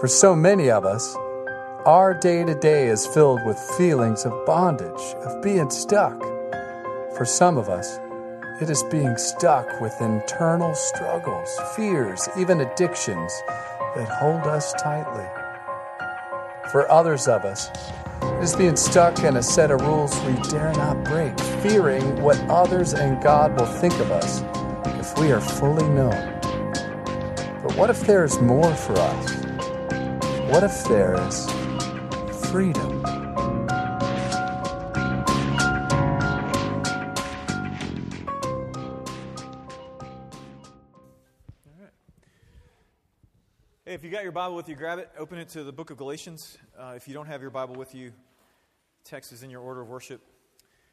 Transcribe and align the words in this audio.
For 0.00 0.06
so 0.06 0.36
many 0.36 0.70
of 0.70 0.84
us, 0.84 1.16
our 1.84 2.14
day 2.14 2.44
to 2.44 2.54
day 2.54 2.86
is 2.86 3.04
filled 3.04 3.44
with 3.44 3.58
feelings 3.76 4.24
of 4.24 4.46
bondage, 4.46 5.02
of 5.24 5.42
being 5.42 5.70
stuck. 5.70 6.16
For 7.16 7.24
some 7.24 7.58
of 7.58 7.68
us, 7.68 7.98
it 8.62 8.70
is 8.70 8.84
being 8.92 9.16
stuck 9.16 9.80
with 9.80 10.00
internal 10.00 10.72
struggles, 10.76 11.50
fears, 11.74 12.28
even 12.38 12.60
addictions 12.60 13.32
that 13.96 14.08
hold 14.08 14.42
us 14.42 14.72
tightly. 14.74 15.26
For 16.70 16.88
others 16.88 17.26
of 17.26 17.44
us, 17.44 17.68
it 18.22 18.44
is 18.44 18.54
being 18.54 18.76
stuck 18.76 19.24
in 19.24 19.36
a 19.36 19.42
set 19.42 19.72
of 19.72 19.80
rules 19.80 20.16
we 20.20 20.34
dare 20.48 20.72
not 20.74 21.02
break, 21.02 21.36
fearing 21.60 22.22
what 22.22 22.38
others 22.48 22.94
and 22.94 23.20
God 23.20 23.58
will 23.58 23.66
think 23.66 23.98
of 23.98 24.12
us 24.12 24.44
if 25.00 25.18
we 25.18 25.32
are 25.32 25.40
fully 25.40 25.88
known. 25.88 26.38
But 27.64 27.74
what 27.76 27.90
if 27.90 28.02
there 28.02 28.22
is 28.22 28.40
more 28.40 28.72
for 28.76 28.96
us? 28.96 29.47
What 30.48 30.64
if 30.64 30.82
there 30.84 31.14
is 31.28 31.44
freedom? 32.48 33.04
All 33.04 33.66
right. 41.78 41.90
Hey, 43.84 43.92
if 43.92 44.02
you 44.02 44.10
got 44.10 44.22
your 44.22 44.32
Bible 44.32 44.56
with 44.56 44.70
you, 44.70 44.74
grab 44.74 44.98
it, 44.98 45.10
open 45.18 45.38
it 45.38 45.50
to 45.50 45.64
the 45.64 45.70
book 45.70 45.90
of 45.90 45.98
Galatians. 45.98 46.56
Uh, 46.78 46.94
if 46.96 47.06
you 47.06 47.12
don't 47.12 47.26
have 47.26 47.42
your 47.42 47.50
Bible 47.50 47.74
with 47.74 47.94
you, 47.94 48.14
text 49.04 49.32
is 49.34 49.42
in 49.42 49.50
your 49.50 49.60
order 49.60 49.82
of 49.82 49.90
worship. 49.90 50.22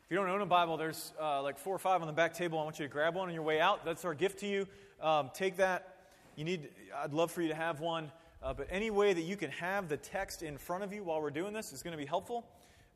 If 0.04 0.12
you 0.12 0.18
don't 0.18 0.28
own 0.28 0.42
a 0.42 0.46
Bible, 0.46 0.76
there's 0.76 1.14
uh, 1.18 1.42
like 1.42 1.58
four 1.58 1.74
or 1.74 1.80
five 1.80 2.02
on 2.02 2.08
the 2.08 2.14
back 2.14 2.34
table. 2.34 2.60
I 2.60 2.66
want 2.66 2.78
you 2.78 2.86
to 2.86 2.92
grab 2.92 3.16
one 3.16 3.30
on 3.30 3.34
your 3.34 3.44
way 3.44 3.62
out. 3.62 3.86
That's 3.86 4.04
our 4.04 4.14
gift 4.14 4.40
to 4.40 4.48
you. 4.48 4.68
Um, 5.00 5.32
take 5.34 5.56
that. 5.58 5.96
You 6.36 6.44
need. 6.44 6.68
I'd 7.02 7.14
love 7.14 7.32
for 7.32 7.42
you 7.42 7.48
to 7.48 7.56
have 7.56 7.80
one. 7.80 8.12
Uh, 8.44 8.54
but 8.54 8.68
any 8.70 8.92
way 8.92 9.14
that 9.14 9.22
you 9.22 9.36
can 9.36 9.50
have 9.52 9.90
the 9.90 9.98
text 9.98 10.44
in 10.44 10.58
front 10.58 10.84
of 10.84 10.94
you 10.94 11.04
while 11.04 11.22
we're 11.22 11.30
doing 11.30 11.54
this 11.54 11.74
is 11.74 11.82
going 11.82 11.94
to 11.94 11.98
be 11.98 12.06
helpful 12.06 12.46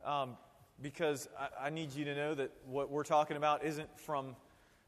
um, 0.05 0.37
because 0.81 1.27
I, 1.37 1.67
I, 1.67 1.69
need 1.69 1.93
you 1.93 2.05
to 2.05 2.15
know 2.15 2.33
that 2.35 2.51
what 2.65 2.89
we're 2.89 3.03
talking 3.03 3.37
about 3.37 3.63
isn't 3.63 3.89
from 3.99 4.35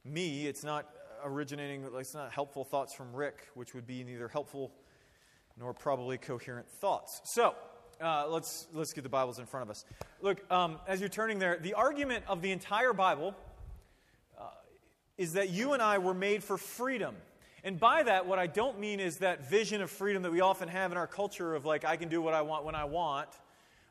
me. 0.05 0.45
It's 0.47 0.63
not 0.63 0.88
originating, 1.23 1.85
it's 1.97 2.13
not 2.13 2.31
helpful 2.31 2.63
thoughts 2.63 2.93
from 2.93 3.13
Rick, 3.13 3.47
which 3.55 3.73
would 3.73 3.88
be 3.88 4.03
neither 4.03 4.27
helpful 4.27 4.71
nor 5.59 5.73
probably 5.73 6.17
coherent 6.17 6.69
thoughts. 6.69 7.21
So, 7.23 7.55
uh, 7.99 8.27
let's, 8.27 8.67
let's 8.73 8.93
get 8.93 9.03
the 9.03 9.09
Bibles 9.09 9.38
in 9.38 9.45
front 9.45 9.63
of 9.63 9.69
us. 9.69 9.86
Look, 10.21 10.49
um, 10.52 10.80
as 10.88 10.99
you're 10.99 11.09
turning 11.09 11.39
there, 11.39 11.58
the 11.61 11.75
argument 11.75 12.23
of 12.27 12.41
the 12.41 12.52
entire 12.52 12.93
Bible 12.93 13.36
uh, 14.39 14.45
is 15.17 15.33
that 15.33 15.49
you 15.49 15.73
and 15.73 15.81
I 15.81 15.99
were 15.99 16.13
made 16.13 16.43
for 16.43 16.58
freedom. 16.58 17.15
And 17.64 17.80
by 17.80 18.04
that, 18.04 18.26
what 18.26 18.40
I 18.40 18.48
don't 18.48 18.80
mean 18.80 19.00
is 19.00 19.17
that 19.17 19.48
vision 19.50 19.81
of 19.81 19.92
freedom 19.92 20.23
that 20.23 20.31
we 20.31 20.42
often 20.42 20.67
have 20.67 20.92
in 20.92 20.98
our 20.98 21.08
culture 21.08 21.54
of 21.54 21.66
like, 21.66 21.86
I 21.86 21.95
can 21.95 22.09
do 22.09 22.22
what 22.22 22.34
I 22.34 22.42
want 22.42 22.66
when 22.66 22.73
I 22.73 22.86
want, 22.86 23.30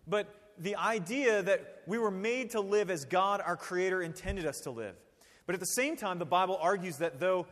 but 0.07 0.35
the 0.59 0.77
idea 0.77 1.43
that 1.43 1.83
we 1.87 1.97
were 1.97 2.11
made 2.11 2.51
to 2.51 2.61
live 2.61 2.91
as 2.91 3.05
God, 3.05 3.41
our 3.45 3.57
Creator, 3.57 4.03
intended 4.03 4.45
us 4.45 4.61
to 4.63 4.71
live. 4.71 4.97
But 5.47 5.55
at 5.55 5.61
the 5.61 5.67
same 5.67 5.97
time, 5.97 6.19
the 6.19 6.27
Bible 6.27 6.59
argues 6.61 6.99
that 6.99 7.21
though, 7.21 7.47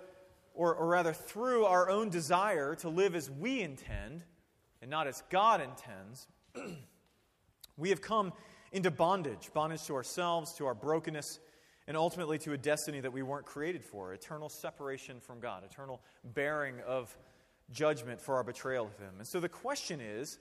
or, 0.54 0.74
or 0.74 0.88
rather 0.88 1.12
through 1.12 1.64
our 1.64 1.88
own 1.88 2.10
desire 2.10 2.74
to 2.76 2.88
live 2.88 3.14
as 3.14 3.30
we 3.30 3.62
intend, 3.62 4.22
and 4.82 4.90
not 4.90 5.06
as 5.06 5.22
God 5.30 5.60
intends, 5.60 6.26
we 7.76 7.90
have 7.90 8.02
come 8.02 8.32
into 8.72 8.90
bondage 8.90 9.50
bondage 9.54 9.84
to 9.86 9.94
ourselves, 9.94 10.52
to 10.54 10.66
our 10.66 10.74
brokenness, 10.74 11.38
and 11.88 11.96
ultimately 11.96 12.38
to 12.38 12.52
a 12.52 12.58
destiny 12.58 13.00
that 13.00 13.12
we 13.12 13.22
weren't 13.22 13.46
created 13.46 13.82
for 13.82 14.12
eternal 14.12 14.50
separation 14.50 15.18
from 15.18 15.40
God, 15.40 15.64
eternal 15.64 16.00
bearing 16.22 16.76
of 16.86 17.16
judgment 17.72 18.20
for 18.20 18.36
our 18.36 18.44
betrayal 18.44 18.86
of 18.86 18.96
Him. 18.98 19.14
And 19.18 19.26
so 19.26 19.40
the 19.40 19.48
question 19.48 20.00
is 20.00 20.38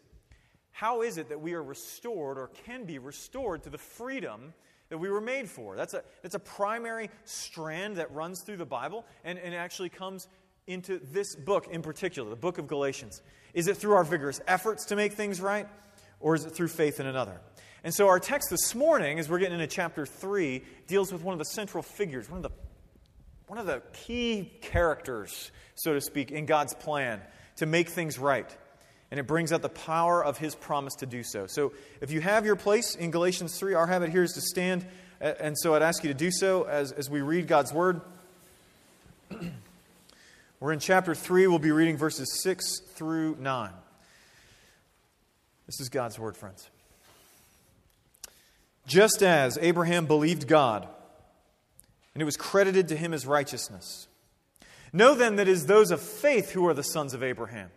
how 0.72 1.02
is 1.02 1.18
it 1.18 1.30
that 1.30 1.42
we 1.42 1.54
are 1.54 1.64
restored 1.64 2.38
or 2.38 2.52
can 2.66 2.84
be 2.84 3.00
restored 3.00 3.64
to 3.64 3.70
the 3.72 3.80
freedom 3.80 4.54
that 4.90 4.98
we 4.98 5.10
were 5.10 5.22
made 5.22 5.50
for? 5.50 5.76
That's 5.76 5.94
a, 5.94 6.04
that's 6.22 6.36
a 6.36 6.40
primary 6.40 7.10
strand 7.24 7.96
that 7.96 8.14
runs 8.14 8.42
through 8.42 8.58
the 8.58 8.66
Bible 8.66 9.06
and, 9.24 9.40
and 9.40 9.56
actually 9.56 9.90
comes 9.90 10.28
into 10.68 11.00
this 11.00 11.34
book 11.34 11.68
in 11.72 11.82
particular, 11.82 12.30
the 12.30 12.36
book 12.36 12.58
of 12.58 12.68
Galatians. 12.68 13.22
Is 13.54 13.68
it 13.68 13.78
through 13.78 13.94
our 13.94 14.04
vigorous 14.04 14.42
efforts 14.48 14.86
to 14.86 14.98
make 14.98 15.14
things 15.14 15.40
right, 15.40 15.68
or 16.20 16.36
is 16.36 16.46
it 16.46 16.52
through 16.52 16.68
faith 16.68 17.00
in 17.00 17.08
another? 17.08 17.40
And 17.84 17.94
so 17.94 18.08
our 18.08 18.20
text 18.20 18.50
this 18.50 18.74
morning, 18.74 19.20
as 19.20 19.30
we're 19.30 19.40
getting 19.40 19.60
into 19.60 19.68
chapter 19.68 20.06
3, 20.06 20.64
deals 20.88 21.12
with 21.12 21.22
one 21.24 21.34
of 21.34 21.40
the 21.40 21.46
central 21.46 21.84
figures, 21.84 22.30
one 22.30 22.38
of 22.38 22.44
the, 22.44 22.58
one 23.48 23.60
of 23.60 23.66
the 23.66 23.82
key 23.94 24.52
characters, 24.62 25.52
so 25.76 25.94
to 25.94 26.02
speak, 26.02 26.32
in 26.32 26.46
God's 26.46 26.74
plan 26.74 27.22
to 27.58 27.66
make 27.66 27.90
things 27.90 28.18
right. 28.18 28.56
And 29.12 29.20
it 29.20 29.28
brings 29.28 29.54
out 29.54 29.62
the 29.62 29.70
power 29.70 30.24
of 30.24 30.38
his 30.38 30.56
promise 30.56 30.96
to 30.96 31.06
do 31.06 31.24
so. 31.24 31.48
So 31.48 31.74
if 32.02 32.12
you 32.12 32.20
have 32.20 32.46
your 32.46 32.56
place 32.56 32.96
in 32.96 33.12
Galatians 33.12 33.58
3, 33.58 33.74
our 33.74 33.88
habit 33.88 34.10
here 34.10 34.24
is 34.24 34.34
to 34.34 34.42
stand. 34.42 34.86
And 35.22 35.58
so 35.58 35.74
I'd 35.74 35.82
ask 35.82 36.04
you 36.04 36.10
to 36.10 36.18
do 36.18 36.32
so 36.32 36.64
as, 36.64 36.92
as 36.92 37.10
we 37.10 37.22
read 37.22 37.48
God's 37.48 37.72
word. 37.72 38.02
We're 40.60 40.74
in 40.74 40.80
chapter 40.80 41.14
3. 41.14 41.48
We'll 41.48 41.60
be 41.60 41.72
reading 41.72 41.96
verses 41.96 42.42
6 42.42 42.82
through 42.96 43.38
9. 43.40 43.72
This 45.68 45.80
is 45.80 45.90
God's 45.90 46.18
word, 46.18 46.36
friends. 46.36 46.70
Just 48.88 49.22
as 49.22 49.60
Abraham 49.62 50.06
believed 50.06 50.48
God, 50.48 50.88
and 52.14 52.22
it 52.22 52.26
was 52.26 52.38
credited 52.38 52.88
to 52.88 52.96
him 52.96 53.14
as 53.14 53.28
righteousness. 53.28 54.08
Know 54.92 55.14
then 55.14 55.36
that 55.36 55.48
it 55.48 55.52
is 55.52 55.66
those 55.66 55.92
of 55.92 56.02
faith 56.02 56.52
who 56.52 56.66
are 56.68 56.74
the 56.74 56.82
sons 56.82 57.14
of 57.14 57.22
Abraham. 57.22 57.70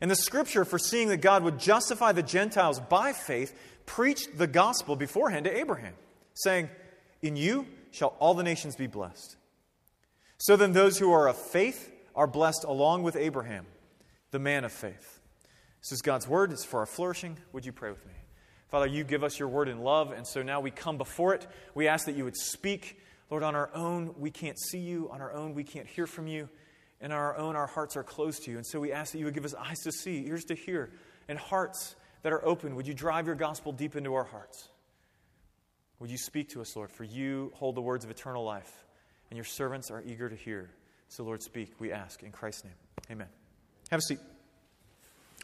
And 0.00 0.10
the 0.10 0.16
scripture, 0.16 0.64
foreseeing 0.64 1.08
that 1.08 1.18
God 1.18 1.44
would 1.44 1.58
justify 1.58 2.12
the 2.12 2.22
Gentiles 2.22 2.80
by 2.80 3.12
faith, 3.12 3.56
preached 3.84 4.38
the 4.38 4.46
gospel 4.46 4.96
beforehand 4.96 5.44
to 5.44 5.56
Abraham, 5.56 5.92
saying, 6.34 6.70
In 7.20 7.36
you 7.36 7.66
shall 7.90 8.16
all 8.18 8.34
the 8.34 8.42
nations 8.42 8.76
be 8.76 8.86
blessed. 8.86 9.36
So 10.38 10.56
then, 10.56 10.72
those 10.72 10.98
who 10.98 11.12
are 11.12 11.28
of 11.28 11.36
faith 11.36 11.92
are 12.14 12.26
blessed 12.26 12.64
along 12.64 13.02
with 13.02 13.14
Abraham, 13.14 13.66
the 14.30 14.38
man 14.38 14.64
of 14.64 14.72
faith. 14.72 15.20
This 15.82 15.92
is 15.92 16.00
God's 16.00 16.26
word, 16.26 16.50
it's 16.50 16.64
for 16.64 16.80
our 16.80 16.86
flourishing. 16.86 17.36
Would 17.52 17.66
you 17.66 17.72
pray 17.72 17.90
with 17.90 18.06
me? 18.06 18.14
Father, 18.70 18.86
you 18.86 19.02
give 19.02 19.24
us 19.24 19.38
your 19.38 19.48
word 19.48 19.68
in 19.68 19.80
love, 19.80 20.12
and 20.12 20.26
so 20.26 20.42
now 20.42 20.60
we 20.60 20.70
come 20.70 20.96
before 20.96 21.34
it. 21.34 21.46
We 21.74 21.88
ask 21.88 22.06
that 22.06 22.14
you 22.14 22.24
would 22.24 22.36
speak. 22.36 23.00
Lord, 23.28 23.42
on 23.42 23.56
our 23.56 23.70
own, 23.74 24.14
we 24.16 24.30
can't 24.30 24.58
see 24.58 24.78
you. 24.78 25.10
On 25.10 25.20
our 25.20 25.32
own, 25.32 25.54
we 25.54 25.64
can't 25.64 25.88
hear 25.88 26.06
from 26.06 26.28
you. 26.28 26.48
And 27.00 27.12
on 27.12 27.18
our 27.18 27.36
own, 27.36 27.56
our 27.56 27.66
hearts 27.66 27.96
are 27.96 28.04
closed 28.04 28.44
to 28.44 28.50
you. 28.52 28.58
And 28.58 28.66
so 28.66 28.78
we 28.78 28.92
ask 28.92 29.12
that 29.12 29.18
you 29.18 29.24
would 29.24 29.34
give 29.34 29.44
us 29.44 29.54
eyes 29.54 29.78
to 29.80 29.92
see, 29.92 30.24
ears 30.26 30.44
to 30.44 30.54
hear, 30.54 30.90
and 31.28 31.36
hearts 31.38 31.96
that 32.22 32.32
are 32.32 32.44
open. 32.44 32.76
Would 32.76 32.86
you 32.86 32.94
drive 32.94 33.26
your 33.26 33.34
gospel 33.34 33.72
deep 33.72 33.96
into 33.96 34.14
our 34.14 34.24
hearts? 34.24 34.68
Would 35.98 36.10
you 36.10 36.18
speak 36.18 36.50
to 36.50 36.60
us, 36.60 36.76
Lord? 36.76 36.92
For 36.92 37.04
you 37.04 37.52
hold 37.56 37.74
the 37.74 37.82
words 37.82 38.04
of 38.04 38.10
eternal 38.10 38.44
life, 38.44 38.72
and 39.30 39.36
your 39.36 39.44
servants 39.44 39.90
are 39.90 40.02
eager 40.06 40.28
to 40.28 40.36
hear. 40.36 40.70
So, 41.08 41.24
Lord, 41.24 41.42
speak, 41.42 41.72
we 41.80 41.90
ask. 41.90 42.22
In 42.22 42.30
Christ's 42.30 42.64
name, 42.64 42.74
amen. 43.10 43.28
Have 43.90 43.98
a 43.98 44.02
seat. 44.02 44.20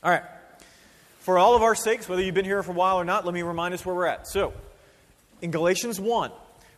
All 0.03 0.11
right. 0.11 0.23
For 1.27 1.41
all 1.41 1.57
of 1.57 1.63
our 1.65 1.75
sakes, 1.75 2.09
whether 2.09 2.23
you've 2.23 2.37
been 2.37 2.45
here 2.45 2.63
for 2.63 2.71
a 2.71 2.75
while 2.77 3.01
or 3.01 3.05
not, 3.05 3.25
let 3.25 3.35
me 3.35 3.43
remind 3.43 3.75
us 3.75 3.85
where 3.85 3.97
we're 3.97 4.07
at. 4.07 4.29
So, 4.29 4.53
in 5.43 5.51
Galatians 5.51 5.99
1, 5.99 6.31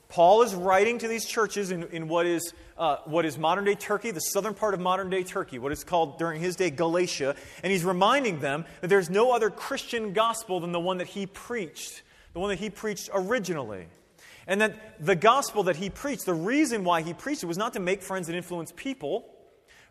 Paul 0.08 0.40
is 0.40 0.54
writing 0.54 0.96
to 1.00 1.06
these 1.06 1.26
churches 1.26 1.70
in, 1.70 1.82
in 1.88 2.08
what, 2.08 2.24
is, 2.24 2.54
uh, 2.78 2.96
what 3.04 3.26
is 3.26 3.36
modern 3.36 3.66
day 3.66 3.74
Turkey, 3.74 4.10
the 4.10 4.20
southern 4.20 4.54
part 4.54 4.72
of 4.72 4.80
modern 4.80 5.10
day 5.10 5.22
Turkey, 5.22 5.58
what 5.58 5.70
is 5.70 5.84
called 5.84 6.18
during 6.18 6.40
his 6.40 6.56
day 6.56 6.70
Galatia, 6.70 7.36
and 7.62 7.70
he's 7.70 7.84
reminding 7.84 8.40
them 8.40 8.64
that 8.80 8.88
there's 8.88 9.10
no 9.10 9.32
other 9.32 9.50
Christian 9.50 10.14
gospel 10.14 10.60
than 10.60 10.72
the 10.72 10.80
one 10.80 10.96
that 10.96 11.08
he 11.08 11.26
preached, 11.26 12.00
the 12.32 12.40
one 12.40 12.48
that 12.48 12.58
he 12.58 12.70
preached 12.70 13.10
originally. 13.12 13.86
And 14.46 14.62
that 14.62 15.04
the 15.04 15.14
gospel 15.14 15.64
that 15.64 15.76
he 15.76 15.90
preached, 15.90 16.24
the 16.24 16.32
reason 16.32 16.84
why 16.84 17.02
he 17.02 17.12
preached 17.12 17.42
it 17.42 17.46
was 17.46 17.58
not 17.58 17.74
to 17.74 17.80
make 17.80 18.00
friends 18.00 18.30
and 18.30 18.36
influence 18.38 18.72
people, 18.74 19.28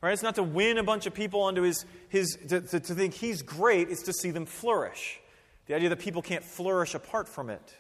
Right? 0.02 0.14
It's 0.14 0.24
not 0.24 0.36
to 0.36 0.44
win 0.44 0.78
a 0.78 0.84
bunch 0.84 1.06
of 1.08 1.14
people 1.14 1.42
onto 1.42 1.64
his, 1.64 1.86
his 2.10 2.38
to, 2.50 2.62
to, 2.62 2.80
to 2.80 2.94
think 2.94 3.14
he's 3.14 3.42
great, 3.42 3.90
it's 3.90 4.04
to 4.04 4.14
see 4.14 4.32
them 4.32 4.46
flourish. 4.46 5.20
The 5.66 5.76
idea 5.76 5.90
that 5.90 6.00
people 6.00 6.22
can't 6.22 6.44
flourish 6.44 6.94
apart 6.94 7.28
from 7.28 7.50
it. 7.50 7.76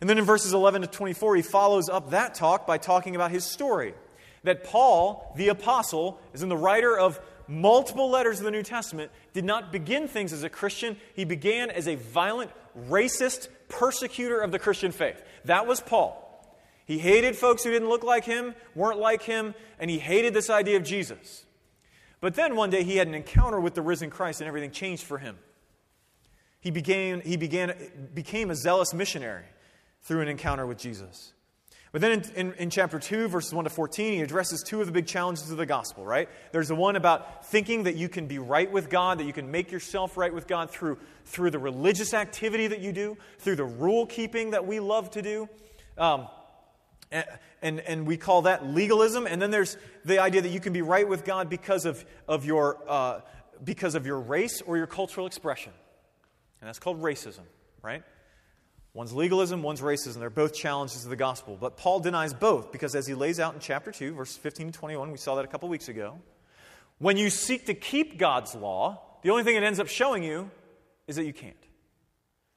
And 0.00 0.10
then 0.10 0.18
in 0.18 0.24
verses 0.24 0.52
11 0.52 0.82
to 0.82 0.88
24, 0.88 1.36
he 1.36 1.42
follows 1.42 1.88
up 1.88 2.10
that 2.10 2.34
talk 2.34 2.66
by 2.66 2.78
talking 2.78 3.14
about 3.14 3.30
his 3.30 3.44
story. 3.44 3.94
That 4.42 4.64
Paul, 4.64 5.32
the 5.36 5.48
apostle, 5.48 6.20
is 6.34 6.42
in 6.42 6.48
the 6.48 6.56
writer 6.56 6.98
of 6.98 7.18
multiple 7.46 8.10
letters 8.10 8.38
of 8.38 8.44
the 8.44 8.50
New 8.50 8.62
Testament, 8.62 9.10
did 9.32 9.44
not 9.44 9.72
begin 9.72 10.08
things 10.08 10.32
as 10.32 10.42
a 10.42 10.50
Christian. 10.50 10.96
He 11.14 11.24
began 11.24 11.70
as 11.70 11.88
a 11.88 11.94
violent, 11.94 12.50
racist 12.88 13.48
persecutor 13.68 14.40
of 14.40 14.52
the 14.52 14.58
Christian 14.58 14.92
faith. 14.92 15.22
That 15.44 15.66
was 15.66 15.80
Paul. 15.80 16.23
He 16.84 16.98
hated 16.98 17.36
folks 17.36 17.64
who 17.64 17.70
didn't 17.70 17.88
look 17.88 18.04
like 18.04 18.24
him, 18.24 18.54
weren't 18.74 18.98
like 18.98 19.22
him, 19.22 19.54
and 19.78 19.90
he 19.90 19.98
hated 19.98 20.34
this 20.34 20.50
idea 20.50 20.76
of 20.76 20.84
Jesus. 20.84 21.46
But 22.20 22.34
then 22.34 22.56
one 22.56 22.70
day 22.70 22.84
he 22.84 22.96
had 22.96 23.08
an 23.08 23.14
encounter 23.14 23.60
with 23.60 23.74
the 23.74 23.82
risen 23.82 24.10
Christ 24.10 24.40
and 24.40 24.48
everything 24.48 24.70
changed 24.70 25.02
for 25.04 25.18
him. 25.18 25.38
He, 26.60 26.70
he 26.70 27.36
began, 27.36 27.74
became 28.14 28.50
a 28.50 28.54
zealous 28.54 28.94
missionary 28.94 29.44
through 30.02 30.22
an 30.22 30.28
encounter 30.28 30.66
with 30.66 30.78
Jesus. 30.78 31.34
But 31.92 32.00
then 32.00 32.12
in, 32.12 32.30
in, 32.34 32.52
in, 32.54 32.70
chapter 32.70 32.98
2, 32.98 33.28
verses 33.28 33.54
1 33.54 33.64
to 33.64 33.70
14, 33.70 34.14
he 34.14 34.20
addresses 34.20 34.62
two 34.62 34.80
of 34.80 34.86
the 34.86 34.92
big 34.92 35.06
challenges 35.06 35.50
of 35.50 35.58
the 35.58 35.66
gospel, 35.66 36.04
right? 36.04 36.28
There's 36.50 36.68
the 36.68 36.74
one 36.74 36.96
about 36.96 37.46
thinking 37.46 37.84
that 37.84 37.94
you 37.94 38.08
can 38.08 38.26
be 38.26 38.38
right 38.38 38.70
with 38.70 38.90
God, 38.90 39.18
that 39.18 39.24
you 39.24 39.32
can 39.32 39.50
make 39.50 39.70
yourself 39.70 40.16
right 40.16 40.34
with 40.34 40.48
God 40.48 40.70
through, 40.70 40.98
through 41.24 41.50
the 41.50 41.58
religious 41.58 42.12
activity 42.12 42.66
that 42.66 42.80
you 42.80 42.92
do, 42.92 43.16
through 43.38 43.56
the 43.56 43.64
rule 43.64 44.06
keeping 44.06 44.50
that 44.50 44.66
we 44.66 44.80
love 44.80 45.10
to 45.12 45.22
do. 45.22 45.48
Um, 45.96 46.26
and, 47.62 47.80
and 47.80 48.06
we 48.06 48.16
call 48.16 48.42
that 48.42 48.66
legalism. 48.66 49.26
And 49.26 49.40
then 49.40 49.50
there's 49.50 49.76
the 50.04 50.20
idea 50.20 50.42
that 50.42 50.50
you 50.50 50.60
can 50.60 50.72
be 50.72 50.82
right 50.82 51.08
with 51.08 51.24
God 51.24 51.48
because 51.48 51.84
of, 51.84 52.04
of, 52.28 52.44
your, 52.44 52.78
uh, 52.88 53.20
because 53.62 53.94
of 53.94 54.06
your 54.06 54.20
race 54.20 54.60
or 54.62 54.76
your 54.76 54.86
cultural 54.86 55.26
expression. 55.26 55.72
And 56.60 56.68
that's 56.68 56.78
called 56.78 57.02
racism, 57.02 57.44
right? 57.82 58.02
One's 58.94 59.12
legalism, 59.12 59.62
one's 59.62 59.80
racism. 59.80 60.20
They're 60.20 60.30
both 60.30 60.54
challenges 60.54 61.04
of 61.04 61.10
the 61.10 61.16
gospel. 61.16 61.56
But 61.60 61.76
Paul 61.76 62.00
denies 62.00 62.32
both 62.32 62.70
because, 62.70 62.94
as 62.94 63.06
he 63.06 63.14
lays 63.14 63.40
out 63.40 63.54
in 63.54 63.60
chapter 63.60 63.90
2, 63.90 64.14
verses 64.14 64.36
15 64.36 64.70
to 64.70 64.78
21, 64.78 65.10
we 65.10 65.18
saw 65.18 65.34
that 65.34 65.44
a 65.44 65.48
couple 65.48 65.68
weeks 65.68 65.88
ago. 65.88 66.18
When 66.98 67.16
you 67.16 67.28
seek 67.28 67.66
to 67.66 67.74
keep 67.74 68.18
God's 68.18 68.54
law, 68.54 69.00
the 69.22 69.30
only 69.30 69.42
thing 69.42 69.56
it 69.56 69.64
ends 69.64 69.80
up 69.80 69.88
showing 69.88 70.22
you 70.22 70.48
is 71.08 71.16
that 71.16 71.24
you 71.24 71.32
can't. 71.32 71.56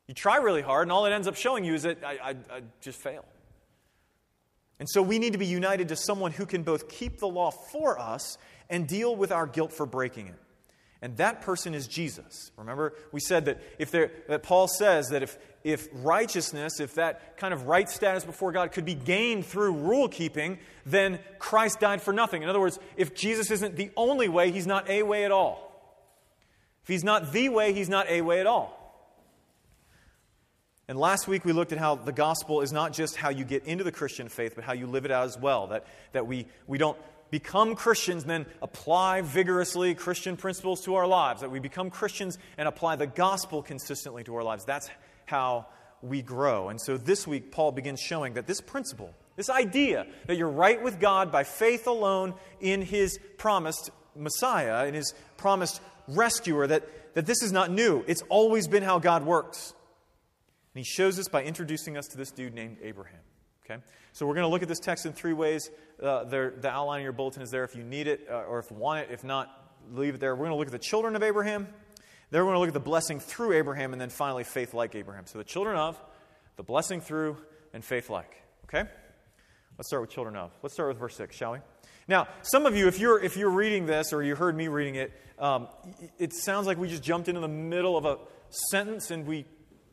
You 0.07 0.13
try 0.13 0.37
really 0.37 0.61
hard, 0.61 0.83
and 0.83 0.91
all 0.91 1.05
it 1.05 1.11
ends 1.11 1.27
up 1.27 1.35
showing 1.35 1.65
you 1.65 1.73
is 1.73 1.83
that 1.83 2.03
I, 2.03 2.11
I, 2.11 2.29
I 2.29 2.61
just 2.81 2.99
fail. 2.99 3.25
And 4.79 4.87
so 4.89 5.01
we 5.01 5.19
need 5.19 5.33
to 5.33 5.39
be 5.39 5.45
united 5.45 5.89
to 5.89 5.95
someone 5.95 6.31
who 6.31 6.45
can 6.45 6.63
both 6.63 6.89
keep 6.89 7.19
the 7.19 7.27
law 7.27 7.51
for 7.51 7.99
us 7.99 8.37
and 8.69 8.87
deal 8.87 9.15
with 9.15 9.31
our 9.31 9.47
guilt 9.47 9.71
for 9.71 9.85
breaking 9.85 10.27
it. 10.27 10.35
And 11.01 11.15
that 11.17 11.41
person 11.41 11.75
is 11.75 11.87
Jesus. 11.87 12.51
Remember, 12.57 12.93
we 13.11 13.19
said 13.19 13.45
that 13.45 13.61
if 13.77 13.91
there, 13.91 14.11
that 14.27 14.41
Paul 14.41 14.67
says 14.67 15.09
that 15.09 15.21
if, 15.21 15.37
if 15.63 15.87
righteousness, 15.93 16.79
if 16.79 16.95
that 16.95 17.37
kind 17.37 17.53
of 17.53 17.67
right 17.67 17.87
status 17.87 18.25
before 18.25 18.51
God 18.51 18.71
could 18.71 18.85
be 18.85 18.95
gained 18.95 19.45
through 19.45 19.73
rule 19.73 20.09
keeping, 20.09 20.57
then 20.85 21.19
Christ 21.37 21.79
died 21.79 22.01
for 22.01 22.13
nothing. 22.13 22.41
In 22.41 22.49
other 22.49 22.59
words, 22.59 22.79
if 22.95 23.13
Jesus 23.13 23.51
isn't 23.51 23.75
the 23.75 23.91
only 23.95 24.27
way, 24.27 24.51
he's 24.51 24.65
not 24.65 24.89
a 24.89 25.03
way 25.03 25.23
at 25.23 25.31
all. 25.31 25.63
If 26.81 26.87
he's 26.87 27.03
not 27.03 27.31
the 27.31 27.49
way, 27.49 27.73
he's 27.73 27.89
not 27.89 28.09
a 28.09 28.21
way 28.21 28.39
at 28.39 28.47
all. 28.47 28.76
And 30.89 30.97
last 30.97 31.27
week 31.27 31.43
we 31.43 31.51
looked 31.51 31.73
at 31.73 31.79
how 31.79 31.95
the 31.95 32.13
gospel 32.13 32.61
is 32.61 32.71
not 32.71 32.93
just 32.93 33.17
how 33.17 33.29
you 33.29 33.43
get 33.43 33.65
into 33.65 33.83
the 33.83 33.91
Christian 33.91 34.29
faith, 34.29 34.53
but 34.55 34.63
how 34.63 34.71
you 34.71 34.87
live 34.87 35.03
it 35.03 35.11
out 35.11 35.25
as 35.25 35.37
well. 35.37 35.67
That, 35.67 35.85
that 36.13 36.27
we, 36.27 36.47
we 36.65 36.77
don't 36.77 36.97
become 37.29 37.75
Christians 37.75 38.23
and 38.23 38.29
then 38.29 38.45
apply 38.61 39.19
vigorously 39.19 39.95
Christian 39.95 40.37
principles 40.37 40.85
to 40.85 40.95
our 40.95 41.05
lives, 41.05 41.41
that 41.41 41.51
we 41.51 41.59
become 41.59 41.89
Christians 41.89 42.37
and 42.57 42.69
apply 42.69 42.95
the 42.95 43.05
gospel 43.05 43.61
consistently 43.61 44.23
to 44.23 44.35
our 44.35 44.43
lives. 44.43 44.63
That's 44.63 44.89
how 45.25 45.65
we 46.01 46.21
grow. 46.21 46.69
And 46.69 46.79
so 46.79 46.95
this 46.95 47.27
week, 47.27 47.51
Paul 47.51 47.73
begins 47.73 47.99
showing 47.99 48.35
that 48.35 48.47
this 48.47 48.61
principle, 48.61 49.13
this 49.35 49.49
idea 49.49 50.07
that 50.27 50.37
you're 50.37 50.47
right 50.47 50.81
with 50.81 51.01
God 51.01 51.33
by 51.33 51.43
faith 51.43 51.87
alone 51.87 52.33
in 52.61 52.81
his 52.81 53.19
promised 53.37 53.89
Messiah, 54.15 54.87
in 54.87 54.93
his 54.93 55.13
promised 55.35 55.81
rescuer, 56.07 56.65
that, 56.67 57.13
that 57.13 57.25
this 57.25 57.43
is 57.43 57.51
not 57.51 57.71
new. 57.71 58.05
It's 58.07 58.23
always 58.29 58.69
been 58.69 58.83
how 58.83 58.99
God 58.99 59.25
works. 59.25 59.73
And 60.77 60.85
he 60.85 60.91
shows 60.91 61.17
us 61.17 61.27
by 61.27 61.41
introducing 61.41 61.97
us 61.97 62.05
to 62.09 62.17
this 62.17 62.29
dude 62.29 62.53
named 62.53 62.77
Abraham. 62.83 63.21
Okay? 63.65 63.81
So 64.13 64.27
we're 64.27 64.35
going 64.35 64.43
to 64.43 64.49
look 64.49 64.61
at 64.61 64.67
this 64.67 64.77
text 64.77 65.07
in 65.07 65.11
three 65.11 65.33
ways. 65.33 65.71
Uh, 65.99 66.23
the 66.25 66.69
outline 66.69 66.99
of 66.99 67.03
your 67.03 67.13
bulletin 67.13 67.41
is 67.41 67.49
there 67.49 67.63
if 67.63 67.75
you 67.75 67.83
need 67.83 68.05
it 68.05 68.27
uh, 68.29 68.43
or 68.43 68.59
if 68.59 68.69
you 68.69 68.77
want 68.77 68.99
it. 68.99 69.11
If 69.11 69.23
not, 69.23 69.49
leave 69.91 70.13
it 70.13 70.19
there. 70.19 70.35
We're 70.35 70.45
going 70.45 70.51
to 70.51 70.55
look 70.55 70.67
at 70.67 70.71
the 70.71 70.77
children 70.77 71.15
of 71.15 71.23
Abraham. 71.23 71.67
Then 72.29 72.41
we're 72.41 72.51
going 72.51 72.57
to 72.57 72.59
look 72.59 72.67
at 72.67 72.75
the 72.75 72.79
blessing 72.79 73.19
through 73.19 73.53
Abraham, 73.53 73.91
and 73.91 73.99
then 73.99 74.11
finally, 74.11 74.43
faith 74.43 74.75
like 74.75 74.93
Abraham. 74.93 75.25
So 75.25 75.39
the 75.39 75.43
children 75.43 75.77
of, 75.77 75.99
the 76.57 76.63
blessing 76.63 77.01
through, 77.01 77.37
and 77.73 77.83
faith 77.83 78.11
like. 78.11 78.43
Okay? 78.65 78.87
Let's 79.79 79.87
start 79.87 80.01
with 80.01 80.11
children 80.11 80.35
of. 80.35 80.51
Let's 80.61 80.75
start 80.75 80.89
with 80.89 80.99
verse 80.99 81.15
6, 81.15 81.35
shall 81.35 81.53
we? 81.53 81.59
Now, 82.07 82.27
some 82.43 82.67
of 82.67 82.75
you, 82.75 82.87
if 82.87 82.99
you're, 82.99 83.19
if 83.19 83.35
you're 83.35 83.49
reading 83.49 83.87
this 83.87 84.13
or 84.13 84.21
you 84.21 84.35
heard 84.35 84.55
me 84.55 84.67
reading 84.67 84.93
it, 84.93 85.11
um, 85.39 85.69
it 86.19 86.33
sounds 86.35 86.67
like 86.67 86.77
we 86.77 86.87
just 86.87 87.01
jumped 87.01 87.29
into 87.29 87.41
the 87.41 87.47
middle 87.47 87.97
of 87.97 88.05
a 88.05 88.19
sentence 88.69 89.09
and 89.09 89.25
we 89.25 89.47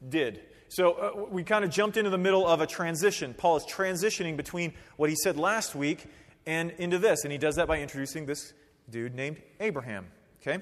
did. 0.06 0.42
So 0.74 0.92
uh, 0.94 1.26
we 1.30 1.44
kind 1.44 1.64
of 1.64 1.70
jumped 1.70 1.96
into 1.96 2.10
the 2.10 2.18
middle 2.18 2.44
of 2.44 2.60
a 2.60 2.66
transition. 2.66 3.32
Paul 3.32 3.56
is 3.56 3.62
transitioning 3.64 4.36
between 4.36 4.72
what 4.96 5.08
he 5.08 5.14
said 5.14 5.36
last 5.36 5.76
week 5.76 6.04
and 6.46 6.72
into 6.78 6.98
this. 6.98 7.22
And 7.22 7.30
he 7.30 7.38
does 7.38 7.54
that 7.56 7.68
by 7.68 7.78
introducing 7.78 8.26
this 8.26 8.52
dude 8.90 9.14
named 9.14 9.40
Abraham. 9.60 10.08
Okay? 10.42 10.60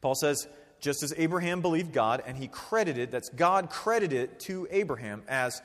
Paul 0.00 0.14
says, 0.14 0.46
just 0.78 1.02
as 1.02 1.12
Abraham 1.16 1.60
believed 1.60 1.92
God, 1.92 2.22
and 2.24 2.36
he 2.36 2.46
credited, 2.46 3.10
that's 3.10 3.30
God 3.30 3.68
credited 3.68 4.38
to 4.40 4.68
Abraham 4.70 5.24
as 5.26 5.60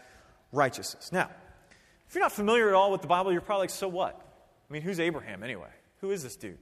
righteousness. 0.51 1.11
Now, 1.11 1.29
if 2.07 2.15
you're 2.15 2.23
not 2.23 2.31
familiar 2.31 2.67
at 2.69 2.73
all 2.73 2.91
with 2.91 3.01
the 3.01 3.07
Bible, 3.07 3.31
you're 3.31 3.41
probably 3.41 3.65
like, 3.65 3.69
so 3.69 3.87
what? 3.87 4.19
I 4.67 4.73
mean, 4.73 4.81
who's 4.81 4.99
Abraham 4.99 5.43
anyway? 5.43 5.69
Who 6.01 6.09
is 6.09 6.23
this 6.23 6.35
dude? 6.35 6.57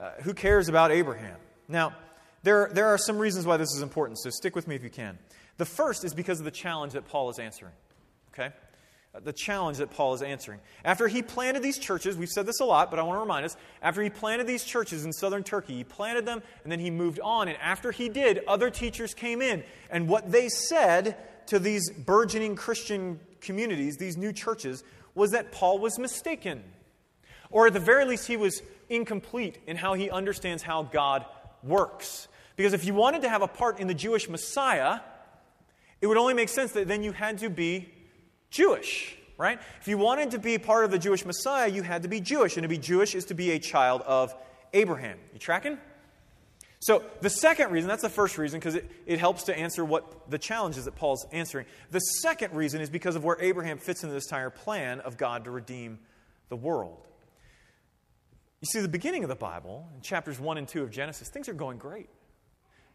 Uh, 0.00 0.14
who 0.22 0.34
cares 0.34 0.68
about 0.68 0.90
Abraham? 0.90 1.36
Now, 1.68 1.94
there, 2.42 2.70
there 2.74 2.88
are 2.88 2.98
some 2.98 3.18
reasons 3.18 3.46
why 3.46 3.56
this 3.56 3.72
is 3.72 3.82
important, 3.82 4.18
so 4.18 4.30
stick 4.30 4.56
with 4.56 4.66
me 4.66 4.74
if 4.74 4.82
you 4.82 4.90
can. 4.90 5.16
The 5.60 5.66
first 5.66 6.06
is 6.06 6.14
because 6.14 6.38
of 6.38 6.46
the 6.46 6.50
challenge 6.50 6.94
that 6.94 7.06
Paul 7.06 7.28
is 7.28 7.38
answering. 7.38 7.74
Okay? 8.32 8.48
Uh, 9.14 9.20
the 9.20 9.34
challenge 9.34 9.76
that 9.76 9.90
Paul 9.90 10.14
is 10.14 10.22
answering. 10.22 10.58
After 10.86 11.06
he 11.06 11.20
planted 11.20 11.62
these 11.62 11.76
churches, 11.76 12.16
we've 12.16 12.30
said 12.30 12.46
this 12.46 12.60
a 12.60 12.64
lot, 12.64 12.90
but 12.90 12.98
I 12.98 13.02
want 13.02 13.18
to 13.18 13.20
remind 13.20 13.44
us. 13.44 13.58
After 13.82 14.00
he 14.00 14.08
planted 14.08 14.46
these 14.46 14.64
churches 14.64 15.04
in 15.04 15.12
southern 15.12 15.42
Turkey, 15.42 15.74
he 15.74 15.84
planted 15.84 16.24
them 16.24 16.42
and 16.62 16.72
then 16.72 16.80
he 16.80 16.90
moved 16.90 17.20
on. 17.20 17.46
And 17.46 17.58
after 17.58 17.92
he 17.92 18.08
did, 18.08 18.40
other 18.48 18.70
teachers 18.70 19.12
came 19.12 19.42
in. 19.42 19.62
And 19.90 20.08
what 20.08 20.32
they 20.32 20.48
said 20.48 21.18
to 21.48 21.58
these 21.58 21.90
burgeoning 21.90 22.56
Christian 22.56 23.20
communities, 23.42 23.98
these 23.98 24.16
new 24.16 24.32
churches, 24.32 24.82
was 25.14 25.32
that 25.32 25.52
Paul 25.52 25.78
was 25.78 25.98
mistaken. 25.98 26.64
Or 27.50 27.66
at 27.66 27.74
the 27.74 27.80
very 27.80 28.06
least, 28.06 28.26
he 28.26 28.38
was 28.38 28.62
incomplete 28.88 29.58
in 29.66 29.76
how 29.76 29.92
he 29.92 30.08
understands 30.08 30.62
how 30.62 30.84
God 30.84 31.26
works. 31.62 32.28
Because 32.56 32.72
if 32.72 32.86
you 32.86 32.94
wanted 32.94 33.20
to 33.20 33.28
have 33.28 33.42
a 33.42 33.48
part 33.48 33.78
in 33.78 33.88
the 33.88 33.94
Jewish 33.94 34.26
Messiah, 34.26 35.00
it 36.00 36.06
would 36.06 36.16
only 36.16 36.34
make 36.34 36.48
sense 36.48 36.72
that 36.72 36.88
then 36.88 37.02
you 37.02 37.12
had 37.12 37.38
to 37.38 37.50
be 37.50 37.92
Jewish, 38.50 39.16
right? 39.36 39.60
If 39.80 39.88
you 39.88 39.98
wanted 39.98 40.32
to 40.32 40.38
be 40.38 40.58
part 40.58 40.84
of 40.84 40.90
the 40.90 40.98
Jewish 40.98 41.24
Messiah, 41.24 41.68
you 41.68 41.82
had 41.82 42.02
to 42.02 42.08
be 42.08 42.20
Jewish. 42.20 42.56
And 42.56 42.62
to 42.62 42.68
be 42.68 42.78
Jewish 42.78 43.14
is 43.14 43.26
to 43.26 43.34
be 43.34 43.52
a 43.52 43.58
child 43.58 44.02
of 44.02 44.34
Abraham. 44.72 45.18
You 45.32 45.38
tracking? 45.38 45.78
So, 46.82 47.04
the 47.20 47.28
second 47.28 47.72
reason, 47.72 47.88
that's 47.88 48.02
the 48.02 48.08
first 48.08 48.38
reason 48.38 48.58
because 48.58 48.74
it, 48.74 48.90
it 49.04 49.18
helps 49.18 49.42
to 49.44 49.56
answer 49.56 49.84
what 49.84 50.30
the 50.30 50.38
challenges 50.38 50.86
that 50.86 50.96
Paul's 50.96 51.26
answering. 51.30 51.66
The 51.90 51.98
second 51.98 52.54
reason 52.54 52.80
is 52.80 52.88
because 52.88 53.16
of 53.16 53.24
where 53.24 53.36
Abraham 53.38 53.76
fits 53.76 54.02
into 54.02 54.14
this 54.14 54.24
entire 54.24 54.48
plan 54.48 55.00
of 55.00 55.18
God 55.18 55.44
to 55.44 55.50
redeem 55.50 55.98
the 56.48 56.56
world. 56.56 57.06
You 58.62 58.66
see, 58.66 58.80
the 58.80 58.88
beginning 58.88 59.24
of 59.24 59.28
the 59.28 59.36
Bible, 59.36 59.88
in 59.94 60.00
chapters 60.00 60.40
1 60.40 60.56
and 60.56 60.66
2 60.66 60.82
of 60.82 60.90
Genesis, 60.90 61.28
things 61.28 61.50
are 61.50 61.54
going 61.54 61.76
great. 61.76 62.08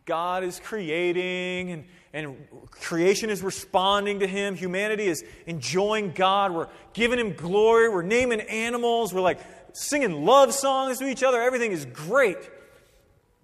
God 0.05 0.43
is 0.43 0.59
creating 0.63 1.71
and, 1.71 1.85
and 2.13 2.37
creation 2.71 3.29
is 3.29 3.41
responding 3.41 4.19
to 4.19 4.27
Him. 4.27 4.55
Humanity 4.55 5.07
is 5.07 5.23
enjoying 5.47 6.11
God. 6.11 6.53
We're 6.53 6.67
giving 6.93 7.19
Him 7.19 7.33
glory. 7.33 7.89
We're 7.89 8.03
naming 8.03 8.41
animals. 8.41 9.13
We're 9.13 9.21
like 9.21 9.39
singing 9.73 10.25
love 10.25 10.53
songs 10.53 10.99
to 10.99 11.07
each 11.07 11.23
other. 11.23 11.41
Everything 11.41 11.71
is 11.71 11.85
great. 11.85 12.37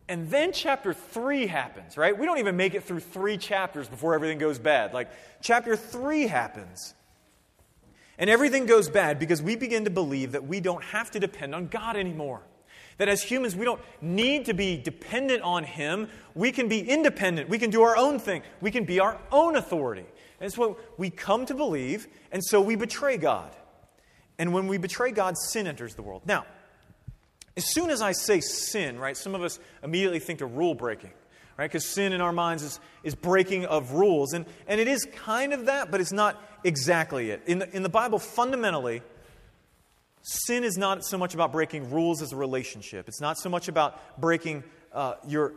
And 0.08 0.30
then 0.30 0.52
chapter 0.52 0.94
3 0.94 1.48
happens, 1.48 1.98
right? 1.98 2.18
We 2.18 2.26
don't 2.26 2.40
even 2.40 2.58
make 2.58 2.74
it 2.76 2.84
through 2.84 3.00
three 3.00 3.38
chapters 3.38 3.88
before 3.88 4.14
everything 4.14 4.40
goes 4.40 4.60
bad. 4.60 4.94
Like, 4.94 5.10
chapter 5.42 5.76
3 5.76 6.28
happens. 6.28 6.94
And 8.18 8.30
everything 8.30 8.66
goes 8.66 8.90
bad 8.90 9.20
because 9.20 9.42
we 9.42 9.56
begin 9.56 9.86
to 9.86 9.90
believe 9.90 10.34
that 10.34 10.46
we 10.46 10.60
don't 10.60 10.84
have 10.84 11.12
to 11.12 11.20
depend 11.20 11.56
on 11.56 11.68
God 11.68 11.96
anymore. 11.96 12.42
That 13.02 13.10
as 13.10 13.24
humans, 13.24 13.56
we 13.56 13.66
don't 13.66 13.82
need 14.00 14.46
to 14.46 14.54
be 14.54 14.78
dependent 14.78 15.42
on 15.42 15.64
Him. 15.64 16.08
We 16.36 16.52
can 16.52 16.68
be 16.68 16.88
independent. 16.88 17.50
We 17.50 17.58
can 17.58 17.72
do 17.72 17.82
our 17.82 17.98
own 17.98 18.20
thing. 18.20 18.44
We 18.62 18.70
can 18.70 18.84
be 18.84 19.00
our 19.00 19.20
own 19.32 19.56
authority. 19.56 20.06
And 20.40 20.46
it's 20.46 20.56
what 20.56 20.78
we 21.00 21.10
come 21.10 21.48
to 21.48 21.56
believe, 21.56 22.08
and 22.32 22.46
so 22.46 22.62
we 22.62 22.76
betray 22.76 23.18
God. 23.18 23.56
And 24.38 24.54
when 24.54 24.68
we 24.68 24.78
betray 24.78 25.10
God, 25.10 25.36
sin 25.36 25.66
enters 25.66 25.96
the 25.96 26.04
world. 26.04 26.22
Now, 26.28 26.46
as 27.58 27.66
soon 27.74 27.90
as 27.90 28.04
I 28.04 28.12
say 28.12 28.40
sin, 28.40 29.00
right, 29.00 29.18
some 29.18 29.34
of 29.34 29.42
us 29.42 29.58
immediately 29.82 30.20
think 30.20 30.42
of 30.42 30.56
rule 30.56 30.76
breaking, 30.76 31.14
right? 31.58 31.66
Because 31.66 31.88
sin 31.88 32.14
in 32.14 32.22
our 32.22 32.32
minds 32.32 32.62
is, 32.62 32.80
is 33.04 33.16
breaking 33.16 33.66
of 33.66 33.94
rules. 33.94 34.34
And, 34.34 34.46
and 34.68 34.80
it 34.80 34.88
is 34.88 35.08
kind 35.16 35.54
of 35.54 35.66
that, 35.66 35.90
but 35.90 36.02
it's 36.02 36.14
not 36.14 36.40
exactly 36.64 37.32
it. 37.32 37.42
In 37.48 37.58
the, 37.58 37.76
in 37.76 37.82
the 37.82 37.90
Bible, 37.90 38.20
fundamentally, 38.20 39.02
Sin 40.24 40.64
is 40.64 40.78
not 40.78 41.04
so 41.04 41.18
much 41.18 41.34
about 41.34 41.52
breaking 41.52 41.92
rules 41.92 42.22
as 42.22 42.32
a 42.32 42.36
relationship. 42.36 43.08
It's 43.08 43.22
not 43.22 43.38
so 43.38 43.50
much 43.50 43.68
about 43.68 44.20
breaking 44.20 44.64
uh, 44.94 45.16
your, 45.28 45.54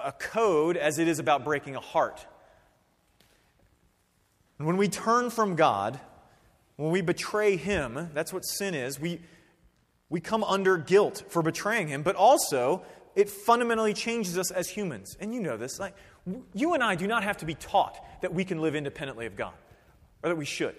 a 0.00 0.12
code 0.12 0.76
as 0.76 0.98
it 0.98 1.08
is 1.08 1.18
about 1.18 1.44
breaking 1.44 1.74
a 1.76 1.80
heart. 1.80 2.24
And 4.58 4.66
when 4.66 4.76
we 4.76 4.88
turn 4.88 5.30
from 5.30 5.56
God, 5.56 5.98
when 6.76 6.90
we 6.90 7.00
betray 7.00 7.56
Him, 7.56 8.10
that's 8.14 8.32
what 8.32 8.44
sin 8.44 8.74
is. 8.74 9.00
We, 9.00 9.20
we 10.08 10.20
come 10.20 10.44
under 10.44 10.76
guilt 10.76 11.24
for 11.28 11.42
betraying 11.42 11.88
Him, 11.88 12.02
but 12.02 12.16
also 12.16 12.82
it 13.14 13.28
fundamentally 13.28 13.94
changes 13.94 14.38
us 14.38 14.50
as 14.50 14.68
humans. 14.68 15.16
And 15.18 15.34
you 15.34 15.40
know 15.40 15.56
this. 15.56 15.80
Like, 15.80 15.94
you 16.54 16.74
and 16.74 16.82
I 16.82 16.94
do 16.94 17.06
not 17.06 17.24
have 17.24 17.38
to 17.38 17.46
be 17.46 17.54
taught 17.54 17.96
that 18.20 18.32
we 18.32 18.44
can 18.44 18.60
live 18.60 18.74
independently 18.74 19.26
of 19.26 19.36
God, 19.36 19.54
or 20.22 20.28
that 20.28 20.36
we 20.36 20.44
should. 20.44 20.76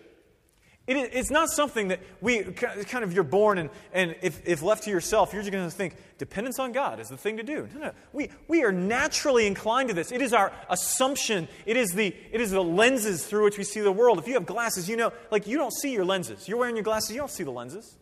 It's 0.95 1.29
not 1.29 1.49
something 1.49 1.89
that 1.89 1.99
we 2.21 2.43
kind 2.43 3.03
of 3.03 3.11
you're 3.11 3.25
born 3.25 3.57
and, 3.57 3.69
and 3.91 4.15
if, 4.21 4.41
if 4.47 4.61
left 4.61 4.83
to 4.83 4.89
yourself, 4.89 5.33
you're 5.33 5.41
just 5.41 5.51
going 5.51 5.65
to 5.65 5.75
think 5.75 5.95
dependence 6.17 6.59
on 6.59 6.71
God 6.71 7.01
is 7.01 7.09
the 7.09 7.17
thing 7.17 7.37
to 7.37 7.43
do. 7.43 7.67
No, 7.73 7.79
no. 7.81 7.91
We, 8.13 8.29
we 8.47 8.63
are 8.63 8.71
naturally 8.71 9.47
inclined 9.47 9.89
to 9.89 9.93
this. 9.93 10.11
It 10.11 10.21
is 10.21 10.31
our 10.31 10.53
assumption. 10.69 11.49
It 11.65 11.75
is, 11.75 11.89
the, 11.89 12.15
it 12.31 12.39
is 12.39 12.51
the 12.51 12.63
lenses 12.63 13.25
through 13.25 13.43
which 13.43 13.57
we 13.57 13.65
see 13.65 13.81
the 13.81 13.91
world. 13.91 14.17
If 14.17 14.27
you 14.27 14.35
have 14.35 14.45
glasses, 14.45 14.87
you 14.87 14.95
know, 14.95 15.11
like 15.29 15.45
you 15.45 15.57
don't 15.57 15.73
see 15.73 15.91
your 15.91 16.05
lenses. 16.05 16.47
You're 16.47 16.57
wearing 16.57 16.77
your 16.77 16.83
glasses, 16.83 17.11
you 17.11 17.17
don't 17.17 17.31
see 17.31 17.43
the 17.43 17.51
lenses. 17.51 17.97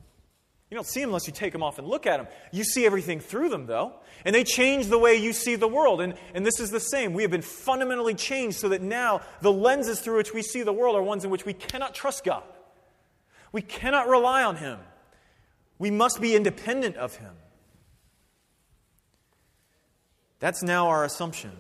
You 0.70 0.76
don't 0.76 0.88
see 0.88 1.02
them 1.02 1.10
unless 1.10 1.28
you 1.28 1.34
take 1.34 1.54
them 1.54 1.62
off 1.62 1.78
and 1.78 1.88
look 1.88 2.08
at 2.08 2.18
them. 2.18 2.28
You 2.52 2.64
see 2.64 2.86
everything 2.86 3.20
through 3.20 3.50
them, 3.50 3.68
though. 3.68 3.94
And 4.26 4.34
they 4.36 4.44
change 4.44 4.88
the 4.88 4.98
way 4.98 5.16
you 5.16 5.32
see 5.32 5.56
the 5.56 5.68
world. 5.68 6.02
And, 6.02 6.16
and 6.34 6.46
this 6.46 6.60
is 6.60 6.72
the 6.72 6.80
same. 6.80 7.14
We 7.14 7.22
have 7.22 7.32
been 7.32 7.44
fundamentally 7.44 8.16
changed 8.16 8.58
so 8.58 8.70
that 8.70 8.82
now 8.82 9.22
the 9.42 9.52
lenses 9.52 10.02
through 10.02 10.18
which 10.18 10.34
we 10.34 10.42
see 10.42 10.64
the 10.64 10.74
world 10.74 10.96
are 10.96 11.04
ones 11.04 11.24
in 11.24 11.30
which 11.30 11.46
we 11.46 11.54
cannot 11.54 11.94
trust 11.94 12.24
God. 12.24 12.44
We 13.56 13.62
cannot 13.62 14.10
rely 14.10 14.44
on 14.44 14.58
Him. 14.58 14.80
We 15.80 15.90
must 15.90 16.20
be 16.20 16.36
independent 16.36 16.98
of 16.98 17.16
Him. 17.16 17.32
That's 20.42 20.62
now 20.62 20.90
our 20.90 21.06
assumption. 21.06 21.54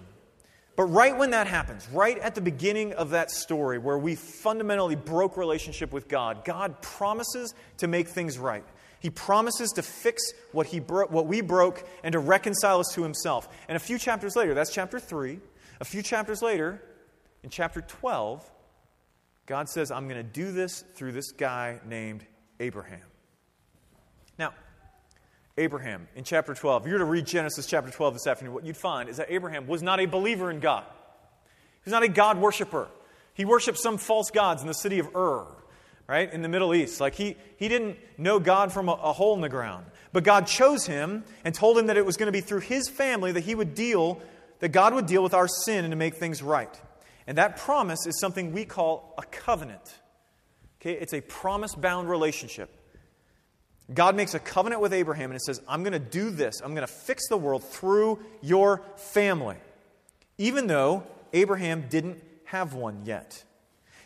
But 0.75 0.83
right 0.87 1.17
when 1.17 1.29
that 1.29 1.47
happens, 1.47 1.87
right 1.93 2.17
at 2.19 2.35
the 2.35 2.41
beginning 2.41 2.91
of 2.91 3.11
that 3.11 3.31
story 3.31 3.77
where 3.77 3.97
we 3.97 4.15
fundamentally 4.15 4.97
broke 4.97 5.37
relationship 5.37 5.93
with 5.93 6.09
God, 6.09 6.43
God 6.43 6.81
promises 6.81 7.53
to 7.77 7.87
make 7.87 8.09
things 8.09 8.37
right. 8.37 8.65
He 8.99 9.09
promises 9.09 9.71
to 9.75 9.81
fix 9.81 10.21
what, 10.51 10.67
he 10.67 10.81
bro- 10.81 11.07
what 11.07 11.27
we 11.27 11.39
broke 11.39 11.87
and 12.03 12.11
to 12.11 12.19
reconcile 12.19 12.81
us 12.81 12.91
to 12.95 13.03
himself. 13.03 13.47
And 13.69 13.77
a 13.77 13.79
few 13.79 13.97
chapters 13.97 14.35
later, 14.35 14.53
that's 14.53 14.73
chapter 14.73 14.99
3, 14.99 15.39
a 15.79 15.85
few 15.85 16.01
chapters 16.01 16.41
later, 16.41 16.81
in 17.41 17.49
chapter 17.49 17.79
12, 17.79 18.51
God 19.45 19.69
says, 19.69 19.91
I'm 19.91 20.07
going 20.07 20.17
to 20.17 20.23
do 20.23 20.51
this 20.51 20.83
through 20.95 21.11
this 21.11 21.31
guy 21.31 21.79
named 21.87 22.25
Abraham. 22.59 23.01
Now, 24.39 24.53
Abraham 25.57 26.07
in 26.15 26.23
chapter 26.23 26.53
12, 26.53 26.83
if 26.83 26.87
you 26.87 26.93
were 26.93 26.99
to 26.99 27.05
read 27.05 27.25
Genesis 27.25 27.65
chapter 27.65 27.91
12 27.91 28.15
this 28.15 28.27
afternoon, 28.27 28.53
what 28.53 28.65
you'd 28.65 28.77
find 28.77 29.07
is 29.07 29.17
that 29.17 29.27
Abraham 29.29 29.67
was 29.67 29.83
not 29.83 29.99
a 29.99 30.05
believer 30.05 30.49
in 30.49 30.59
God. 30.59 30.83
He 30.83 31.89
was 31.89 31.91
not 31.91 32.03
a 32.03 32.07
God 32.07 32.39
worshiper. 32.39 32.87
He 33.33 33.45
worshiped 33.45 33.77
some 33.77 33.97
false 33.97 34.31
gods 34.31 34.61
in 34.61 34.67
the 34.67 34.73
city 34.73 34.97
of 34.97 35.15
Ur, 35.15 35.45
right, 36.07 36.31
in 36.31 36.41
the 36.41 36.49
Middle 36.49 36.73
East. 36.73 36.99
Like 36.99 37.13
he, 37.13 37.37
he 37.57 37.67
didn't 37.67 37.97
know 38.17 38.39
God 38.39 38.71
from 38.71 38.89
a, 38.89 38.93
a 38.93 39.13
hole 39.13 39.35
in 39.35 39.41
the 39.41 39.49
ground. 39.49 39.85
But 40.11 40.23
God 40.23 40.47
chose 40.47 40.87
him 40.87 41.23
and 41.43 41.53
told 41.53 41.77
him 41.77 41.87
that 41.87 41.97
it 41.97 42.05
was 42.05 42.17
going 42.17 42.27
to 42.27 42.31
be 42.31 42.41
through 42.41 42.61
his 42.61 42.89
family 42.89 43.33
that 43.33 43.43
he 43.43 43.53
would 43.53 43.75
deal, 43.75 44.21
that 44.59 44.69
God 44.69 44.93
would 44.93 45.05
deal 45.05 45.21
with 45.21 45.33
our 45.33 45.47
sin 45.47 45.83
and 45.83 45.91
to 45.91 45.97
make 45.97 46.15
things 46.15 46.41
right. 46.41 46.73
And 47.27 47.37
that 47.37 47.57
promise 47.57 48.05
is 48.05 48.19
something 48.19 48.51
we 48.51 48.65
call 48.65 49.13
a 49.17 49.23
covenant. 49.23 49.95
Okay, 50.81 50.93
it's 50.93 51.13
a 51.13 51.21
promise 51.21 51.73
bound 51.73 52.09
relationship. 52.09 52.69
God 53.93 54.15
makes 54.15 54.33
a 54.33 54.39
covenant 54.39 54.81
with 54.81 54.93
Abraham 54.93 55.31
and 55.31 55.35
it 55.35 55.43
says, 55.43 55.61
I'm 55.67 55.83
going 55.83 55.93
to 55.93 55.99
do 55.99 56.29
this. 56.29 56.61
I'm 56.61 56.73
going 56.73 56.87
to 56.87 56.93
fix 56.93 57.27
the 57.27 57.37
world 57.37 57.63
through 57.63 58.19
your 58.41 58.81
family. 58.97 59.57
Even 60.37 60.67
though 60.67 61.03
Abraham 61.33 61.85
didn't 61.89 62.21
have 62.45 62.73
one 62.73 63.05
yet. 63.05 63.43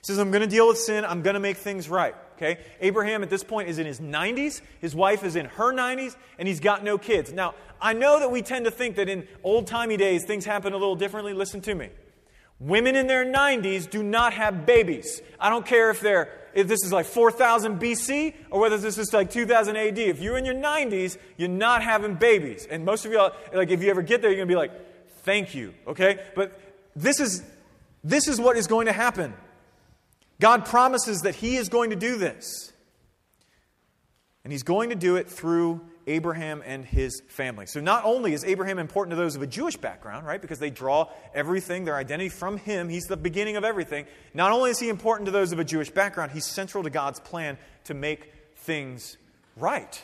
He 0.02 0.06
says, 0.06 0.18
I'm 0.18 0.32
going 0.32 0.42
to 0.42 0.48
deal 0.48 0.68
with 0.68 0.78
sin. 0.78 1.06
I'm 1.06 1.22
going 1.22 1.34
to 1.34 1.40
make 1.40 1.58
things 1.58 1.90
right. 1.90 2.16
Okay? 2.36 2.60
Abraham 2.80 3.22
at 3.24 3.30
this 3.30 3.44
point 3.44 3.70
is 3.70 3.80
in 3.80 3.86
his 3.86 4.00
90s. 4.00 4.62
His 4.80 4.96
wife 4.96 5.24
is 5.24 5.36
in 5.36 5.46
her 5.46 5.74
90s, 5.74 6.16
and 6.38 6.48
he's 6.48 6.62
got 6.62 6.84
no 6.84 6.98
kids. 6.98 7.34
Now, 7.34 7.54
I 7.82 7.94
know 7.94 8.20
that 8.20 8.32
we 8.32 8.42
tend 8.42 8.66
to 8.66 8.72
think 8.72 8.96
that 8.96 9.10
in 9.10 9.28
old 9.44 9.68
timey 9.68 9.98
days 9.98 10.24
things 10.24 10.46
happen 10.46 10.72
a 10.74 10.78
little 10.78 10.96
differently. 10.96 11.34
Listen 11.34 11.62
to 11.62 11.76
me. 11.76 11.90
Women 12.60 12.96
in 12.96 13.08
their 13.08 13.25
90s 13.25 13.89
do 13.89 14.04
not 14.04 14.34
have 14.34 14.66
babies. 14.66 15.22
I 15.39 15.50
don't 15.50 15.66
care 15.66 15.89
if 15.89 16.01
they're 16.01 16.36
if 16.54 16.68
this 16.68 16.84
is 16.84 16.92
like 16.92 17.06
4000 17.06 17.80
BC 17.80 18.34
or 18.50 18.60
whether 18.60 18.78
this 18.78 18.98
is 18.98 19.13
like 19.13 19.32
2000 19.32 19.78
AD. 19.78 20.00
If 20.00 20.20
you're 20.20 20.38
in 20.38 20.46
your 20.46 20.56
90s, 20.56 21.18
you're 21.38 21.48
not 21.48 21.84
having 21.84 22.16
babies. 22.16 22.68
And 22.70 22.84
most 22.84 23.06
of 23.06 23.12
you 23.12 23.20
like 23.54 23.70
if 23.70 23.82
you 23.82 23.89
ever 23.89 24.01
get 24.01 24.22
there, 24.22 24.32
you're 24.32 24.38
going 24.38 24.48
to 24.48 24.51
be 24.51 24.58
like, 24.58 24.72
"Thank 25.24 25.56
you." 25.56 25.74
Okay? 25.88 26.20
But 26.36 26.60
this 26.96 27.20
is 27.20 27.44
this 28.04 28.28
is 28.28 28.39
what 28.39 28.58
is 28.58 28.68
going 28.68 28.88
to 28.88 28.94
happen. 28.94 29.34
God 30.39 30.66
promises 30.66 31.22
that 31.22 31.36
he 31.36 31.58
is 31.58 31.70
going 31.70 31.89
to 31.89 31.96
do 31.96 32.18
this. 32.18 32.72
And 34.44 34.54
he's 34.54 34.63
going 34.63 34.89
to 34.89 34.96
do 34.96 35.18
it 35.18 35.30
through 35.30 35.82
Abraham 36.10 36.63
and 36.66 36.84
his 36.84 37.22
family. 37.28 37.68
So 37.68 37.80
not 37.80 38.04
only 38.04 38.34
is 38.34 38.44
Abraham 38.44 38.80
important 38.80 39.12
to 39.12 39.16
those 39.16 39.36
of 39.36 39.42
a 39.44 39.48
Jewish 39.48 39.78
background, 39.78 40.25
right, 40.25 40.42
because 40.42 40.60
they 40.60 40.72
draw 40.72 41.08
everything, 41.34 41.86
their 41.86 41.96
identity 41.96 42.30
from 42.30 42.58
him, 42.58 42.89
he's 42.89 43.06
the 43.06 43.16
beginning 43.16 43.56
of 43.56 43.63
everything. 43.63 44.06
Not 44.34 44.51
only 44.51 44.72
is 44.72 44.80
he 44.80 44.89
important 44.89 45.28
to 45.28 45.32
those 45.32 45.51
of 45.51 45.60
a 45.60 45.63
Jewish 45.63 45.92
background, 45.92 46.32
he's 46.32 46.46
central 46.46 46.84
to 46.84 46.89
God's 46.89 47.20
plan 47.20 47.58
to 47.86 47.94
make 47.94 48.34
things 48.56 49.18
right. 49.56 50.01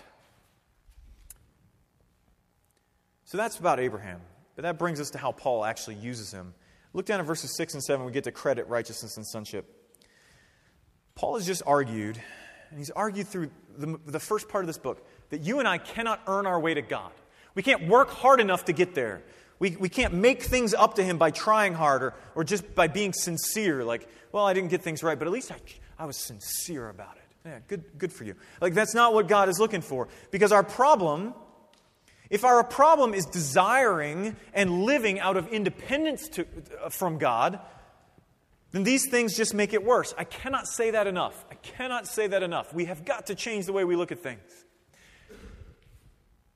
So 3.25 3.37
that's 3.37 3.57
about 3.57 3.79
Abraham. 3.79 4.21
But 4.55 4.61
that 4.61 4.77
brings 4.77 5.01
us 5.01 5.09
to 5.11 5.17
how 5.17 5.31
Paul 5.31 5.65
actually 5.65 5.95
uses 5.95 6.31
him. 6.31 6.53
Look 6.93 7.07
down 7.07 7.19
at 7.19 7.25
verses 7.25 7.57
6 7.57 7.73
and 7.73 7.83
7, 7.83 8.05
we 8.05 8.11
get 8.11 8.23
to 8.25 8.31
credit, 8.31 8.67
righteousness, 8.67 9.17
and 9.17 9.25
sonship. 9.27 9.65
Paul 11.15 11.35
has 11.35 11.45
just 11.45 11.63
argued, 11.65 12.21
and 12.69 12.79
he's 12.79 12.91
argued 12.91 13.27
through 13.27 13.49
the, 13.77 13.99
the 14.05 14.19
first 14.19 14.47
part 14.47 14.63
of 14.63 14.67
this 14.67 14.77
book 14.77 15.05
that 15.29 15.41
you 15.41 15.59
and 15.59 15.67
I 15.67 15.77
cannot 15.77 16.21
earn 16.27 16.45
our 16.45 16.59
way 16.59 16.73
to 16.73 16.81
God. 16.81 17.11
We 17.55 17.63
can't 17.63 17.87
work 17.87 18.09
hard 18.09 18.39
enough 18.39 18.65
to 18.65 18.73
get 18.73 18.95
there. 18.95 19.23
We, 19.59 19.77
we 19.77 19.89
can't 19.89 20.13
make 20.13 20.43
things 20.43 20.73
up 20.73 20.95
to 20.95 21.03
Him 21.03 21.17
by 21.17 21.31
trying 21.31 21.73
harder 21.73 22.13
or 22.35 22.43
just 22.43 22.75
by 22.75 22.87
being 22.87 23.13
sincere. 23.13 23.83
Like, 23.83 24.07
well, 24.31 24.45
I 24.45 24.53
didn't 24.53 24.69
get 24.69 24.81
things 24.81 25.01
right, 25.01 25.17
but 25.17 25.27
at 25.27 25.33
least 25.33 25.51
I, 25.51 25.57
I 25.97 26.05
was 26.05 26.17
sincere 26.17 26.89
about 26.89 27.15
it. 27.15 27.21
Yeah, 27.45 27.59
good, 27.67 27.83
good 27.97 28.11
for 28.11 28.23
you. 28.23 28.35
Like, 28.59 28.73
that's 28.73 28.93
not 28.93 29.13
what 29.13 29.27
God 29.27 29.49
is 29.49 29.59
looking 29.59 29.81
for. 29.81 30.09
Because 30.31 30.51
our 30.51 30.63
problem, 30.63 31.33
if 32.29 32.43
our 32.43 32.63
problem 32.63 33.13
is 33.13 33.25
desiring 33.25 34.35
and 34.53 34.83
living 34.83 35.19
out 35.19 35.37
of 35.37 35.47
independence 35.49 36.27
to, 36.29 36.47
uh, 36.83 36.89
from 36.89 37.17
God, 37.17 37.59
then 38.71 38.83
these 38.83 39.07
things 39.09 39.37
just 39.37 39.53
make 39.53 39.73
it 39.73 39.85
worse. 39.85 40.13
I 40.17 40.25
cannot 40.25 40.67
say 40.67 40.91
that 40.91 41.07
enough. 41.07 41.45
I 41.49 41.55
cannot 41.55 42.07
say 42.07 42.27
that 42.27 42.43
enough. 42.43 42.73
We 42.73 42.85
have 42.85 43.05
got 43.05 43.27
to 43.27 43.35
change 43.35 43.67
the 43.67 43.73
way 43.73 43.85
we 43.85 43.95
look 43.95 44.11
at 44.11 44.19
things. 44.19 44.41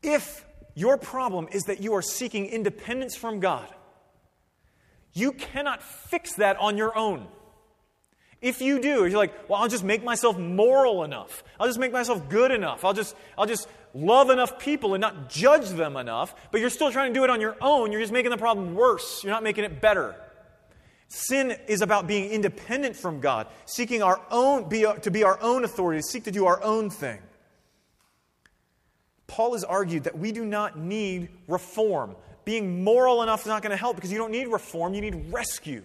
If 0.01 0.46
your 0.75 0.98
problem 0.98 1.48
is 1.51 1.63
that 1.63 1.82
you 1.82 1.94
are 1.96 2.01
seeking 2.01 2.46
independence 2.46 3.15
from 3.15 3.39
God, 3.39 3.68
you 5.13 5.32
cannot 5.34 5.82
fix 5.84 6.36
that 6.36 6.58
on 6.58 6.77
your 6.77 6.98
own. 6.98 7.27
If 8.41 8.62
you 8.62 8.79
do, 8.79 9.03
if 9.03 9.12
you're 9.12 9.20
like, 9.20 9.50
well, 9.50 9.62
I'll 9.62 9.68
just 9.68 9.84
make 9.84 10.03
myself 10.03 10.38
moral 10.38 11.03
enough. 11.03 11.44
I'll 11.60 11.68
just 11.68 11.79
make 11.79 11.91
myself 11.91 12.29
good 12.29 12.51
enough. 12.51 12.86
I'll 12.86 12.94
just, 12.94 13.15
I'll 13.38 13.46
just 13.46 13.68
love 13.94 14.29
enough 14.29 14.60
people 14.60 14.94
and 14.94 15.01
not 15.01 15.29
judge 15.29 15.68
them 15.70 15.98
enough. 15.98 16.34
But 16.51 16.62
you're 16.62 16.70
still 16.70 16.91
trying 16.91 17.13
to 17.13 17.20
do 17.20 17.25
it 17.25 17.29
on 17.29 17.41
your 17.41 17.58
own. 17.60 17.91
You're 17.91 18.00
just 18.00 18.13
making 18.13 18.32
the 18.32 18.38
problem 18.38 18.75
worse. 18.75 19.24
You're 19.24 19.34
not 19.34 19.44
making 19.44 19.65
it 19.65 19.82
better. 19.82 20.15
Sin 21.10 21.58
is 21.68 21.82
about 21.82 22.08
being 22.08 22.29
independent 22.29 22.96
from 22.96 23.20
God, 23.20 23.48
seeking 23.65 24.03
our 24.03 24.22
own, 24.32 24.70
be, 24.70 24.86
to 25.01 25.12
be 25.12 25.24
our 25.24 25.41
own 25.41 25.65
authority, 25.65 26.01
seek 26.01 26.24
to 26.25 26.32
do 26.32 26.46
our 26.46 26.62
own 26.63 26.89
thing. 26.89 27.20
Paul 29.29 29.53
has 29.53 29.63
argued 29.63 30.03
that 30.03 30.17
we 30.17 30.33
do 30.33 30.43
not 30.43 30.77
need 30.77 31.29
reform. 31.48 32.15
Being 32.43 32.83
moral 32.83 33.24
enough 33.24 33.41
is 33.41 33.48
not 33.48 33.62
going 33.62 33.71
to 33.71 33.77
help 33.77 33.95
because 33.95 34.12
you 34.12 34.17
don't 34.17 34.31
need 34.31 34.48
reform, 34.48 34.93
you 34.93 35.01
need 35.01 35.31
rescue. 35.31 35.83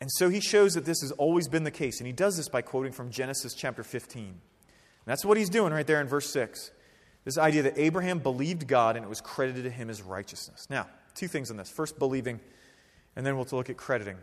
And 0.00 0.10
so 0.12 0.28
he 0.28 0.40
shows 0.40 0.74
that 0.74 0.84
this 0.84 1.00
has 1.00 1.10
always 1.12 1.48
been 1.48 1.64
the 1.64 1.70
case. 1.70 1.98
And 2.00 2.06
he 2.06 2.12
does 2.12 2.36
this 2.36 2.48
by 2.48 2.62
quoting 2.62 2.92
from 2.92 3.10
Genesis 3.10 3.54
chapter 3.54 3.82
15. 3.82 4.24
And 4.24 4.34
that's 5.04 5.24
what 5.24 5.36
he's 5.36 5.50
doing 5.50 5.72
right 5.72 5.86
there 5.86 6.00
in 6.00 6.06
verse 6.06 6.30
6. 6.30 6.70
This 7.24 7.38
idea 7.38 7.62
that 7.62 7.76
Abraham 7.76 8.20
believed 8.20 8.68
God 8.68 8.94
and 8.94 9.04
it 9.04 9.08
was 9.08 9.20
credited 9.20 9.64
to 9.64 9.70
him 9.70 9.90
as 9.90 10.02
righteousness. 10.02 10.66
Now, 10.70 10.86
two 11.14 11.26
things 11.26 11.50
on 11.50 11.56
this. 11.56 11.70
First, 11.70 11.98
believing, 11.98 12.38
and 13.16 13.26
then 13.26 13.36
we'll 13.36 13.48
look 13.50 13.70
at 13.70 13.76
crediting. 13.76 14.18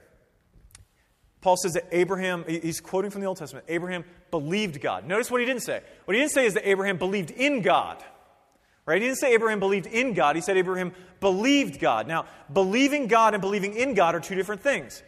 Paul 1.44 1.58
says 1.58 1.74
that 1.74 1.90
Abraham, 1.92 2.46
he's 2.48 2.80
quoting 2.80 3.12
from 3.12 3.20
the 3.20 3.28
Old 3.28 3.36
Testament, 3.36 3.66
Abraham 3.68 4.06
believed 4.32 4.80
God. 4.80 5.06
Notice 5.06 5.30
what 5.30 5.42
he 5.42 5.46
didn't 5.46 5.64
say. 5.64 5.82
What 6.06 6.16
he 6.16 6.22
didn't 6.22 6.32
say 6.32 6.46
is 6.46 6.54
that 6.54 6.68
Abraham 6.68 6.98
believed 6.98 7.32
in 7.32 7.62
God. 7.62 8.02
Right? 8.86 9.02
He 9.02 9.08
didn't 9.08 9.20
say 9.20 9.34
Abraham 9.34 9.60
believed 9.60 9.86
in 9.86 10.14
God. 10.14 10.38
He 10.38 10.42
said 10.42 10.56
Abraham 10.56 10.94
believed 11.20 11.82
God. 11.82 12.08
Now, 12.08 12.28
believing 12.52 13.08
God 13.08 13.34
and 13.34 13.42
believing 13.42 13.74
in 13.74 13.94
God 13.94 14.16
are 14.16 14.22
two 14.22 14.36
different 14.36 14.62
things. 14.62 15.04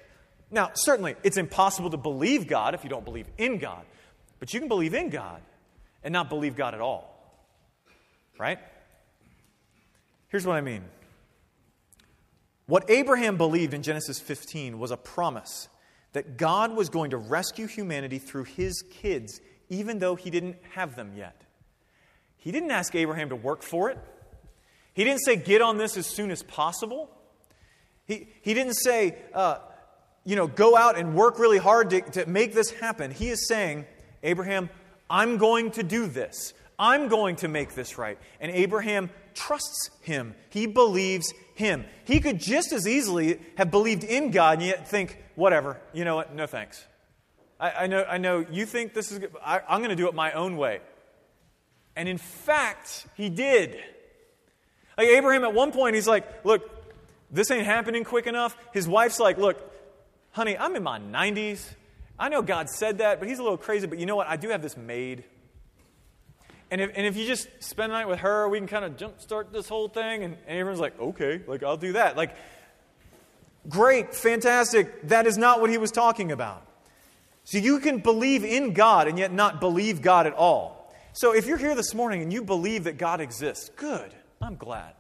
Now, 0.51 0.71
certainly, 0.73 1.15
it's 1.23 1.37
impossible 1.37 1.89
to 1.91 1.97
believe 1.97 2.47
God 2.47 2.75
if 2.75 2.83
you 2.83 2.89
don't 2.89 3.05
believe 3.05 3.27
in 3.37 3.57
God. 3.57 3.85
But 4.39 4.53
you 4.53 4.59
can 4.59 4.67
believe 4.67 4.93
in 4.93 5.09
God 5.09 5.41
and 6.03 6.11
not 6.11 6.27
believe 6.27 6.57
God 6.57 6.73
at 6.73 6.81
all. 6.81 7.17
Right? 8.37 8.59
Here's 10.27 10.45
what 10.45 10.57
I 10.57 10.61
mean. 10.61 10.83
What 12.65 12.89
Abraham 12.89 13.37
believed 13.37 13.73
in 13.73 13.83
Genesis 13.83 14.19
15 14.19 14.79
was 14.79 14.91
a 14.91 14.97
promise 14.97 15.69
that 16.15 16.37
God 16.37 16.73
was 16.73 16.87
going 16.87 17.11
to 17.11 17.17
rescue 17.17 17.67
humanity 17.67 18.19
through 18.19 18.45
his 18.45 18.81
kids, 18.89 19.41
even 19.69 19.99
though 19.99 20.15
he 20.15 20.29
didn't 20.29 20.55
have 20.71 20.95
them 20.95 21.11
yet. 21.13 21.43
He 22.37 22.53
didn't 22.53 22.71
ask 22.71 22.95
Abraham 22.95 23.29
to 23.29 23.35
work 23.35 23.61
for 23.61 23.89
it. 23.89 23.97
He 24.93 25.03
didn't 25.03 25.19
say, 25.19 25.35
get 25.35 25.61
on 25.61 25.77
this 25.77 25.97
as 25.97 26.07
soon 26.07 26.31
as 26.31 26.41
possible. 26.41 27.09
He, 28.05 28.29
he 28.41 28.53
didn't 28.53 28.75
say, 28.75 29.17
uh, 29.33 29.57
you 30.23 30.37
know, 30.37 30.47
go 30.47 30.77
out 30.77 30.97
and 30.97 31.15
work 31.15 31.37
really 31.37 31.57
hard 31.57 31.89
to, 31.89 32.01
to 32.11 32.25
make 32.27 32.53
this 32.53 32.71
happen. 32.71 33.11
He 33.11 33.27
is 33.27 33.45
saying, 33.49 33.85
Abraham, 34.23 34.69
I'm 35.09 35.37
going 35.37 35.71
to 35.71 35.83
do 35.83 36.07
this. 36.07 36.53
I'm 36.79 37.09
going 37.09 37.35
to 37.37 37.49
make 37.49 37.75
this 37.75 37.97
right. 37.97 38.17
And 38.39 38.53
Abraham 38.53 39.09
trusts 39.33 39.89
him. 39.99 40.33
He 40.49 40.65
believes 40.65 41.33
him. 41.55 41.85
He 42.03 42.19
could 42.19 42.39
just 42.39 42.71
as 42.71 42.87
easily 42.87 43.39
have 43.57 43.71
believed 43.71 44.03
in 44.03 44.29
God 44.31 44.59
and 44.59 44.67
yet 44.67 44.87
think, 44.87 45.17
whatever, 45.35 45.79
you 45.93 46.05
know 46.05 46.15
what, 46.15 46.35
no 46.35 46.45
thanks. 46.45 46.85
I, 47.59 47.71
I 47.71 47.87
know, 47.87 48.03
I 48.03 48.17
know 48.17 48.45
you 48.51 48.65
think 48.65 48.93
this 48.93 49.11
is 49.11 49.21
I, 49.43 49.61
I'm 49.67 49.79
going 49.79 49.89
to 49.89 49.95
do 49.95 50.07
it 50.07 50.13
my 50.13 50.33
own 50.33 50.57
way. 50.57 50.81
And 51.95 52.07
in 52.09 52.17
fact, 52.17 53.07
he 53.15 53.29
did. 53.29 53.79
Like 54.97 55.07
Abraham 55.07 55.43
at 55.43 55.53
one 55.53 55.71
point, 55.71 55.95
he's 55.95 56.07
like, 56.07 56.45
look, 56.45 56.69
this 57.31 57.49
ain't 57.51 57.65
happening 57.65 58.03
quick 58.03 58.27
enough. 58.27 58.57
His 58.73 58.87
wife's 58.87 59.19
like, 59.19 59.37
look, 59.37 59.57
honey, 60.31 60.57
I'm 60.57 60.75
in 60.75 60.83
my 60.83 60.99
90s. 60.99 61.65
I 62.19 62.29
know 62.29 62.41
God 62.41 62.69
said 62.69 62.99
that, 62.99 63.19
but 63.19 63.27
he's 63.27 63.39
a 63.39 63.43
little 63.43 63.57
crazy. 63.57 63.87
But 63.87 63.99
you 63.99 64.05
know 64.05 64.15
what? 64.15 64.27
I 64.27 64.37
do 64.37 64.49
have 64.49 64.61
this 64.61 64.77
maid. 64.77 65.23
And 66.71 66.81
if, 66.81 66.91
and 66.95 67.05
if 67.05 67.15
you 67.15 67.25
just 67.25 67.47
spend 67.59 67.91
the 67.91 67.97
night 67.97 68.07
with 68.07 68.19
her, 68.19 68.49
we 68.49 68.57
can 68.57 68.67
kind 68.67 68.85
of 68.85 68.97
jumpstart 68.97 69.51
this 69.51 69.69
whole 69.69 69.87
thing. 69.87 70.23
And, 70.23 70.37
and 70.47 70.59
everyone's 70.59 70.79
like, 70.79 70.99
okay, 70.99 71.41
like 71.47 71.63
I'll 71.63 71.77
do 71.77 71.93
that. 71.93 72.17
Like, 72.17 72.35
great, 73.69 74.15
fantastic. 74.15 75.07
That 75.09 75.27
is 75.27 75.37
not 75.37 75.61
what 75.61 75.69
he 75.69 75.77
was 75.77 75.91
talking 75.91 76.31
about. 76.31 76.65
So 77.43 77.59
you 77.59 77.79
can 77.79 77.99
believe 77.99 78.43
in 78.43 78.73
God 78.73 79.07
and 79.07 79.19
yet 79.19 79.31
not 79.31 79.59
believe 79.59 80.01
God 80.01 80.25
at 80.25 80.33
all. 80.33 80.91
So 81.13 81.33
if 81.33 81.45
you're 81.45 81.57
here 81.57 81.75
this 81.75 81.93
morning 81.93 82.23
and 82.23 82.33
you 82.33 82.43
believe 82.43 82.85
that 82.85 82.97
God 82.97 83.21
exists, 83.21 83.69
good. 83.75 84.13
I'm 84.41 84.55
glad. 84.55 84.93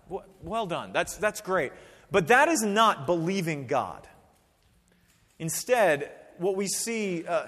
Well 0.43 0.65
done. 0.67 0.93
That's, 0.93 1.17
that's 1.17 1.41
great. 1.41 1.71
But 2.11 2.27
that 2.27 2.47
is 2.47 2.61
not 2.61 3.05
believing 3.05 3.67
God. 3.67 4.07
Instead, 5.39 6.11
what 6.37 6.55
we 6.55 6.67
see 6.67 7.25
uh, 7.25 7.47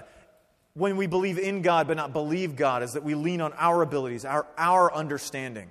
when 0.78 0.96
we 0.96 1.06
believe 1.06 1.38
in 1.38 1.62
God 1.62 1.88
but 1.88 1.96
not 1.96 2.12
believe 2.12 2.54
God 2.56 2.82
is 2.82 2.92
that 2.92 3.02
we 3.02 3.14
lean 3.14 3.40
on 3.40 3.52
our 3.54 3.82
abilities, 3.82 4.24
our, 4.24 4.46
our 4.56 4.92
understanding, 4.94 5.68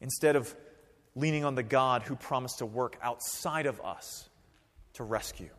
instead 0.00 0.34
of 0.34 0.54
leaning 1.14 1.44
on 1.44 1.54
the 1.54 1.62
God 1.62 2.02
who 2.02 2.16
promised 2.16 2.58
to 2.58 2.66
work 2.66 2.96
outside 3.02 3.66
of 3.66 3.80
us 3.80 4.28
to 4.94 5.04
rescue. 5.04 5.50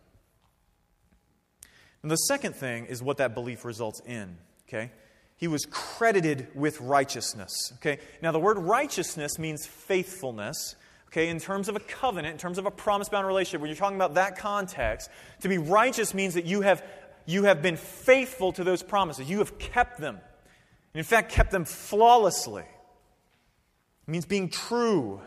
And 2.01 2.10
the 2.10 2.15
second 2.15 2.56
thing 2.56 2.86
is 2.86 3.03
what 3.03 3.18
that 3.18 3.34
belief 3.34 3.65
results 3.65 4.01
in, 4.06 4.38
okay? 4.68 4.91
He 5.36 5.48
was 5.48 5.65
credited 5.70 6.48
with 6.56 6.79
righteousness, 6.82 7.74
okay? 7.75 8.00
Now, 8.22 8.32
the 8.32 8.39
word 8.39 8.58
righteousness 8.58 9.38
means 9.38 9.65
faithfulness, 9.65 10.75
okay, 11.08 11.27
in 11.27 11.39
terms 11.39 11.68
of 11.68 11.75
a 11.75 11.79
covenant, 11.79 12.34
in 12.34 12.38
terms 12.38 12.58
of 12.58 12.65
a 12.65 12.72
promise 12.72 13.10
bound 13.10 13.27
relationship. 13.27 13.62
When 13.62 13.70
you're 13.70 13.77
talking 13.77 13.98
about 13.98 14.13
that 14.13 14.38
context, 14.38 15.10
to 15.41 15.50
be 15.50 15.58
righteous 15.58 16.13
means 16.13 16.36
that 16.36 16.46
you 16.46 16.62
have, 16.62 16.84
you 17.29 17.43
have 17.43 17.62
been 17.62 17.77
faithful 17.77 18.51
to 18.53 18.63
those 18.63 18.81
promises, 18.81 19.29
you 19.29 19.38
have 19.38 19.59
kept 19.59 20.00
them. 20.00 20.15
And 20.15 21.00
in 21.00 21.03
fact, 21.03 21.31
kept 21.31 21.51
them 21.51 21.65
flawlessly. 21.65 22.63
It 22.63 24.12
means 24.12 24.25
being 24.25 24.50
true. 24.50 25.21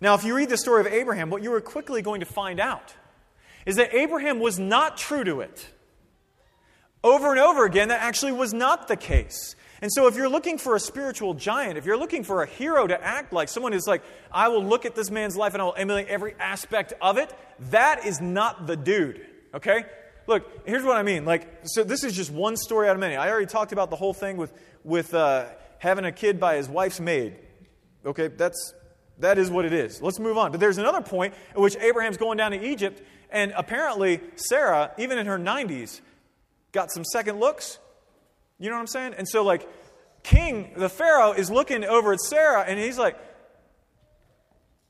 Now, 0.00 0.14
if 0.14 0.22
you 0.22 0.36
read 0.36 0.48
the 0.48 0.56
story 0.56 0.80
of 0.80 0.86
Abraham, 0.86 1.30
what 1.30 1.42
you 1.42 1.52
are 1.52 1.60
quickly 1.60 2.00
going 2.00 2.20
to 2.20 2.26
find 2.26 2.60
out 2.60 2.94
is 3.66 3.76
that 3.76 3.92
Abraham 3.92 4.38
was 4.38 4.60
not 4.60 4.96
true 4.96 5.24
to 5.24 5.40
it. 5.40 5.68
Over 7.02 7.32
and 7.32 7.40
over 7.40 7.64
again, 7.64 7.88
that 7.88 8.02
actually 8.02 8.32
was 8.32 8.54
not 8.54 8.86
the 8.86 8.96
case. 8.96 9.56
And 9.82 9.92
so, 9.92 10.06
if 10.06 10.16
you're 10.16 10.28
looking 10.28 10.58
for 10.58 10.76
a 10.76 10.80
spiritual 10.80 11.34
giant, 11.34 11.76
if 11.76 11.84
you're 11.84 11.96
looking 11.96 12.22
for 12.22 12.42
a 12.42 12.46
hero 12.46 12.86
to 12.86 13.04
act 13.04 13.32
like, 13.32 13.48
someone 13.48 13.72
who's 13.72 13.86
like, 13.86 14.02
I 14.30 14.48
will 14.48 14.64
look 14.64 14.84
at 14.84 14.94
this 14.94 15.10
man's 15.10 15.36
life 15.36 15.54
and 15.54 15.62
I 15.62 15.64
will 15.64 15.74
emulate 15.76 16.08
every 16.08 16.34
aspect 16.38 16.94
of 17.00 17.18
it, 17.18 17.32
that 17.70 18.04
is 18.06 18.20
not 18.20 18.66
the 18.66 18.76
dude, 18.76 19.24
okay? 19.54 19.84
Look, 20.28 20.66
here's 20.66 20.84
what 20.84 20.98
I 20.98 21.02
mean. 21.02 21.24
Like, 21.24 21.48
so 21.64 21.82
this 21.82 22.04
is 22.04 22.14
just 22.14 22.30
one 22.30 22.58
story 22.58 22.86
out 22.86 22.94
of 22.94 23.00
many. 23.00 23.16
I 23.16 23.30
already 23.30 23.46
talked 23.46 23.72
about 23.72 23.88
the 23.88 23.96
whole 23.96 24.12
thing 24.12 24.36
with, 24.36 24.52
with 24.84 25.14
uh, 25.14 25.46
having 25.78 26.04
a 26.04 26.12
kid 26.12 26.38
by 26.38 26.56
his 26.56 26.68
wife's 26.68 27.00
maid. 27.00 27.34
Okay, 28.04 28.28
that's, 28.28 28.74
that 29.20 29.38
is 29.38 29.50
what 29.50 29.64
it 29.64 29.72
is. 29.72 30.02
Let's 30.02 30.18
move 30.18 30.36
on. 30.36 30.50
But 30.50 30.60
there's 30.60 30.76
another 30.76 31.00
point 31.00 31.32
at 31.52 31.58
which 31.58 31.76
Abraham's 31.76 32.18
going 32.18 32.36
down 32.36 32.50
to 32.50 32.62
Egypt, 32.62 33.02
and 33.30 33.54
apparently 33.56 34.20
Sarah, 34.36 34.92
even 34.98 35.16
in 35.16 35.24
her 35.24 35.38
90s, 35.38 36.02
got 36.72 36.92
some 36.92 37.06
second 37.06 37.40
looks. 37.40 37.78
You 38.58 38.68
know 38.68 38.76
what 38.76 38.80
I'm 38.80 38.86
saying? 38.86 39.14
And 39.16 39.26
so, 39.26 39.42
like, 39.42 39.66
King, 40.24 40.72
the 40.76 40.90
Pharaoh, 40.90 41.32
is 41.32 41.50
looking 41.50 41.84
over 41.86 42.12
at 42.12 42.20
Sarah, 42.20 42.64
and 42.68 42.78
he's 42.78 42.98
like, 42.98 43.16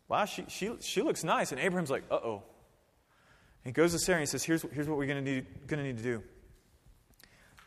wow, 0.09 0.25
she, 0.25 0.47
she, 0.49 0.73
she 0.81 1.01
looks 1.01 1.23
nice. 1.23 1.53
And 1.53 1.61
Abraham's 1.61 1.91
like, 1.91 2.03
uh 2.11 2.17
oh. 2.17 2.43
He 3.69 3.73
goes 3.73 3.93
to 3.93 3.99
Sarah 3.99 4.17
and 4.17 4.23
he 4.23 4.27
says, 4.27 4.43
here's, 4.45 4.63
here's 4.73 4.89
what 4.89 4.97
we're 4.97 5.05
going 5.05 5.23
to 5.23 5.31
need, 5.31 5.47
to 5.69 6.03
do. 6.03 6.23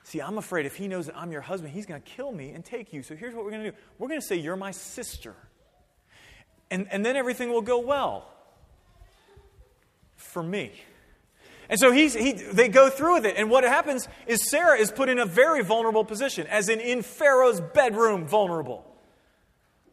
See, 0.04 0.20
I'm 0.20 0.40
afraid 0.40 0.66
if 0.66 0.76
he 0.76 0.88
knows 0.88 1.06
that 1.06 1.16
I'm 1.16 1.32
your 1.32 1.42
husband, 1.42 1.74
he's 1.74 1.86
going 1.86 2.02
to 2.02 2.10
kill 2.10 2.32
me 2.32 2.54
and 2.54 2.66
take 2.66 2.92
you. 2.92 3.04
So 3.04 3.16
here's 3.16 3.36
what 3.36 3.46
we're 3.46 3.52
going 3.52 3.66
to 3.66 3.70
do 3.72 3.78
we're 4.00 4.08
going 4.08 4.20
to 4.20 4.26
say, 4.26 4.36
You're 4.36 4.56
my 4.56 4.72
sister. 4.72 5.36
And, 6.72 6.88
and 6.90 7.06
then 7.06 7.16
everything 7.16 7.52
will 7.52 7.62
go 7.62 7.78
well 7.78 8.28
for 10.16 10.42
me. 10.42 10.72
And 11.70 11.80
so 11.80 11.92
he's, 11.92 12.16
he, 12.16 12.32
they 12.32 12.68
go 12.68 12.90
through 12.90 13.14
with 13.14 13.26
it. 13.28 13.36
And 13.38 13.52
what 13.52 13.64
happens 13.64 14.08
is 14.26 14.50
Sarah 14.50 14.80
is 14.80 14.92
put 14.92 15.08
in 15.08 15.20
a 15.20 15.26
very 15.28 15.64
vulnerable 15.64 16.04
position, 16.04 16.48
as 16.48 16.68
in 16.68 16.80
in 16.80 17.04
Pharaoh's 17.04 17.62
bedroom, 17.62 18.26
vulnerable. 18.26 18.84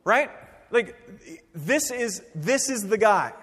Right? 0.05 0.31
Like, 0.71 0.97
this 1.55 1.91
is, 1.91 2.23
this 2.35 2.71
is 2.71 2.89
the 2.89 2.97
guy. 2.97 3.35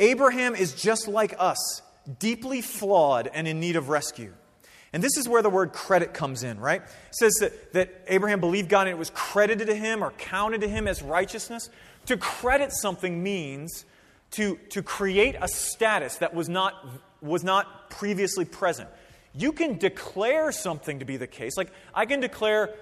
Abraham 0.00 0.56
is 0.56 0.72
just 0.72 1.06
like 1.06 1.34
us, 1.38 1.82
deeply 2.18 2.62
flawed 2.62 3.30
and 3.32 3.46
in 3.46 3.60
need 3.60 3.76
of 3.76 3.88
rescue. 3.88 4.32
And 4.92 5.04
this 5.04 5.16
is 5.16 5.28
where 5.28 5.42
the 5.42 5.50
word 5.50 5.72
credit 5.72 6.14
comes 6.14 6.42
in, 6.42 6.58
right? 6.58 6.82
It 6.82 7.14
says 7.14 7.34
that, 7.40 7.72
that 7.74 8.04
Abraham 8.08 8.40
believed 8.40 8.68
God 8.68 8.88
and 8.88 8.90
it 8.90 8.98
was 8.98 9.10
credited 9.10 9.68
to 9.68 9.74
him 9.74 10.02
or 10.02 10.10
counted 10.12 10.62
to 10.62 10.68
him 10.68 10.88
as 10.88 11.00
righteousness. 11.00 11.70
To 12.06 12.16
credit 12.16 12.72
something 12.72 13.22
means 13.22 13.84
to, 14.32 14.58
to 14.70 14.82
create 14.82 15.36
a 15.40 15.46
status 15.46 16.16
that 16.16 16.34
was 16.34 16.48
not, 16.48 16.74
was 17.20 17.44
not 17.44 17.90
previously 17.90 18.44
present. 18.44 18.88
You 19.32 19.52
can 19.52 19.78
declare 19.78 20.50
something 20.50 20.98
to 20.98 21.04
be 21.04 21.16
the 21.16 21.28
case. 21.28 21.56
Like, 21.56 21.70
I 21.94 22.06
can 22.06 22.18
declare 22.18 22.74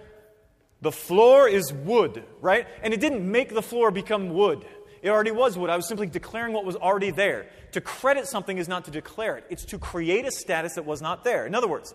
the 0.81 0.93
floor 0.93 1.49
is 1.49 1.73
wood, 1.73 2.25
right? 2.41 2.67
And 2.83 2.95
it 2.95 3.01
didn't 3.01 3.31
make 3.31 3.53
the 3.53 3.63
floor 3.63 3.91
become 3.91 4.31
wood. 4.31 4.65
It 5.03 5.11
already 5.11 5.31
was 5.31 5.57
wood. 5.57 5.71
I 5.71 5.77
was 5.77 5.87
simply 5.87 6.07
declaring 6.07 6.53
what 6.53 6.65
was 6.65 6.77
already 6.77 7.11
there. 7.11 7.47
To 7.73 7.81
credit 7.81 8.27
something 8.27 8.59
is 8.59 8.69
not 8.69 8.85
to 8.87 8.91
declare 8.91 9.37
it, 9.37 9.45
it's 9.51 9.65
to 9.67 9.79
create 9.79 10.25
a 10.27 10.31
status 10.31 10.75
that 10.75 10.85
was 10.85 11.03
not 11.03 11.25
there. 11.25 11.47
In 11.47 11.55
other 11.55 11.69
words, 11.69 11.95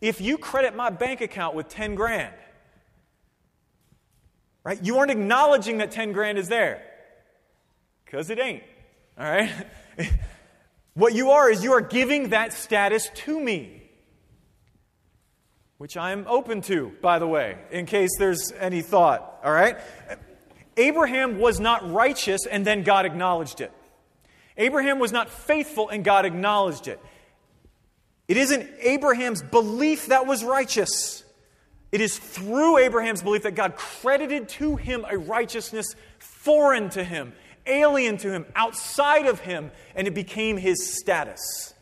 if 0.00 0.20
you 0.20 0.38
credit 0.38 0.76
my 0.76 0.90
bank 0.90 1.20
account 1.20 1.54
with 1.54 1.68
10 1.68 1.94
grand, 1.94 2.34
right, 4.64 4.82
you 4.82 4.98
aren't 4.98 5.10
acknowledging 5.10 5.78
that 5.78 5.90
10 5.90 6.12
grand 6.12 6.38
is 6.38 6.48
there. 6.48 6.82
Because 8.04 8.30
it 8.30 8.38
ain't. 8.38 8.62
All 9.18 9.24
right? 9.24 9.50
what 10.94 11.14
you 11.14 11.32
are 11.32 11.50
is 11.50 11.62
you 11.62 11.72
are 11.72 11.80
giving 11.80 12.30
that 12.30 12.52
status 12.52 13.10
to 13.14 13.38
me. 13.38 13.82
Which 15.76 15.96
I'm 15.96 16.26
open 16.26 16.60
to, 16.62 16.92
by 17.02 17.18
the 17.18 17.26
way, 17.26 17.58
in 17.70 17.86
case 17.86 18.10
there's 18.18 18.52
any 18.58 18.82
thought. 18.82 19.40
All 19.44 19.52
right? 19.52 19.78
Abraham 20.78 21.38
was 21.38 21.60
not 21.60 21.90
righteous 21.92 22.46
and 22.46 22.66
then 22.66 22.82
God 22.82 23.04
acknowledged 23.04 23.60
it. 23.60 23.72
Abraham 24.56 24.98
was 24.98 25.12
not 25.12 25.28
faithful 25.28 25.88
and 25.88 26.04
God 26.04 26.24
acknowledged 26.24 26.88
it. 26.88 27.00
It 28.26 28.36
isn't 28.36 28.68
Abraham's 28.80 29.42
belief 29.42 30.06
that 30.06 30.26
was 30.26 30.44
righteous. 30.44 31.24
It 31.92 32.00
is 32.00 32.18
through 32.18 32.78
Abraham's 32.78 33.22
belief 33.22 33.42
that 33.42 33.54
God 33.54 33.76
credited 33.76 34.48
to 34.50 34.76
him 34.76 35.06
a 35.08 35.16
righteousness 35.16 35.94
foreign 36.18 36.90
to 36.90 37.04
him 37.04 37.32
alien 37.68 38.16
to 38.18 38.32
him, 38.32 38.46
outside 38.56 39.26
of 39.26 39.40
him, 39.40 39.70
and 39.94 40.08
it 40.08 40.14
became 40.14 40.56
his 40.56 40.98
status. 40.98 41.74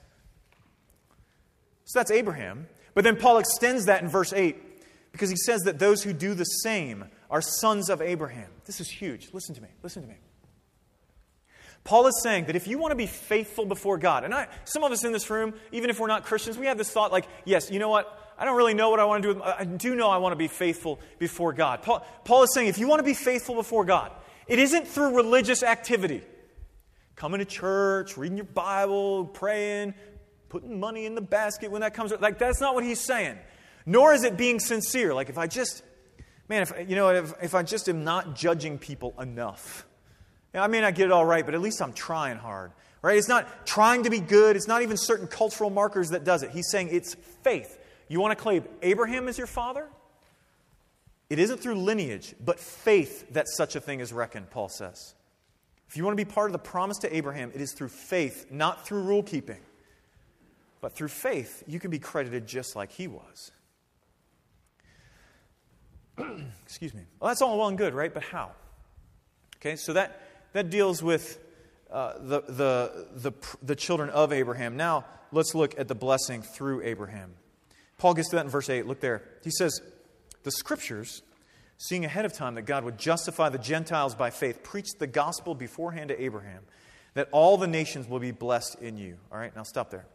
So 1.84 1.98
that's 1.98 2.10
Abraham. 2.10 2.66
But 2.94 3.04
then 3.04 3.16
Paul 3.16 3.38
extends 3.38 3.86
that 3.86 4.02
in 4.02 4.08
verse 4.08 4.32
8 4.32 4.56
because 5.12 5.30
he 5.30 5.36
says 5.36 5.62
that 5.62 5.78
those 5.78 6.02
who 6.02 6.12
do 6.12 6.34
the 6.34 6.44
same 6.44 7.04
are 7.30 7.40
sons 7.40 7.90
of 7.90 8.00
Abraham. 8.00 8.48
This 8.64 8.80
is 8.80 8.88
huge. 8.88 9.30
Listen 9.32 9.54
to 9.54 9.62
me. 9.62 9.68
Listen 9.82 10.02
to 10.02 10.08
me. 10.08 10.16
Paul 11.84 12.08
is 12.08 12.20
saying 12.22 12.46
that 12.46 12.56
if 12.56 12.66
you 12.66 12.78
want 12.78 12.90
to 12.90 12.96
be 12.96 13.06
faithful 13.06 13.64
before 13.64 13.96
God, 13.96 14.24
and 14.24 14.34
I, 14.34 14.48
some 14.64 14.82
of 14.82 14.90
us 14.90 15.04
in 15.04 15.12
this 15.12 15.30
room, 15.30 15.54
even 15.70 15.88
if 15.88 16.00
we're 16.00 16.08
not 16.08 16.24
Christians, 16.24 16.58
we 16.58 16.66
have 16.66 16.78
this 16.78 16.90
thought 16.90 17.12
like, 17.12 17.26
yes, 17.44 17.70
you 17.70 17.78
know 17.78 17.88
what? 17.88 18.34
I 18.38 18.44
don't 18.44 18.56
really 18.56 18.74
know 18.74 18.90
what 18.90 18.98
I 18.98 19.04
want 19.04 19.22
to 19.22 19.34
do. 19.34 19.42
I 19.42 19.64
do 19.64 19.94
know 19.94 20.10
I 20.10 20.18
want 20.18 20.32
to 20.32 20.36
be 20.36 20.48
faithful 20.48 21.00
before 21.18 21.52
God. 21.52 21.82
Paul, 21.82 22.04
Paul 22.24 22.42
is 22.42 22.52
saying 22.52 22.68
if 22.68 22.78
you 22.78 22.88
want 22.88 22.98
to 22.98 23.04
be 23.04 23.14
faithful 23.14 23.54
before 23.54 23.84
God, 23.84 24.10
it 24.48 24.58
isn't 24.58 24.86
through 24.88 25.16
religious 25.16 25.62
activity. 25.62 26.22
Coming 27.14 27.38
to 27.38 27.44
church, 27.44 28.16
reading 28.16 28.36
your 28.36 28.44
Bible, 28.44 29.24
praying, 29.24 29.94
putting 30.48 30.78
money 30.78 31.06
in 31.06 31.14
the 31.14 31.22
basket 31.22 31.70
when 31.70 31.80
that 31.80 31.94
comes. 31.94 32.12
Like, 32.20 32.38
that's 32.38 32.60
not 32.60 32.74
what 32.74 32.84
he's 32.84 33.00
saying. 33.00 33.38
Nor 33.86 34.12
is 34.12 34.24
it 34.24 34.36
being 34.36 34.60
sincere. 34.60 35.14
Like, 35.14 35.28
if 35.28 35.38
I 35.38 35.46
just, 35.46 35.82
man, 36.48 36.62
if, 36.62 36.72
you 36.88 36.96
know, 36.96 37.08
if, 37.10 37.32
if 37.42 37.54
I 37.54 37.62
just 37.62 37.88
am 37.88 38.04
not 38.04 38.34
judging 38.34 38.78
people 38.78 39.14
enough, 39.20 39.86
I 40.54 40.66
may 40.68 40.80
not 40.80 40.94
get 40.94 41.06
it 41.06 41.12
all 41.12 41.26
right, 41.26 41.44
but 41.44 41.54
at 41.54 41.60
least 41.60 41.82
I'm 41.82 41.92
trying 41.92 42.38
hard. 42.38 42.72
Right? 43.02 43.18
It's 43.18 43.28
not 43.28 43.66
trying 43.66 44.04
to 44.04 44.10
be 44.10 44.20
good. 44.20 44.56
It's 44.56 44.66
not 44.66 44.82
even 44.82 44.96
certain 44.96 45.28
cultural 45.28 45.70
markers 45.70 46.10
that 46.10 46.24
does 46.24 46.42
it. 46.42 46.50
He's 46.50 46.70
saying 46.70 46.88
it's 46.90 47.14
faith. 47.42 47.78
You 48.08 48.20
want 48.20 48.36
to 48.36 48.42
claim 48.42 48.64
Abraham 48.82 49.28
as 49.28 49.38
your 49.38 49.46
father? 49.46 49.86
It 51.28 51.38
isn't 51.38 51.58
through 51.58 51.74
lineage, 51.76 52.34
but 52.44 52.58
faith 52.58 53.32
that 53.32 53.48
such 53.48 53.76
a 53.76 53.80
thing 53.80 54.00
is 54.00 54.12
reckoned, 54.12 54.50
Paul 54.50 54.68
says. 54.68 55.14
If 55.88 55.96
you 55.96 56.04
want 56.04 56.18
to 56.18 56.24
be 56.24 56.30
part 56.30 56.48
of 56.48 56.52
the 56.52 56.58
promise 56.58 56.98
to 56.98 57.16
Abraham, 57.16 57.52
it 57.54 57.60
is 57.60 57.72
through 57.72 57.88
faith, 57.88 58.46
not 58.50 58.86
through 58.86 59.02
rule 59.02 59.22
keeping. 59.22 59.60
But 60.80 60.94
through 60.94 61.08
faith, 61.08 61.62
you 61.66 61.80
can 61.80 61.90
be 61.90 61.98
credited 61.98 62.46
just 62.46 62.76
like 62.76 62.92
he 62.92 63.08
was. 63.08 63.50
Excuse 66.64 66.94
me. 66.94 67.02
Well, 67.20 67.28
that's 67.28 67.42
all 67.42 67.58
well 67.58 67.68
and 67.68 67.78
good, 67.78 67.94
right? 67.94 68.12
But 68.12 68.24
how? 68.24 68.52
Okay, 69.56 69.76
so 69.76 69.92
that, 69.92 70.20
that 70.52 70.70
deals 70.70 71.02
with 71.02 71.38
uh, 71.90 72.14
the, 72.18 72.42
the, 72.42 73.06
the, 73.14 73.32
the 73.62 73.76
children 73.76 74.10
of 74.10 74.32
Abraham. 74.32 74.76
Now, 74.76 75.04
let's 75.32 75.54
look 75.54 75.78
at 75.78 75.88
the 75.88 75.94
blessing 75.94 76.42
through 76.42 76.82
Abraham. 76.82 77.34
Paul 77.98 78.14
gets 78.14 78.30
to 78.30 78.36
that 78.36 78.44
in 78.44 78.50
verse 78.50 78.68
8. 78.68 78.86
Look 78.86 79.00
there. 79.00 79.22
He 79.42 79.50
says, 79.50 79.80
The 80.42 80.50
scriptures, 80.50 81.22
seeing 81.78 82.04
ahead 82.04 82.24
of 82.24 82.32
time 82.32 82.54
that 82.56 82.62
God 82.62 82.84
would 82.84 82.98
justify 82.98 83.48
the 83.48 83.58
Gentiles 83.58 84.14
by 84.14 84.30
faith, 84.30 84.62
preached 84.62 84.98
the 84.98 85.06
gospel 85.06 85.54
beforehand 85.54 86.08
to 86.08 86.22
Abraham, 86.22 86.62
that 87.14 87.28
all 87.32 87.56
the 87.56 87.66
nations 87.66 88.08
will 88.08 88.18
be 88.18 88.32
blessed 88.32 88.76
in 88.80 88.98
you. 88.98 89.16
All 89.32 89.38
right, 89.38 89.54
now 89.54 89.62
stop 89.62 89.90
there 89.90 90.06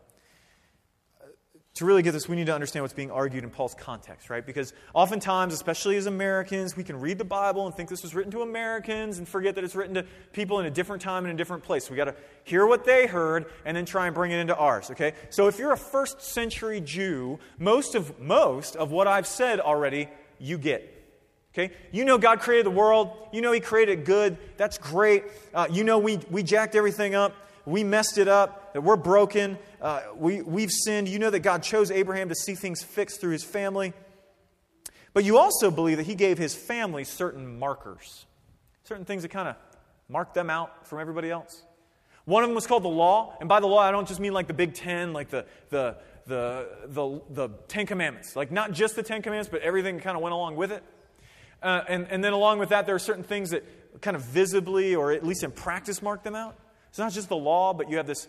to 1.82 1.86
really 1.86 2.04
get 2.04 2.12
this, 2.12 2.30
we 2.30 2.36
need 2.36 2.46
to 2.46 2.54
understand 2.54 2.84
what's 2.84 2.94
being 2.94 3.12
argued 3.12 3.44
in 3.44 3.50
Paul's 3.50 3.74
context, 3.74 4.30
right? 4.30 4.46
Because 4.46 4.72
oftentimes, 4.94 5.54
especially 5.54 5.98
as 5.98 6.06
Americans, 6.06 6.78
we 6.78 6.84
can 6.84 7.00
read 7.00 7.17
the 7.17 7.26
Bible 7.26 7.65
and 7.65 7.76
think 7.76 7.89
this 7.89 8.04
was 8.04 8.13
written 8.13 8.32
to 8.32 8.44
Americans 8.44 9.17
and 9.17 9.28
forget 9.28 9.56
that 9.56 9.63
it's 9.63 9.76
written 9.76 9.96
to 9.96 10.06
people 10.32 10.60
in 10.60 10.67
a 10.67 10.70
different 10.70 11.02
time 11.02 11.26
and 11.26 11.34
a 11.34 11.38
different 11.38 11.63
place. 11.63 11.89
We 11.89 11.98
got 11.98 12.06
to 12.06 12.15
hear 12.44 12.67
what 12.67 12.86
they 12.86 13.08
heard 13.08 13.48
and 13.65 13.76
then 13.76 13.86
try 13.86 14.06
and 14.06 14.13
bring 14.13 14.32
it 14.32 14.38
into 14.38 14.56
ours, 14.56 14.91
okay? 14.91 15.13
So 15.32 15.48
if 15.48 15.58
you're 15.58 15.72
a 15.72 15.78
first 15.78 16.22
century 16.22 16.82
Jew, 16.82 17.39
most 17.58 17.96
of 17.96 18.20
most 18.20 18.76
of 18.76 18.91
what 18.91 19.08
I've 19.08 19.28
said 19.28 19.60
already, 19.60 20.08
you 20.39 20.60
get. 20.60 20.88
Okay? 21.54 21.74
You 21.91 22.06
know 22.06 22.17
God 22.17 22.39
created 22.39 22.65
the 22.65 22.72
world. 22.72 23.12
You 23.34 23.41
know 23.41 23.52
He 23.52 23.60
created 23.60 24.06
good. 24.06 24.38
That's 24.56 24.78
great. 24.78 25.26
Uh, 25.54 25.67
you 25.70 25.84
know 25.84 25.98
we, 25.98 26.17
we 26.30 26.44
jacked 26.44 26.76
everything 26.76 27.15
up 27.15 27.36
we 27.65 27.84
messed 27.84 28.17
it 28.17 28.28
up, 28.28 28.74
that 28.74 28.82
we're 28.82 28.95
broken, 28.95 29.58
uh, 29.82 30.02
we, 30.15 30.41
we've 30.41 30.71
sinned. 30.71 31.08
You 31.08 31.19
know 31.19 31.30
that 31.30 31.39
God 31.39 31.63
chose 31.63 31.91
Abraham 31.91 32.30
to 32.30 32.36
see 32.36 32.56
things 32.56 32.82
fixed 32.82 33.21
through 33.21 33.32
his 33.32 33.43
family. 33.43 33.93
But 35.13 35.24
you 35.24 35.38
also 35.38 35.71
believe 35.71 35.97
that 35.97 36.06
he 36.06 36.15
gave 36.15 36.38
his 36.38 36.56
family 36.56 37.04
certain 37.04 37.60
markers, 37.60 38.26
certain 38.84 39.06
things 39.06 39.24
that 39.24 39.30
kind 39.30 39.47
of 39.47 39.56
mark 40.08 40.34
them 40.34 40.50
out 40.50 40.88
from 40.88 41.00
everybody 41.00 41.30
else. 41.30 41.63
One 42.26 42.43
of 42.43 42.50
them 42.50 42.56
was 42.56 42.67
called 42.67 42.84
the 42.84 42.89
law. 42.89 43.36
And 43.39 43.50
by 43.50 43.60
the 43.60 43.67
law, 43.67 43.80
I 43.80 43.91
don't 43.91 44.08
just 44.08 44.19
mean 44.19 44.34
like 44.34 44.47
the 44.47 44.54
Big 44.54 44.74
Ten, 44.74 45.12
like 45.12 45.30
the, 45.30 45.45
the, 45.69 45.97
the, 46.28 46.69
the, 46.86 47.21
the 47.30 47.50
Ten 47.67 47.86
Commandments. 47.86 48.36
Like 48.36 48.52
not 48.52 48.71
just 48.71 48.95
the 48.95 49.04
Ten 49.04 49.21
Commandments, 49.21 49.50
but 49.52 49.62
everything 49.62 50.00
kind 50.00 50.15
of 50.15 50.24
went 50.24 50.34
along 50.34 50.56
with 50.56 50.71
it. 50.71 50.84
Uh, 51.62 51.82
and, 51.88 52.08
and 52.10 52.24
then 52.24 52.34
along 52.34 52.60
with 52.60 52.69
that, 52.69 52.86
there 52.86 52.95
are 52.95 53.00
certain 53.00 53.24
things 53.24 53.52
that 53.52 54.02
kind 54.02 54.15
of 54.15 54.24
visibly 54.24 54.95
or 54.95 55.12
at 55.12 55.26
least 55.26 55.43
in 55.43 55.52
practice 55.52 56.02
mark 56.02 56.24
them 56.24 56.36
out. 56.36 56.58
It's 56.92 57.00
not 57.00 57.14
just 57.14 57.30
the 57.30 57.38
law, 57.38 57.74
but 57.74 57.90
you 57.90 57.98
have 57.98 58.06
this 58.06 58.28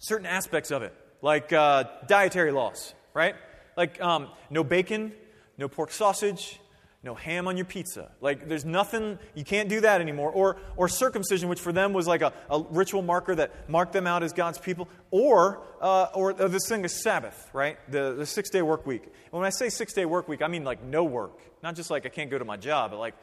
certain 0.00 0.26
aspects 0.26 0.72
of 0.72 0.82
it, 0.82 0.92
like 1.22 1.52
uh, 1.52 1.84
dietary 2.08 2.50
laws, 2.50 2.92
right? 3.14 3.36
Like 3.76 4.00
um, 4.02 4.28
no 4.50 4.64
bacon, 4.64 5.12
no 5.56 5.68
pork 5.68 5.92
sausage, 5.92 6.58
no 7.04 7.14
ham 7.14 7.46
on 7.46 7.56
your 7.56 7.66
pizza. 7.66 8.10
Like 8.20 8.48
there's 8.48 8.64
nothing, 8.64 9.20
you 9.36 9.44
can't 9.44 9.68
do 9.68 9.80
that 9.82 10.00
anymore. 10.00 10.32
Or, 10.32 10.56
or 10.76 10.88
circumcision, 10.88 11.48
which 11.48 11.60
for 11.60 11.70
them 11.72 11.92
was 11.92 12.08
like 12.08 12.20
a, 12.22 12.32
a 12.50 12.60
ritual 12.70 13.02
marker 13.02 13.36
that 13.36 13.70
marked 13.70 13.92
them 13.92 14.08
out 14.08 14.24
as 14.24 14.32
God's 14.32 14.58
people. 14.58 14.88
Or, 15.12 15.62
uh, 15.80 16.08
or 16.14 16.32
this 16.32 16.66
thing 16.68 16.84
is 16.84 17.00
Sabbath, 17.00 17.48
right? 17.52 17.78
The, 17.92 18.14
the 18.14 18.26
six 18.26 18.50
day 18.50 18.62
work 18.62 18.86
week. 18.86 19.04
And 19.04 19.32
when 19.32 19.44
I 19.44 19.50
say 19.50 19.68
six 19.68 19.92
day 19.92 20.04
work 20.04 20.26
week, 20.26 20.42
I 20.42 20.48
mean 20.48 20.64
like 20.64 20.82
no 20.82 21.04
work. 21.04 21.38
Not 21.62 21.76
just 21.76 21.90
like 21.92 22.06
I 22.06 22.08
can't 22.08 22.30
go 22.30 22.38
to 22.38 22.44
my 22.44 22.56
job, 22.56 22.90
but 22.90 22.98
like 22.98 23.14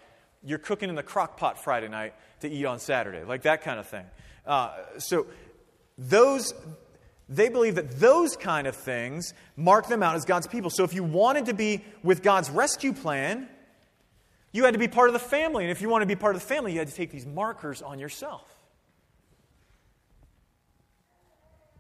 you're 0.42 0.60
cooking 0.60 0.88
in 0.88 0.96
the 0.96 1.04
crock 1.04 1.36
pot 1.38 1.62
Friday 1.62 1.90
night 1.90 2.14
to 2.40 2.50
eat 2.50 2.66
on 2.66 2.80
Saturday. 2.80 3.26
Like 3.26 3.42
that 3.42 3.64
kind 3.64 3.80
of 3.80 3.88
thing. 3.88 4.06
Uh, 4.46 4.72
so 4.98 5.28
those 5.98 6.54
they 7.28 7.50
believe 7.50 7.76
that 7.76 8.00
those 8.00 8.36
kind 8.36 8.68
of 8.68 8.76
things 8.76 9.34
mark 9.56 9.88
them 9.88 10.04
out 10.04 10.16
as 10.16 10.26
God's 10.26 10.48
people. 10.48 10.70
So 10.70 10.84
if 10.84 10.94
you 10.94 11.04
wanted 11.04 11.48
to 11.48 11.54
be 11.54 11.84
with 12.04 12.22
God's 12.22 12.52
rescue 12.52 12.94
plan, 12.94 13.50
you 14.52 14.64
had 14.64 14.74
to 14.74 14.80
be 14.80 14.88
part 14.88 15.10
of 15.10 15.14
the 15.14 15.20
family. 15.20 15.64
And 15.64 15.72
if 15.72 15.82
you 15.82 15.90
want 15.90 16.04
to 16.04 16.06
be 16.06 16.16
part 16.16 16.36
of 16.36 16.42
the 16.42 16.48
family, 16.48 16.74
you 16.74 16.80
had 16.80 16.88
to 16.88 16.94
take 16.94 17.12
these 17.12 17.26
markers 17.26 17.82
on 17.82 17.98
yourself. 17.98 18.48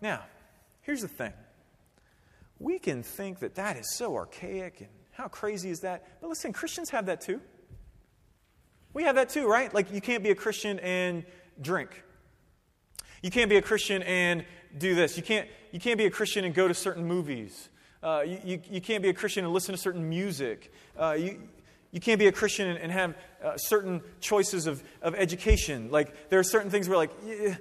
Now, 0.01 0.23
here's 0.81 1.01
the 1.01 1.07
thing. 1.07 1.33
We 2.59 2.79
can 2.79 3.03
think 3.03 3.39
that 3.39 3.55
that 3.55 3.77
is 3.77 3.95
so 3.95 4.15
archaic 4.15 4.81
and 4.81 4.89
how 5.11 5.27
crazy 5.27 5.69
is 5.69 5.81
that? 5.81 6.05
But 6.21 6.27
listen, 6.27 6.53
Christians 6.53 6.89
have 6.89 7.05
that 7.05 7.21
too. 7.21 7.39
We 8.93 9.03
have 9.03 9.15
that 9.15 9.29
too, 9.29 9.47
right? 9.47 9.73
Like 9.73 9.93
you 9.93 10.01
can't 10.01 10.23
be 10.23 10.31
a 10.31 10.35
Christian 10.35 10.79
and 10.79 11.25
drink. 11.61 12.03
You 13.25 13.31
can't 13.31 13.49
be 13.49 13.57
a 13.57 13.61
Christian 13.63 14.03
and 14.03 14.45
do 14.77 14.93
this. 14.93 15.17
You 15.17 15.23
can't, 15.23 15.47
you 15.71 15.79
can't 15.79 15.97
be 15.97 16.05
a 16.05 16.11
Christian 16.11 16.45
and 16.45 16.53
go 16.53 16.67
to 16.67 16.75
certain 16.75 17.07
movies. 17.07 17.69
Uh, 18.03 18.21
you, 18.23 18.39
you, 18.43 18.61
you, 18.69 18.81
can't 18.81 19.01
be 19.01 19.09
a 19.09 19.15
Christian 19.15 19.43
and 19.43 19.51
listen 19.51 19.73
to 19.73 19.81
certain 19.81 20.07
music. 20.07 20.71
Uh, 20.95 21.13
you, 21.17 21.41
you 21.91 21.99
can't 21.99 22.19
be 22.19 22.27
a 22.27 22.31
Christian 22.31 22.67
and, 22.67 22.77
and 22.77 22.91
have 22.91 23.15
uh, 23.43 23.57
certain 23.57 24.01
choices 24.19 24.67
of, 24.67 24.83
of 25.01 25.15
education. 25.15 25.89
Like, 25.89 26.29
there 26.29 26.37
are 26.37 26.43
certain 26.43 26.69
things 26.69 26.87
where, 26.87 26.99
like, 26.99 27.09
yeah, 27.25 27.55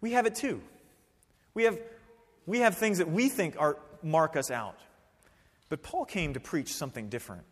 we 0.00 0.10
have 0.10 0.26
it 0.26 0.34
too. 0.34 0.60
We 1.54 1.62
have, 1.62 1.78
we 2.44 2.58
have 2.58 2.76
things 2.76 2.98
that 2.98 3.08
we 3.08 3.28
think 3.28 3.54
are, 3.60 3.76
mark 4.02 4.34
us 4.34 4.50
out. 4.50 4.80
But 5.68 5.84
Paul 5.84 6.04
came 6.04 6.34
to 6.34 6.40
preach 6.40 6.74
something 6.74 7.08
different. 7.08 7.44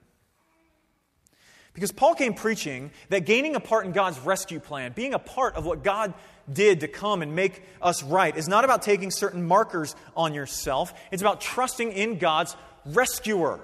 Because 1.73 1.93
Paul 1.93 2.17
came 2.17 2.35
preaching 2.35 2.91
that 3.11 3.27
gaining 3.27 3.55
a 3.55 3.61
part 3.61 3.87
in 3.87 3.93
God's 3.93 4.19
rescue 4.19 4.59
plan, 4.59 4.91
being 4.91 5.15
a 5.15 5.21
part 5.21 5.55
of 5.55 5.65
what 5.65 5.85
God 5.85 6.15
did 6.53 6.81
to 6.81 6.89
come 6.89 7.23
and 7.23 7.35
make 7.35 7.63
us 7.81 8.03
right, 8.03 8.37
is 8.37 8.49
not 8.49 8.65
about 8.65 8.83
taking 8.83 9.11
certain 9.11 9.47
markers 9.47 9.95
on 10.17 10.35
yourself. 10.35 10.93
It's 11.11 11.23
about 11.23 11.41
trusting 11.41 11.93
in 11.93 12.19
God's 12.19 12.57
rescuer. 12.85 13.61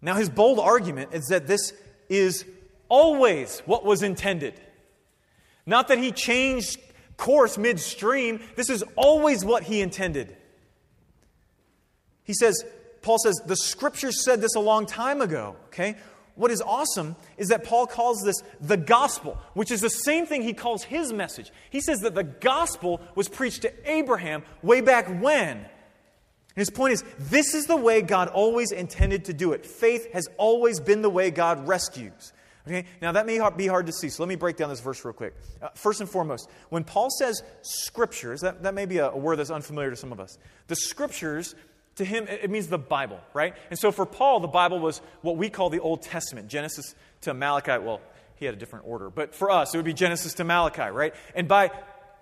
Now, 0.00 0.14
his 0.14 0.28
bold 0.28 0.58
argument 0.58 1.14
is 1.14 1.26
that 1.28 1.46
this 1.46 1.72
is 2.08 2.44
always 2.88 3.60
what 3.60 3.84
was 3.84 4.02
intended. 4.02 4.60
Not 5.66 5.88
that 5.88 5.98
he 5.98 6.12
changed 6.12 6.78
course 7.16 7.56
midstream, 7.56 8.40
this 8.56 8.68
is 8.68 8.84
always 8.96 9.44
what 9.44 9.62
he 9.62 9.80
intended. 9.80 10.36
He 12.24 12.34
says, 12.34 12.64
Paul 13.02 13.18
says, 13.18 13.40
the 13.46 13.56
scriptures 13.56 14.24
said 14.24 14.40
this 14.40 14.54
a 14.54 14.60
long 14.60 14.86
time 14.86 15.20
ago, 15.20 15.56
okay? 15.66 15.96
What 16.36 16.50
is 16.50 16.60
awesome 16.60 17.14
is 17.36 17.48
that 17.48 17.64
Paul 17.64 17.86
calls 17.86 18.22
this 18.22 18.42
the 18.60 18.76
gospel, 18.76 19.38
which 19.54 19.70
is 19.70 19.80
the 19.80 19.88
same 19.88 20.26
thing 20.26 20.42
he 20.42 20.52
calls 20.52 20.82
his 20.82 21.12
message. 21.12 21.52
He 21.70 21.80
says 21.80 22.00
that 22.00 22.14
the 22.14 22.24
gospel 22.24 23.00
was 23.14 23.28
preached 23.28 23.62
to 23.62 23.72
Abraham 23.90 24.42
way 24.62 24.80
back 24.80 25.06
when. 25.20 25.58
And 25.58 25.66
his 26.56 26.70
point 26.70 26.94
is 26.94 27.04
this 27.18 27.54
is 27.54 27.66
the 27.66 27.76
way 27.76 28.02
God 28.02 28.28
always 28.28 28.72
intended 28.72 29.26
to 29.26 29.32
do 29.32 29.52
it. 29.52 29.64
Faith 29.64 30.12
has 30.12 30.28
always 30.36 30.80
been 30.80 31.02
the 31.02 31.10
way 31.10 31.30
God 31.30 31.68
rescues. 31.68 32.32
Okay? 32.66 32.86
Now, 33.02 33.12
that 33.12 33.26
may 33.26 33.38
be 33.56 33.66
hard 33.66 33.86
to 33.86 33.92
see, 33.92 34.08
so 34.08 34.22
let 34.22 34.28
me 34.28 34.36
break 34.36 34.56
down 34.56 34.70
this 34.70 34.80
verse 34.80 35.04
real 35.04 35.12
quick. 35.12 35.34
Uh, 35.60 35.68
first 35.74 36.00
and 36.00 36.08
foremost, 36.08 36.48
when 36.70 36.82
Paul 36.82 37.10
says 37.10 37.42
scriptures, 37.60 38.40
that, 38.40 38.62
that 38.62 38.72
may 38.72 38.86
be 38.86 38.98
a, 38.98 39.10
a 39.10 39.16
word 39.16 39.36
that's 39.36 39.50
unfamiliar 39.50 39.90
to 39.90 39.96
some 39.96 40.12
of 40.12 40.18
us. 40.18 40.38
The 40.68 40.76
scriptures 40.76 41.54
to 41.96 42.04
him, 42.04 42.26
it 42.28 42.50
means 42.50 42.66
the 42.66 42.78
Bible, 42.78 43.20
right? 43.32 43.54
And 43.70 43.78
so 43.78 43.92
for 43.92 44.04
Paul, 44.04 44.40
the 44.40 44.48
Bible 44.48 44.78
was 44.78 45.00
what 45.22 45.36
we 45.36 45.48
call 45.48 45.70
the 45.70 45.80
Old 45.80 46.02
Testament, 46.02 46.48
Genesis 46.48 46.94
to 47.22 47.34
Malachi. 47.34 47.78
Well, 47.78 48.00
he 48.36 48.46
had 48.46 48.54
a 48.54 48.58
different 48.58 48.86
order, 48.88 49.10
but 49.10 49.34
for 49.34 49.50
us, 49.50 49.74
it 49.74 49.78
would 49.78 49.84
be 49.84 49.94
Genesis 49.94 50.34
to 50.34 50.44
Malachi, 50.44 50.90
right? 50.90 51.14
And 51.34 51.46
by 51.46 51.70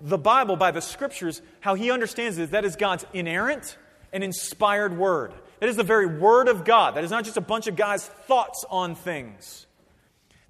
the 0.01 0.19
Bible, 0.19 0.57
by 0.57 0.73
the 0.73 0.83
scriptures, 0.83 1.41
how 1.61 1.75
he 1.75 1.91
understands 1.91 2.39
it, 2.39 2.51
that 2.51 2.65
is 2.65 2.77
God's 2.77 3.07
inerrant 3.15 3.79
and 4.13 4.23
inspired 4.23 4.97
word. 4.99 5.33
That 5.61 5.69
is 5.69 5.77
the 5.77 5.85
very 5.85 6.07
word 6.07 6.49
of 6.49 6.65
God. 6.65 6.97
That 6.97 7.05
is 7.05 7.11
not 7.11 7.25
just 7.25 7.37
a 7.37 7.43
bunch 7.43 7.67
of 7.67 7.77
guys' 7.77 8.05
thoughts 8.05 8.65
on 8.69 8.95
things. 8.95 9.67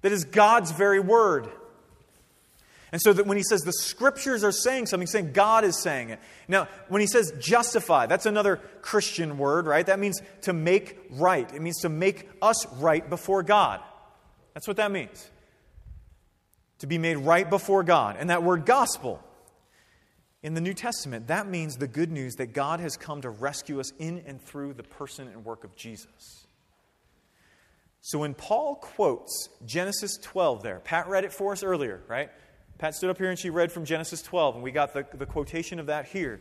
That 0.00 0.11
is 0.11 0.24
God's 0.24 0.72
very 0.72 1.00
word. 1.00 1.48
And 2.92 3.00
so 3.00 3.14
that 3.14 3.26
when 3.26 3.38
he 3.38 3.42
says 3.42 3.62
the 3.62 3.72
scriptures 3.72 4.44
are 4.44 4.52
saying 4.52 4.87
something, 4.87 5.07
he's 5.07 5.12
saying 5.12 5.33
God 5.33 5.64
is 5.64 5.81
saying 5.81 6.11
it. 6.11 6.20
Now, 6.46 6.68
when 6.88 7.00
he 7.00 7.07
says 7.07 7.33
justify, 7.40 8.05
that's 8.05 8.26
another 8.26 8.59
Christian 8.83 9.38
word, 9.38 9.66
right? 9.66 9.87
That 9.87 9.98
means 9.98 10.20
to 10.42 10.52
make 10.52 10.98
right. 11.11 11.50
It 11.55 11.62
means 11.62 11.81
to 11.81 11.88
make 11.88 12.28
us 12.42 12.66
right 12.74 13.09
before 13.09 13.42
God. 13.42 13.81
That's 14.52 14.68
what 14.68 14.76
that 14.76 14.92
means. 14.92 15.31
To 16.81 16.87
be 16.87 16.98
made 16.98 17.16
right 17.16 17.48
before 17.48 17.83
God. 17.83 18.16
And 18.18 18.28
that 18.28 18.42
word 18.42 18.66
gospel 18.66 19.24
in 20.42 20.52
the 20.52 20.61
New 20.61 20.74
Testament, 20.74 21.28
that 21.28 21.48
means 21.48 21.76
the 21.76 21.88
good 21.88 22.12
news 22.12 22.35
that 22.35 22.52
God 22.52 22.81
has 22.81 22.98
come 22.98 23.22
to 23.22 23.31
rescue 23.31 23.81
us 23.81 23.92
in 23.98 24.22
and 24.26 24.42
through 24.42 24.74
the 24.74 24.83
person 24.83 25.28
and 25.28 25.46
work 25.46 25.64
of 25.64 25.74
Jesus. 25.76 26.46
So 28.02 28.18
when 28.18 28.35
Paul 28.35 28.74
quotes 28.74 29.48
Genesis 29.64 30.18
12 30.20 30.62
there, 30.62 30.81
Pat 30.81 31.09
read 31.09 31.24
it 31.24 31.33
for 31.33 31.52
us 31.52 31.62
earlier, 31.62 32.02
right? 32.09 32.31
Pat 32.83 32.97
stood 32.97 33.11
up 33.11 33.18
here 33.18 33.31
and 33.31 33.38
she 33.38 33.49
read 33.49 33.71
from 33.71 33.85
Genesis 33.85 34.23
12, 34.23 34.57
and 34.57 34.64
we 34.64 34.73
got 34.73 34.92
the, 34.92 35.07
the 35.14 35.25
quotation 35.25 35.79
of 35.79 35.87
that 35.87 36.07
here. 36.07 36.40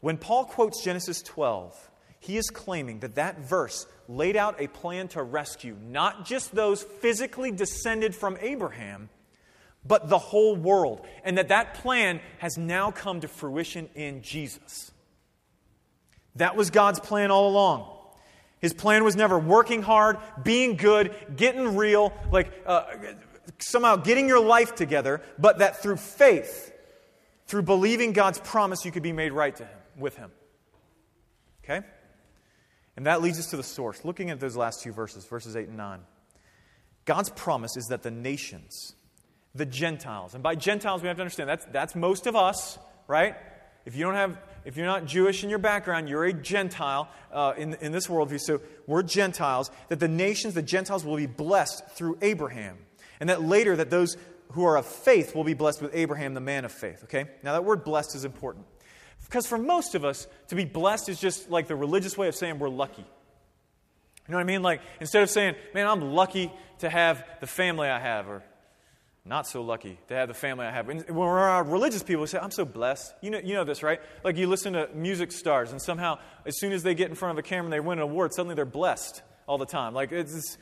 When 0.00 0.16
Paul 0.16 0.46
quotes 0.46 0.82
Genesis 0.82 1.22
12, 1.22 1.90
he 2.18 2.36
is 2.36 2.50
claiming 2.50 2.98
that 2.98 3.14
that 3.14 3.38
verse 3.38 3.86
laid 4.08 4.34
out 4.34 4.60
a 4.60 4.66
plan 4.66 5.06
to 5.10 5.22
rescue 5.22 5.76
not 5.80 6.26
just 6.26 6.56
those 6.56 6.82
physically 6.82 7.52
descended 7.52 8.16
from 8.16 8.36
Abraham, 8.40 9.08
but 9.86 10.08
the 10.08 10.18
whole 10.18 10.56
world. 10.56 11.06
And 11.22 11.38
that 11.38 11.50
that 11.50 11.74
plan 11.74 12.18
has 12.38 12.58
now 12.58 12.90
come 12.90 13.20
to 13.20 13.28
fruition 13.28 13.88
in 13.94 14.22
Jesus. 14.22 14.90
That 16.34 16.56
was 16.56 16.70
God's 16.70 16.98
plan 16.98 17.30
all 17.30 17.48
along. 17.48 17.96
His 18.58 18.72
plan 18.72 19.04
was 19.04 19.14
never 19.14 19.38
working 19.38 19.82
hard, 19.82 20.18
being 20.42 20.74
good, 20.74 21.14
getting 21.36 21.76
real, 21.76 22.12
like 22.32 22.50
uh, 22.66 22.86
somehow 23.58 23.96
getting 23.96 24.28
your 24.28 24.40
life 24.40 24.74
together, 24.74 25.22
but 25.38 25.58
that 25.58 25.82
through 25.82 25.96
faith, 25.96 26.72
through 27.46 27.62
believing 27.62 28.12
God's 28.12 28.38
promise, 28.38 28.84
you 28.84 28.92
could 28.92 29.02
be 29.02 29.12
made 29.12 29.32
right 29.32 29.54
to 29.56 29.64
him, 29.64 29.78
with 29.96 30.16
Him. 30.16 30.30
Okay? 31.64 31.86
And 32.96 33.06
that 33.06 33.22
leads 33.22 33.38
us 33.38 33.50
to 33.50 33.56
the 33.56 33.62
source. 33.62 34.04
Looking 34.04 34.30
at 34.30 34.40
those 34.40 34.56
last 34.56 34.82
two 34.82 34.92
verses, 34.92 35.26
verses 35.26 35.56
8 35.56 35.68
and 35.68 35.76
9. 35.76 36.00
God's 37.04 37.30
promise 37.30 37.76
is 37.76 37.86
that 37.86 38.02
the 38.02 38.10
nations, 38.10 38.94
the 39.54 39.66
Gentiles, 39.66 40.34
and 40.34 40.42
by 40.42 40.54
Gentiles 40.54 41.02
we 41.02 41.08
have 41.08 41.16
to 41.18 41.22
understand 41.22 41.48
that's, 41.48 41.64
that's 41.66 41.94
most 41.94 42.26
of 42.26 42.34
us, 42.34 42.78
right? 43.06 43.36
If 43.84 43.94
you 43.94 44.04
don't 44.04 44.14
have, 44.14 44.36
if 44.64 44.76
you're 44.76 44.86
not 44.86 45.06
Jewish 45.06 45.44
in 45.44 45.50
your 45.50 45.60
background, 45.60 46.08
you're 46.08 46.24
a 46.24 46.32
Gentile 46.32 47.08
uh, 47.32 47.54
in, 47.56 47.74
in 47.74 47.92
this 47.92 48.08
worldview. 48.08 48.40
So 48.40 48.60
we're 48.88 49.04
Gentiles. 49.04 49.70
That 49.88 50.00
the 50.00 50.08
nations, 50.08 50.54
the 50.54 50.62
Gentiles, 50.62 51.04
will 51.04 51.16
be 51.16 51.26
blessed 51.26 51.86
through 51.90 52.18
Abraham, 52.20 52.76
and 53.20 53.28
that 53.28 53.42
later 53.42 53.76
that 53.76 53.90
those 53.90 54.16
who 54.52 54.64
are 54.64 54.76
of 54.76 54.86
faith 54.86 55.34
will 55.34 55.44
be 55.44 55.54
blessed 55.54 55.82
with 55.82 55.94
Abraham, 55.94 56.34
the 56.34 56.40
man 56.40 56.64
of 56.64 56.72
faith. 56.72 57.04
Okay. 57.04 57.26
Now 57.42 57.52
that 57.52 57.64
word 57.64 57.84
blessed 57.84 58.14
is 58.14 58.24
important. 58.24 58.66
Because 59.24 59.46
for 59.46 59.58
most 59.58 59.94
of 59.94 60.04
us, 60.04 60.26
to 60.48 60.54
be 60.54 60.64
blessed 60.64 61.08
is 61.08 61.20
just 61.20 61.50
like 61.50 61.66
the 61.66 61.76
religious 61.76 62.16
way 62.16 62.28
of 62.28 62.34
saying 62.34 62.58
we're 62.58 62.68
lucky. 62.68 63.02
You 63.02 64.32
know 64.32 64.38
what 64.38 64.42
I 64.42 64.46
mean? 64.46 64.62
Like, 64.62 64.80
instead 65.00 65.22
of 65.22 65.30
saying, 65.30 65.54
man, 65.74 65.86
I'm 65.86 66.12
lucky 66.12 66.52
to 66.80 66.90
have 66.90 67.24
the 67.40 67.46
family 67.46 67.88
I 67.88 67.98
have, 67.98 68.28
or 68.28 68.42
not 69.24 69.46
so 69.46 69.62
lucky 69.62 69.98
to 70.08 70.14
have 70.14 70.28
the 70.28 70.34
family 70.34 70.66
I 70.66 70.72
have. 70.72 70.86
when 70.86 71.04
we're 71.08 71.26
around 71.26 71.70
religious 71.70 72.02
people, 72.02 72.22
we 72.22 72.26
say, 72.26 72.38
I'm 72.38 72.50
so 72.50 72.64
blessed. 72.64 73.14
You 73.22 73.30
know, 73.30 73.38
you 73.38 73.54
know 73.54 73.64
this, 73.64 73.82
right? 73.82 74.00
Like, 74.24 74.36
you 74.36 74.48
listen 74.48 74.72
to 74.72 74.88
music 74.94 75.30
stars, 75.30 75.70
and 75.70 75.80
somehow, 75.80 76.18
as 76.44 76.58
soon 76.58 76.72
as 76.72 76.82
they 76.82 76.94
get 76.94 77.08
in 77.08 77.14
front 77.14 77.38
of 77.38 77.38
a 77.38 77.42
camera 77.42 77.66
and 77.66 77.72
they 77.72 77.80
win 77.80 77.98
an 77.98 78.02
award, 78.02 78.34
suddenly 78.34 78.56
they're 78.56 78.64
blessed 78.64 79.22
all 79.46 79.58
the 79.58 79.66
time. 79.66 79.94
Like, 79.94 80.10
it's, 80.10 80.34
it's 80.34 80.58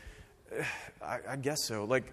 I, 1.02 1.18
I 1.30 1.36
guess 1.36 1.64
so. 1.64 1.84
Like, 1.84 2.12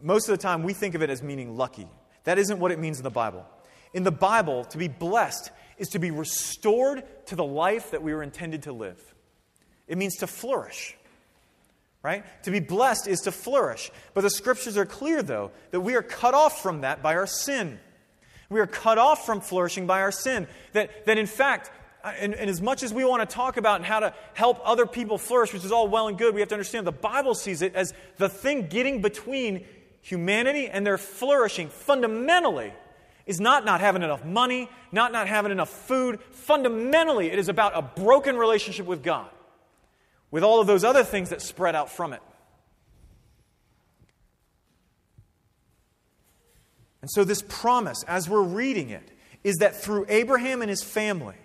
most 0.00 0.28
of 0.28 0.36
the 0.36 0.42
time, 0.42 0.62
we 0.62 0.72
think 0.72 0.94
of 0.94 1.02
it 1.02 1.10
as 1.10 1.22
meaning 1.22 1.56
lucky. 1.56 1.88
That 2.24 2.38
isn't 2.38 2.58
what 2.58 2.72
it 2.72 2.78
means 2.78 2.98
in 2.98 3.04
the 3.04 3.10
Bible. 3.10 3.46
In 3.94 4.02
the 4.02 4.12
Bible, 4.12 4.64
to 4.66 4.78
be 4.78 4.88
blessed 4.88 5.50
is 5.78 5.88
to 5.88 5.98
be 5.98 6.10
restored 6.10 7.04
to 7.26 7.36
the 7.36 7.44
life 7.44 7.92
that 7.92 8.02
we 8.02 8.12
were 8.12 8.22
intended 8.22 8.64
to 8.64 8.72
live. 8.72 9.00
It 9.86 9.98
means 9.98 10.16
to 10.16 10.26
flourish. 10.26 10.96
Right? 12.02 12.24
To 12.44 12.50
be 12.50 12.60
blessed 12.60 13.08
is 13.08 13.20
to 13.20 13.32
flourish. 13.32 13.90
But 14.14 14.20
the 14.20 14.30
scriptures 14.30 14.76
are 14.76 14.86
clear, 14.86 15.22
though, 15.22 15.50
that 15.72 15.80
we 15.80 15.96
are 15.96 16.02
cut 16.02 16.34
off 16.34 16.62
from 16.62 16.82
that 16.82 17.02
by 17.02 17.16
our 17.16 17.26
sin. 17.26 17.78
We 18.50 18.60
are 18.60 18.66
cut 18.66 18.98
off 18.98 19.26
from 19.26 19.40
flourishing 19.40 19.86
by 19.86 20.00
our 20.00 20.12
sin. 20.12 20.46
That, 20.72 21.06
that 21.06 21.18
in 21.18 21.26
fact, 21.26 21.70
uh, 22.04 22.12
and, 22.18 22.34
and, 22.34 22.48
as 22.48 22.62
much 22.62 22.84
as 22.84 22.94
we 22.94 23.04
want 23.04 23.28
to 23.28 23.34
talk 23.34 23.56
about 23.56 23.84
how 23.84 24.00
to 24.00 24.14
help 24.34 24.60
other 24.64 24.86
people 24.86 25.18
flourish, 25.18 25.52
which 25.52 25.64
is 25.64 25.72
all 25.72 25.88
well 25.88 26.06
and 26.06 26.16
good, 26.16 26.32
we 26.32 26.40
have 26.40 26.48
to 26.48 26.54
understand 26.54 26.86
the 26.86 26.92
Bible 26.92 27.34
sees 27.34 27.60
it 27.60 27.74
as 27.74 27.92
the 28.18 28.28
thing 28.28 28.68
getting 28.68 29.02
between 29.02 29.66
humanity 30.08 30.68
and 30.68 30.86
their 30.86 30.98
flourishing 30.98 31.68
fundamentally 31.68 32.72
is 33.26 33.40
not 33.40 33.64
not 33.64 33.80
having 33.80 34.02
enough 34.02 34.24
money, 34.24 34.70
not 34.90 35.12
not 35.12 35.28
having 35.28 35.52
enough 35.52 35.68
food. 35.68 36.20
Fundamentally, 36.30 37.30
it 37.30 37.38
is 37.38 37.48
about 37.48 37.76
a 37.76 37.82
broken 37.82 38.36
relationship 38.36 38.86
with 38.86 39.02
God, 39.02 39.28
with 40.30 40.42
all 40.42 40.60
of 40.60 40.66
those 40.66 40.82
other 40.82 41.04
things 41.04 41.28
that 41.30 41.42
spread 41.42 41.74
out 41.74 41.90
from 41.90 42.14
it. 42.14 42.22
And 47.02 47.10
so, 47.10 47.22
this 47.22 47.42
promise, 47.42 48.02
as 48.08 48.28
we're 48.28 48.42
reading 48.42 48.90
it, 48.90 49.10
is 49.44 49.56
that 49.56 49.76
through 49.76 50.06
Abraham 50.08 50.62
and 50.62 50.70
his 50.70 50.82
family, 50.82 51.36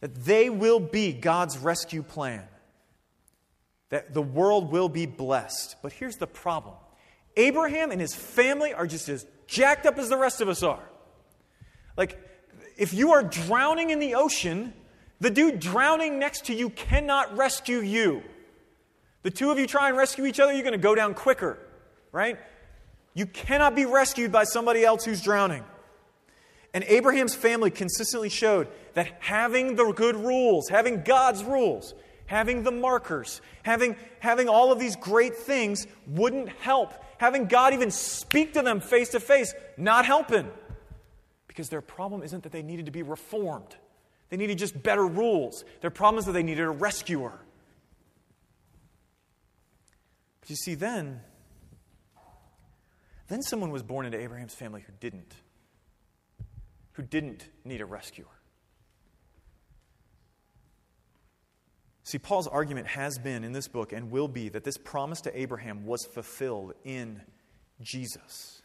that 0.00 0.14
they 0.14 0.50
will 0.50 0.78
be 0.78 1.12
God's 1.12 1.56
rescue 1.56 2.02
plan, 2.02 2.44
that 3.88 4.12
the 4.12 4.22
world 4.22 4.70
will 4.70 4.90
be 4.90 5.06
blessed. 5.06 5.76
But 5.82 5.92
here's 5.92 6.16
the 6.16 6.26
problem 6.26 6.74
Abraham 7.36 7.90
and 7.90 8.00
his 8.00 8.14
family 8.14 8.72
are 8.72 8.86
just 8.86 9.08
as 9.08 9.26
jacked 9.46 9.86
up 9.86 9.98
as 9.98 10.08
the 10.08 10.16
rest 10.16 10.40
of 10.40 10.48
us 10.48 10.62
are. 10.62 10.82
Like, 11.96 12.18
if 12.76 12.92
you 12.92 13.12
are 13.12 13.22
drowning 13.22 13.90
in 13.90 13.98
the 13.98 14.14
ocean, 14.14 14.72
the 15.20 15.30
dude 15.30 15.60
drowning 15.60 16.18
next 16.18 16.46
to 16.46 16.54
you 16.54 16.70
cannot 16.70 17.36
rescue 17.36 17.78
you. 17.78 18.22
The 19.22 19.30
two 19.30 19.50
of 19.50 19.58
you 19.58 19.66
try 19.66 19.88
and 19.88 19.96
rescue 19.96 20.26
each 20.26 20.40
other, 20.40 20.52
you're 20.52 20.62
going 20.62 20.72
to 20.72 20.78
go 20.78 20.94
down 20.94 21.14
quicker, 21.14 21.58
right? 22.12 22.38
You 23.14 23.26
cannot 23.26 23.74
be 23.74 23.86
rescued 23.86 24.30
by 24.30 24.44
somebody 24.44 24.84
else 24.84 25.04
who's 25.04 25.22
drowning. 25.22 25.64
And 26.74 26.84
Abraham's 26.84 27.34
family 27.34 27.70
consistently 27.70 28.28
showed 28.28 28.68
that 28.94 29.08
having 29.20 29.76
the 29.76 29.90
good 29.92 30.16
rules, 30.16 30.68
having 30.68 31.02
God's 31.02 31.42
rules, 31.42 31.94
having 32.26 32.62
the 32.62 32.70
markers, 32.70 33.40
having, 33.62 33.96
having 34.18 34.48
all 34.48 34.70
of 34.70 34.78
these 34.78 34.96
great 34.96 35.34
things 35.34 35.86
wouldn't 36.06 36.50
help 36.50 36.92
having 37.18 37.46
God 37.46 37.74
even 37.74 37.90
speak 37.90 38.54
to 38.54 38.62
them 38.62 38.80
face 38.80 39.10
to 39.10 39.20
face, 39.20 39.54
not 39.76 40.04
helping. 40.04 40.50
Because 41.48 41.68
their 41.68 41.80
problem 41.80 42.22
isn't 42.22 42.42
that 42.42 42.52
they 42.52 42.62
needed 42.62 42.86
to 42.86 42.92
be 42.92 43.02
reformed, 43.02 43.76
they 44.28 44.36
needed 44.36 44.58
just 44.58 44.82
better 44.82 45.06
rules. 45.06 45.64
Their 45.80 45.90
problem 45.90 46.18
is 46.18 46.26
that 46.26 46.32
they 46.32 46.42
needed 46.42 46.64
a 46.64 46.70
rescuer. 46.70 47.40
But 50.40 50.50
you 50.50 50.56
see, 50.56 50.74
then, 50.74 51.20
then 53.28 53.42
someone 53.42 53.70
was 53.70 53.82
born 53.82 54.06
into 54.06 54.20
Abraham's 54.20 54.54
family 54.54 54.82
who 54.86 54.92
didn't, 55.00 55.34
who 56.92 57.02
didn't 57.02 57.48
need 57.64 57.80
a 57.80 57.86
rescuer. 57.86 58.35
See, 62.06 62.18
Paul's 62.18 62.46
argument 62.46 62.86
has 62.86 63.18
been 63.18 63.42
in 63.42 63.50
this 63.50 63.66
book 63.66 63.92
and 63.92 64.12
will 64.12 64.28
be 64.28 64.48
that 64.50 64.62
this 64.62 64.78
promise 64.78 65.22
to 65.22 65.36
Abraham 65.36 65.86
was 65.86 66.06
fulfilled 66.06 66.72
in 66.84 67.20
Jesus. 67.82 68.62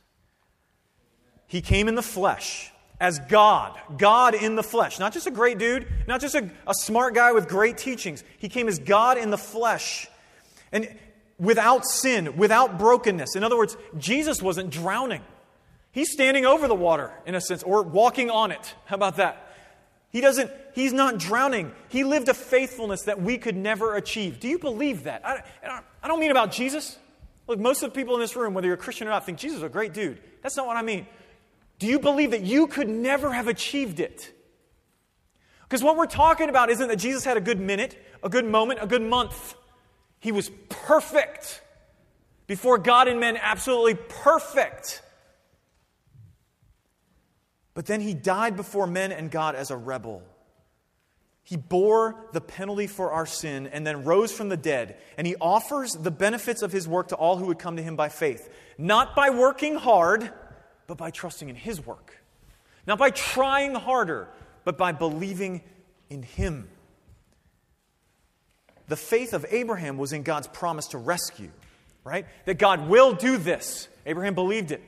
He 1.48 1.60
came 1.60 1.88
in 1.88 1.96
the 1.96 2.04
flesh 2.04 2.72
as 3.00 3.18
God, 3.18 3.80
God 3.98 4.36
in 4.36 4.56
the 4.56 4.62
flesh. 4.62 5.00
Not 5.00 5.12
just 5.12 5.26
a 5.26 5.32
great 5.32 5.58
dude, 5.58 5.88
not 6.08 6.22
just 6.22 6.36
a, 6.36 6.52
a 6.68 6.74
smart 6.76 7.16
guy 7.16 7.32
with 7.32 7.48
great 7.48 7.80
teachings. 7.80 8.24
He 8.38 8.48
came 8.48 8.68
as 8.68 8.78
God 8.78 9.18
in 9.18 9.32
the 9.32 9.40
flesh. 9.40 10.08
And 10.72 10.96
without 11.40 11.84
sin, 11.84 12.38
without 12.38 12.78
brokenness. 12.78 13.36
In 13.36 13.44
other 13.44 13.58
words, 13.58 13.76
Jesus 13.98 14.40
wasn't 14.40 14.70
drowning. 14.70 15.24
He's 15.92 16.12
standing 16.12 16.46
over 16.46 16.68
the 16.68 16.76
water, 16.76 17.12
in 17.26 17.34
a 17.34 17.42
sense, 17.42 17.64
or 17.64 17.82
walking 17.82 18.30
on 18.30 18.52
it. 18.52 18.76
How 18.86 18.98
about 18.98 19.18
that? 19.18 19.51
He 20.12 20.20
doesn't, 20.20 20.52
he's 20.74 20.92
not 20.94 21.18
drowning. 21.18 21.72
He 21.88 22.04
lived 22.04 22.28
a 22.28 22.34
faithfulness 22.34 23.04
that 23.04 23.22
we 23.22 23.38
could 23.38 23.56
never 23.56 23.96
achieve. 23.96 24.40
Do 24.40 24.48
you 24.48 24.60
believe 24.60 25.04
that? 25.04 25.26
I, 25.26 25.44
I 26.04 26.08
don't 26.08 26.20
mean 26.20 26.32
about 26.32 26.52
Jesus. 26.52 26.98
Look, 27.48 27.60
most 27.60 27.82
of 27.82 27.94
the 27.94 27.96
people 28.00 28.16
in 28.16 28.22
this 28.22 28.36
room, 28.36 28.54
whether 28.54 28.68
you're 28.68 28.76
a 28.76 28.80
Christian 28.80 29.08
or 29.08 29.12
not, 29.12 29.26
think 29.26 29.38
Jesus 29.38 29.58
is 29.58 29.64
a 29.64 29.70
great 29.70 29.94
dude. 29.94 30.22
That's 30.42 30.58
not 30.58 30.68
what 30.68 30.78
I 30.78 30.82
mean. 30.82 31.08
Do 31.80 31.88
you 31.88 32.00
believe 32.00 32.32
that 32.32 32.42
you 32.42 32.68
could 32.68 32.90
never 32.90 33.32
have 33.32 33.48
achieved 33.48 34.00
it? 34.00 34.32
Because 35.64 35.82
what 35.82 35.96
we're 35.96 36.06
talking 36.06 36.50
about 36.50 36.70
isn't 36.70 36.90
that 36.90 36.98
Jesus 36.98 37.24
had 37.24 37.38
a 37.38 37.42
good 37.42 37.60
minute, 37.60 37.98
a 38.22 38.30
good 38.30 38.46
moment, 38.46 38.80
a 38.82 38.88
good 38.88 39.02
month. 39.02 39.56
He 40.20 40.34
was 40.34 40.52
perfect. 40.68 41.62
Before 42.48 42.78
God 42.78 43.08
and 43.08 43.20
men, 43.20 43.38
absolutely 43.38 43.96
perfect. 43.96 45.02
But 47.74 47.86
then 47.86 48.02
he 48.02 48.14
died 48.14 48.56
before 48.56 48.88
men 48.88 49.12
and 49.12 49.32
God 49.32 49.56
as 49.56 49.72
a 49.72 49.78
rebel. 49.78 50.22
He 51.44 51.58
bore 51.58 52.16
the 52.34 52.42
penalty 52.42 52.88
for 52.88 53.12
our 53.12 53.26
sin 53.26 53.68
and 53.68 53.86
then 53.86 54.04
rose 54.04 54.32
from 54.32 54.50
the 54.50 54.58
dead. 54.58 54.98
And 55.18 55.26
he 55.26 55.36
offers 55.42 55.94
the 55.94 56.12
benefits 56.12 56.62
of 56.62 56.72
his 56.72 56.88
work 56.88 57.10
to 57.10 57.16
all 57.16 57.38
who 57.38 57.48
would 57.48 57.60
come 57.60 57.78
to 57.78 57.84
him 57.84 57.96
by 57.96 58.10
faith. 58.10 58.50
Not 58.78 59.16
by 59.16 59.32
working 59.32 59.76
hard, 59.76 60.32
but 60.88 60.98
by 60.98 61.12
trusting 61.12 61.50
in 61.50 61.56
his 61.56 61.86
work. 61.86 62.18
Not 62.86 63.00
by 63.00 63.10
trying 63.10 63.76
harder, 63.76 64.28
but 64.64 64.78
by 64.78 64.92
believing 64.92 65.62
in 66.10 66.24
him. 66.24 66.70
The 68.88 68.98
faith 68.98 69.34
of 69.34 69.46
Abraham 69.50 69.98
was 69.98 70.14
in 70.14 70.24
God's 70.24 70.48
promise 70.48 70.88
to 70.88 70.98
rescue, 70.98 71.52
right? 72.04 72.26
That 72.46 72.60
God 72.60 72.88
will 72.90 73.14
do 73.14 73.38
this. 73.38 73.88
Abraham 74.06 74.36
believed 74.36 74.72
it. 74.72 74.84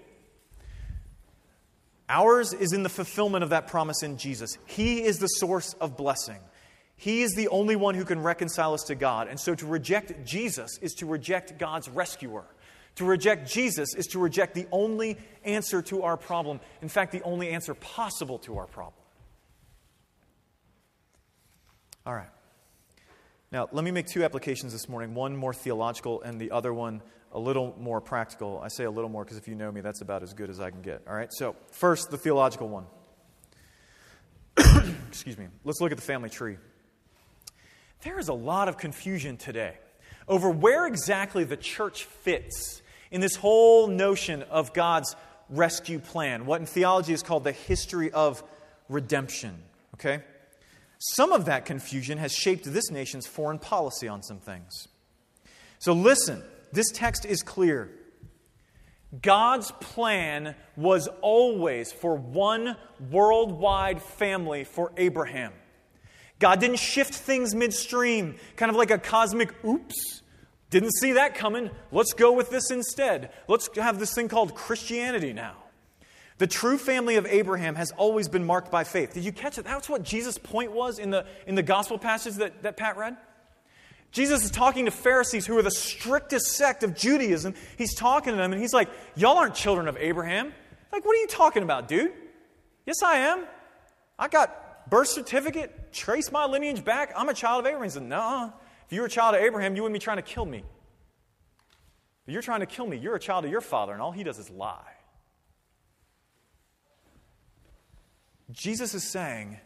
Ours 2.14 2.54
is 2.54 2.74
in 2.74 2.84
the 2.84 2.90
fulfillment 2.90 3.44
of 3.44 3.50
that 3.50 3.66
promise 3.66 4.04
in 4.04 4.18
Jesus. 4.18 4.60
He 4.68 5.02
is 5.02 5.18
the 5.18 5.26
source 5.26 5.74
of 5.82 5.98
blessing. 5.98 6.38
He 6.96 7.24
is 7.24 7.34
the 7.34 7.48
only 7.48 7.76
one 7.76 7.96
who 7.96 8.06
can 8.06 8.22
reconcile 8.22 8.76
us 8.76 8.84
to 8.84 8.96
God. 8.96 9.28
And 9.28 9.40
so 9.40 9.56
to 9.56 9.66
reject 9.66 10.24
Jesus 10.24 10.78
is 10.80 10.94
to 10.96 11.08
reject 11.08 11.58
God's 11.58 11.90
rescuer. 11.90 12.46
To 12.98 13.06
reject 13.06 13.50
Jesus 13.50 13.96
is 13.96 14.06
to 14.08 14.20
reject 14.20 14.54
the 14.54 14.68
only 14.72 15.18
answer 15.44 15.82
to 15.82 16.04
our 16.04 16.16
problem. 16.16 16.60
In 16.84 16.88
fact, 16.88 17.14
the 17.14 17.24
only 17.24 17.50
answer 17.50 17.74
possible 17.74 18.38
to 18.40 18.60
our 18.60 18.68
problem. 18.68 18.94
All 22.06 22.14
right. 22.14 22.30
Now, 23.52 23.70
let 23.72 23.84
me 23.84 23.90
make 23.90 24.06
two 24.06 24.24
applications 24.24 24.72
this 24.72 24.88
morning 24.88 25.16
one 25.16 25.36
more 25.36 25.54
theological 25.54 26.22
and 26.22 26.40
the 26.40 26.52
other 26.52 26.76
one 26.76 27.02
a 27.34 27.40
little 27.40 27.76
more 27.80 28.00
practical. 28.00 28.62
I 28.64 28.68
say 28.70 28.86
a 28.86 28.92
little 28.92 29.10
more 29.10 29.24
because 29.24 29.38
if 29.38 29.48
you 29.48 29.56
know 29.56 29.72
me, 29.72 29.82
that's 29.82 30.02
about 30.02 30.24
as 30.24 30.34
good 30.34 30.50
as 30.50 30.60
I 30.60 30.70
can 30.70 30.82
get. 30.82 31.02
All 31.08 31.16
right? 31.16 31.30
So, 31.34 31.56
first, 31.72 32.12
the 32.12 32.18
theological 32.18 32.70
one. 32.70 32.86
Excuse 35.10 35.38
me. 35.38 35.48
Let's 35.64 35.82
look 35.82 35.92
at 35.92 35.98
the 35.98 36.04
family 36.04 36.30
tree. 36.30 36.58
There 38.04 38.20
is 38.20 38.28
a 38.28 38.34
lot 38.34 38.68
of 38.68 38.78
confusion 38.78 39.38
today 39.38 39.78
over 40.28 40.50
where 40.50 40.86
exactly 40.86 41.44
the 41.44 41.58
church 41.58 42.06
fits 42.06 42.82
in 43.12 43.20
this 43.20 43.36
whole 43.36 43.88
notion 43.88 44.44
of 44.44 44.74
God's 44.74 45.16
rescue 45.50 46.00
plan, 46.00 46.46
what 46.46 46.60
in 46.60 46.68
theology 46.68 47.14
is 47.14 47.24
called 47.24 47.44
the 47.44 47.52
history 47.52 48.12
of 48.12 48.44
redemption. 48.90 49.56
Okay? 49.96 50.22
Some 51.00 51.32
of 51.32 51.46
that 51.46 51.66
confusion 51.66 52.18
has 52.18 52.32
shaped 52.32 52.66
this 52.66 52.90
nation's 52.92 53.28
foreign 53.28 53.60
policy 53.60 54.08
on 54.08 54.24
some 54.24 54.40
things. 54.40 54.88
So 55.80 55.94
listen, 55.94 56.44
this 56.74 56.90
text 56.92 57.26
is 57.26 57.44
clear. 57.44 57.90
God's 59.22 59.72
plan 59.80 60.56
was 60.76 61.08
always 61.22 61.92
for 61.92 62.16
one 62.16 62.76
worldwide 63.12 64.02
family 64.02 64.64
for 64.64 64.92
Abraham. 64.98 65.54
God 66.40 66.60
didn't 66.60 66.80
shift 66.80 67.14
things 67.14 67.54
midstream, 67.54 68.36
kind 68.56 68.72
of 68.72 68.76
like 68.76 68.90
a 68.90 68.98
cosmic 68.98 69.54
oops. 69.64 70.22
Didn't 70.72 70.94
see 70.94 71.14
that 71.14 71.36
coming. 71.36 71.70
Let's 71.92 72.14
go 72.14 72.32
with 72.32 72.50
this 72.50 72.72
instead. 72.72 73.32
Let's 73.48 73.70
have 73.78 74.00
this 74.00 74.16
thing 74.16 74.28
called 74.28 74.56
Christianity 74.56 75.32
now. 75.32 75.58
The 76.40 76.48
true 76.48 76.80
family 76.80 77.16
of 77.18 77.28
Abraham 77.28 77.76
has 77.76 77.92
always 77.92 78.28
been 78.28 78.44
marked 78.44 78.72
by 78.72 78.84
faith. 78.84 79.14
Did 79.14 79.24
you 79.24 79.32
catch 79.32 79.60
it? 79.60 79.66
That's 79.66 79.88
what 79.88 80.02
Jesus' 80.02 80.40
point 80.40 80.72
was 80.72 80.98
in 80.98 81.12
the, 81.12 81.28
in 81.46 81.54
the 81.54 81.62
gospel 81.62 82.00
passage 82.00 82.34
that, 82.36 82.64
that 82.64 82.76
Pat 82.76 82.98
read. 82.98 83.16
Jesus 84.14 84.46
is 84.46 84.52
talking 84.52 84.86
to 84.86 84.92
Pharisees 84.92 85.46
who 85.46 85.58
are 85.58 85.64
the 85.64 85.72
strictest 85.72 86.54
sect 86.54 86.84
of 86.84 86.96
Judaism. 86.96 87.56
He's 87.78 87.96
talking 87.96 88.32
to 88.32 88.38
them 88.38 88.54
and 88.54 88.62
he's 88.62 88.74
like, 88.74 88.90
Y'all 89.16 89.38
aren't 89.38 89.56
children 89.56 89.88
of 89.88 89.98
Abraham. 89.98 90.54
Like, 90.92 91.04
what 91.04 91.18
are 91.18 91.20
you 91.20 91.28
talking 91.28 91.64
about, 91.64 91.88
dude? 91.88 92.14
Yes, 92.86 93.02
I 93.02 93.16
am. 93.16 93.46
I 94.18 94.28
got 94.28 94.90
birth 94.90 95.08
certificate, 95.08 95.92
trace 95.92 96.32
my 96.32 96.46
lineage 96.46 96.86
back. 96.86 97.12
I'm 97.18 97.28
a 97.28 97.34
child 97.34 97.62
of 97.62 97.66
Abraham. 97.66 97.84
He 97.84 97.90
said, 97.90 98.04
No, 98.04 98.54
if 98.86 98.94
you 98.94 99.02
were 99.02 99.08
a 99.08 99.10
child 99.10 99.34
of 99.36 99.42
Abraham, 99.42 99.76
you 99.76 99.82
wouldn't 99.82 100.00
be 100.00 100.04
trying 100.04 100.18
to 100.18 100.24
kill 100.24 100.46
me. 100.46 100.64
If 102.28 102.34
you're 102.34 102.44
trying 102.44 102.62
to 102.62 102.66
kill 102.68 102.86
me, 102.86 102.98
you're 102.98 103.16
a 103.16 103.20
child 103.20 103.46
of 103.46 103.52
your 103.52 103.62
father, 103.62 103.94
and 103.94 104.02
all 104.02 104.12
he 104.12 104.24
does 104.24 104.38
is 104.38 104.50
lie. 104.50 104.94
Jesus 108.52 108.94
is 108.94 109.04
saying, 109.04 109.60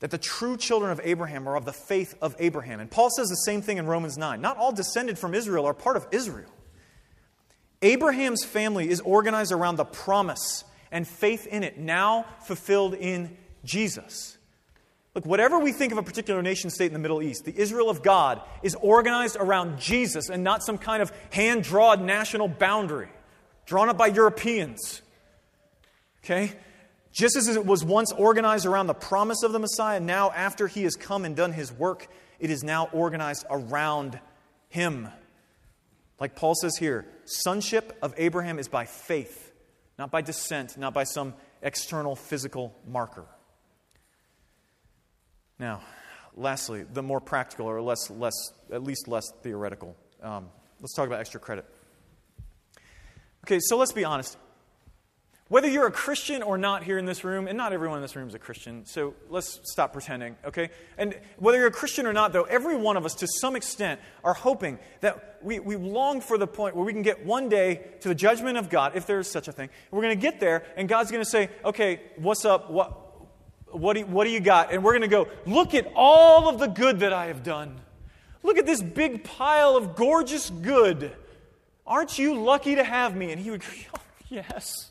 that 0.00 0.10
the 0.10 0.18
true 0.18 0.56
children 0.56 0.90
of 0.90 1.00
Abraham 1.04 1.48
are 1.48 1.56
of 1.56 1.64
the 1.64 1.72
faith 1.72 2.14
of 2.20 2.34
Abraham. 2.38 2.80
And 2.80 2.90
Paul 2.90 3.10
says 3.10 3.28
the 3.28 3.36
same 3.36 3.62
thing 3.62 3.78
in 3.78 3.86
Romans 3.86 4.18
9. 4.18 4.40
Not 4.40 4.56
all 4.56 4.72
descended 4.72 5.18
from 5.18 5.34
Israel 5.34 5.66
are 5.66 5.74
part 5.74 5.96
of 5.96 6.06
Israel. 6.10 6.50
Abraham's 7.82 8.44
family 8.44 8.88
is 8.90 9.00
organized 9.00 9.52
around 9.52 9.76
the 9.76 9.84
promise 9.84 10.64
and 10.90 11.06
faith 11.06 11.46
in 11.46 11.62
it, 11.62 11.78
now 11.78 12.26
fulfilled 12.44 12.94
in 12.94 13.36
Jesus. 13.64 14.36
Look, 15.14 15.26
whatever 15.26 15.58
we 15.58 15.72
think 15.72 15.92
of 15.92 15.98
a 15.98 16.02
particular 16.02 16.42
nation 16.42 16.70
state 16.70 16.86
in 16.86 16.92
the 16.92 16.98
Middle 16.98 17.22
East, 17.22 17.44
the 17.44 17.56
Israel 17.56 17.90
of 17.90 18.02
God 18.02 18.40
is 18.62 18.74
organized 18.76 19.36
around 19.38 19.78
Jesus 19.78 20.28
and 20.28 20.44
not 20.44 20.62
some 20.62 20.78
kind 20.78 21.02
of 21.02 21.12
hand 21.30 21.64
drawn 21.64 22.06
national 22.06 22.48
boundary 22.48 23.08
drawn 23.66 23.88
up 23.88 23.96
by 23.96 24.08
Europeans. 24.08 25.00
Okay? 26.24 26.52
Just 27.12 27.36
as 27.36 27.48
it 27.48 27.66
was 27.66 27.84
once 27.84 28.12
organized 28.12 28.66
around 28.66 28.86
the 28.86 28.94
promise 28.94 29.42
of 29.42 29.52
the 29.52 29.58
Messiah, 29.58 29.98
now 29.98 30.30
after 30.30 30.68
he 30.68 30.84
has 30.84 30.94
come 30.94 31.24
and 31.24 31.34
done 31.34 31.52
his 31.52 31.72
work, 31.72 32.06
it 32.38 32.50
is 32.50 32.62
now 32.62 32.88
organized 32.92 33.44
around 33.50 34.20
him. 34.68 35.08
Like 36.20 36.36
Paul 36.36 36.54
says 36.54 36.76
here, 36.76 37.06
sonship 37.24 37.96
of 38.02 38.14
Abraham 38.16 38.58
is 38.58 38.68
by 38.68 38.84
faith, 38.84 39.52
not 39.98 40.10
by 40.10 40.20
descent, 40.20 40.76
not 40.76 40.94
by 40.94 41.04
some 41.04 41.34
external 41.62 42.14
physical 42.14 42.74
marker. 42.86 43.24
Now, 45.58 45.82
lastly, 46.36 46.84
the 46.84 47.02
more 47.02 47.20
practical 47.20 47.66
or 47.66 47.82
less, 47.82 48.08
less 48.10 48.34
at 48.72 48.82
least 48.82 49.08
less 49.08 49.30
theoretical. 49.42 49.96
Um, 50.22 50.48
let's 50.80 50.94
talk 50.94 51.06
about 51.06 51.20
extra 51.20 51.40
credit. 51.40 51.66
Okay, 53.44 53.58
so 53.60 53.76
let's 53.76 53.92
be 53.92 54.04
honest. 54.04 54.36
Whether 55.50 55.68
you're 55.68 55.88
a 55.88 55.90
Christian 55.90 56.44
or 56.44 56.56
not 56.56 56.84
here 56.84 56.96
in 56.96 57.06
this 57.06 57.24
room, 57.24 57.48
and 57.48 57.58
not 57.58 57.72
everyone 57.72 57.98
in 57.98 58.02
this 58.02 58.14
room 58.14 58.28
is 58.28 58.34
a 58.34 58.38
Christian, 58.38 58.86
so 58.86 59.14
let's 59.28 59.58
stop 59.64 59.92
pretending, 59.92 60.36
okay? 60.44 60.70
And 60.96 61.18
whether 61.38 61.58
you're 61.58 61.66
a 61.66 61.72
Christian 61.72 62.06
or 62.06 62.12
not, 62.12 62.32
though, 62.32 62.44
every 62.44 62.76
one 62.76 62.96
of 62.96 63.04
us, 63.04 63.14
to 63.16 63.26
some 63.26 63.56
extent, 63.56 64.00
are 64.22 64.32
hoping 64.32 64.78
that 65.00 65.40
we, 65.42 65.58
we 65.58 65.74
long 65.74 66.20
for 66.20 66.38
the 66.38 66.46
point 66.46 66.76
where 66.76 66.84
we 66.84 66.92
can 66.92 67.02
get 67.02 67.26
one 67.26 67.48
day 67.48 67.80
to 67.98 68.06
the 68.06 68.14
judgment 68.14 68.58
of 68.58 68.70
God, 68.70 68.92
if 68.94 69.06
there 69.08 69.18
is 69.18 69.26
such 69.26 69.48
a 69.48 69.52
thing. 69.52 69.70
We're 69.90 70.02
going 70.02 70.16
to 70.16 70.22
get 70.22 70.38
there, 70.38 70.62
and 70.76 70.88
God's 70.88 71.10
going 71.10 71.24
to 71.24 71.28
say, 71.28 71.50
okay, 71.64 72.00
what's 72.14 72.44
up? 72.44 72.70
What, 72.70 72.96
what, 73.72 73.94
do 73.94 74.00
you, 74.00 74.06
what 74.06 74.26
do 74.26 74.30
you 74.30 74.38
got? 74.38 74.72
And 74.72 74.84
we're 74.84 74.92
going 74.92 75.02
to 75.02 75.08
go, 75.08 75.26
look 75.46 75.74
at 75.74 75.90
all 75.96 76.48
of 76.48 76.60
the 76.60 76.68
good 76.68 77.00
that 77.00 77.12
I 77.12 77.26
have 77.26 77.42
done. 77.42 77.80
Look 78.44 78.56
at 78.56 78.66
this 78.66 78.80
big 78.80 79.24
pile 79.24 79.76
of 79.76 79.96
gorgeous 79.96 80.48
good. 80.48 81.10
Aren't 81.84 82.20
you 82.20 82.40
lucky 82.40 82.76
to 82.76 82.84
have 82.84 83.16
me? 83.16 83.32
And 83.32 83.42
he 83.42 83.50
would 83.50 83.62
go, 83.62 83.66
oh, 83.96 84.00
yes. 84.28 84.89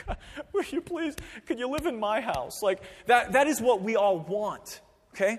Will 0.52 0.64
you 0.70 0.80
please, 0.80 1.14
could 1.46 1.58
you 1.58 1.68
live 1.68 1.86
in 1.86 1.98
my 1.98 2.20
house? 2.20 2.62
Like, 2.62 2.82
that, 3.06 3.32
that 3.32 3.46
is 3.46 3.60
what 3.60 3.82
we 3.82 3.96
all 3.96 4.18
want, 4.18 4.80
okay? 5.14 5.38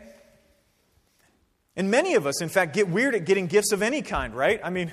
And 1.75 1.89
many 1.89 2.15
of 2.15 2.27
us, 2.27 2.41
in 2.41 2.49
fact, 2.49 2.73
get 2.73 2.87
weird 2.87 3.15
at 3.15 3.25
getting 3.25 3.47
gifts 3.47 3.71
of 3.71 3.81
any 3.81 4.01
kind, 4.01 4.35
right? 4.35 4.59
I 4.63 4.69
mean, 4.69 4.91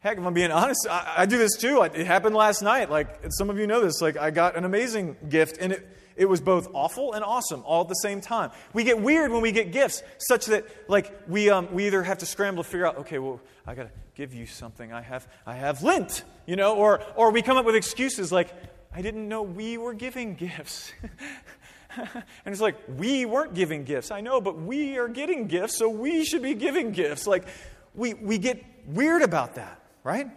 heck, 0.00 0.18
if 0.18 0.24
I'm 0.24 0.34
being 0.34 0.50
honest, 0.50 0.86
I, 0.90 1.14
I 1.18 1.26
do 1.26 1.38
this 1.38 1.56
too. 1.56 1.82
It 1.82 2.06
happened 2.06 2.34
last 2.34 2.62
night. 2.62 2.90
Like, 2.90 3.20
some 3.30 3.50
of 3.50 3.58
you 3.58 3.66
know 3.66 3.80
this. 3.80 4.00
Like, 4.00 4.16
I 4.16 4.30
got 4.30 4.56
an 4.56 4.64
amazing 4.64 5.16
gift, 5.28 5.58
and 5.60 5.72
it, 5.72 5.88
it 6.16 6.28
was 6.28 6.40
both 6.40 6.68
awful 6.74 7.12
and 7.12 7.24
awesome 7.24 7.62
all 7.64 7.82
at 7.82 7.88
the 7.88 7.94
same 7.94 8.20
time. 8.20 8.50
We 8.72 8.82
get 8.82 9.00
weird 9.00 9.30
when 9.30 9.42
we 9.42 9.52
get 9.52 9.70
gifts, 9.70 10.02
such 10.18 10.46
that, 10.46 10.66
like, 10.88 11.12
we, 11.28 11.50
um, 11.50 11.72
we 11.72 11.86
either 11.86 12.02
have 12.02 12.18
to 12.18 12.26
scramble 12.26 12.64
to 12.64 12.68
figure 12.68 12.86
out, 12.86 12.98
okay, 12.98 13.20
well, 13.20 13.40
I 13.64 13.74
got 13.76 13.84
to 13.84 13.90
give 14.16 14.34
you 14.34 14.46
something. 14.46 14.92
I 14.92 15.02
have, 15.02 15.28
I 15.46 15.54
have 15.54 15.84
lint, 15.84 16.24
you 16.46 16.56
know, 16.56 16.74
or, 16.74 17.00
or 17.14 17.30
we 17.30 17.42
come 17.42 17.56
up 17.56 17.64
with 17.64 17.76
excuses 17.76 18.32
like, 18.32 18.52
I 18.98 19.00
didn't 19.00 19.28
know 19.28 19.42
we 19.42 19.78
were 19.78 19.94
giving 19.94 20.34
gifts. 20.34 20.92
and 21.96 22.24
it's 22.44 22.60
like, 22.60 22.74
we 22.96 23.26
weren't 23.26 23.54
giving 23.54 23.84
gifts. 23.84 24.10
I 24.10 24.22
know, 24.22 24.40
but 24.40 24.60
we 24.60 24.98
are 24.98 25.06
getting 25.06 25.46
gifts, 25.46 25.76
so 25.76 25.88
we 25.88 26.24
should 26.24 26.42
be 26.42 26.54
giving 26.54 26.90
gifts. 26.90 27.24
Like, 27.24 27.46
we, 27.94 28.14
we 28.14 28.38
get 28.38 28.60
weird 28.88 29.22
about 29.22 29.54
that, 29.54 29.80
right? 30.02 30.28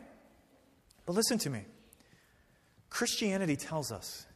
But 1.07 1.13
listen 1.13 1.39
to 1.39 1.49
me. 1.49 1.65
Christianity 2.91 3.55
tells 3.55 3.91
us 3.91 4.27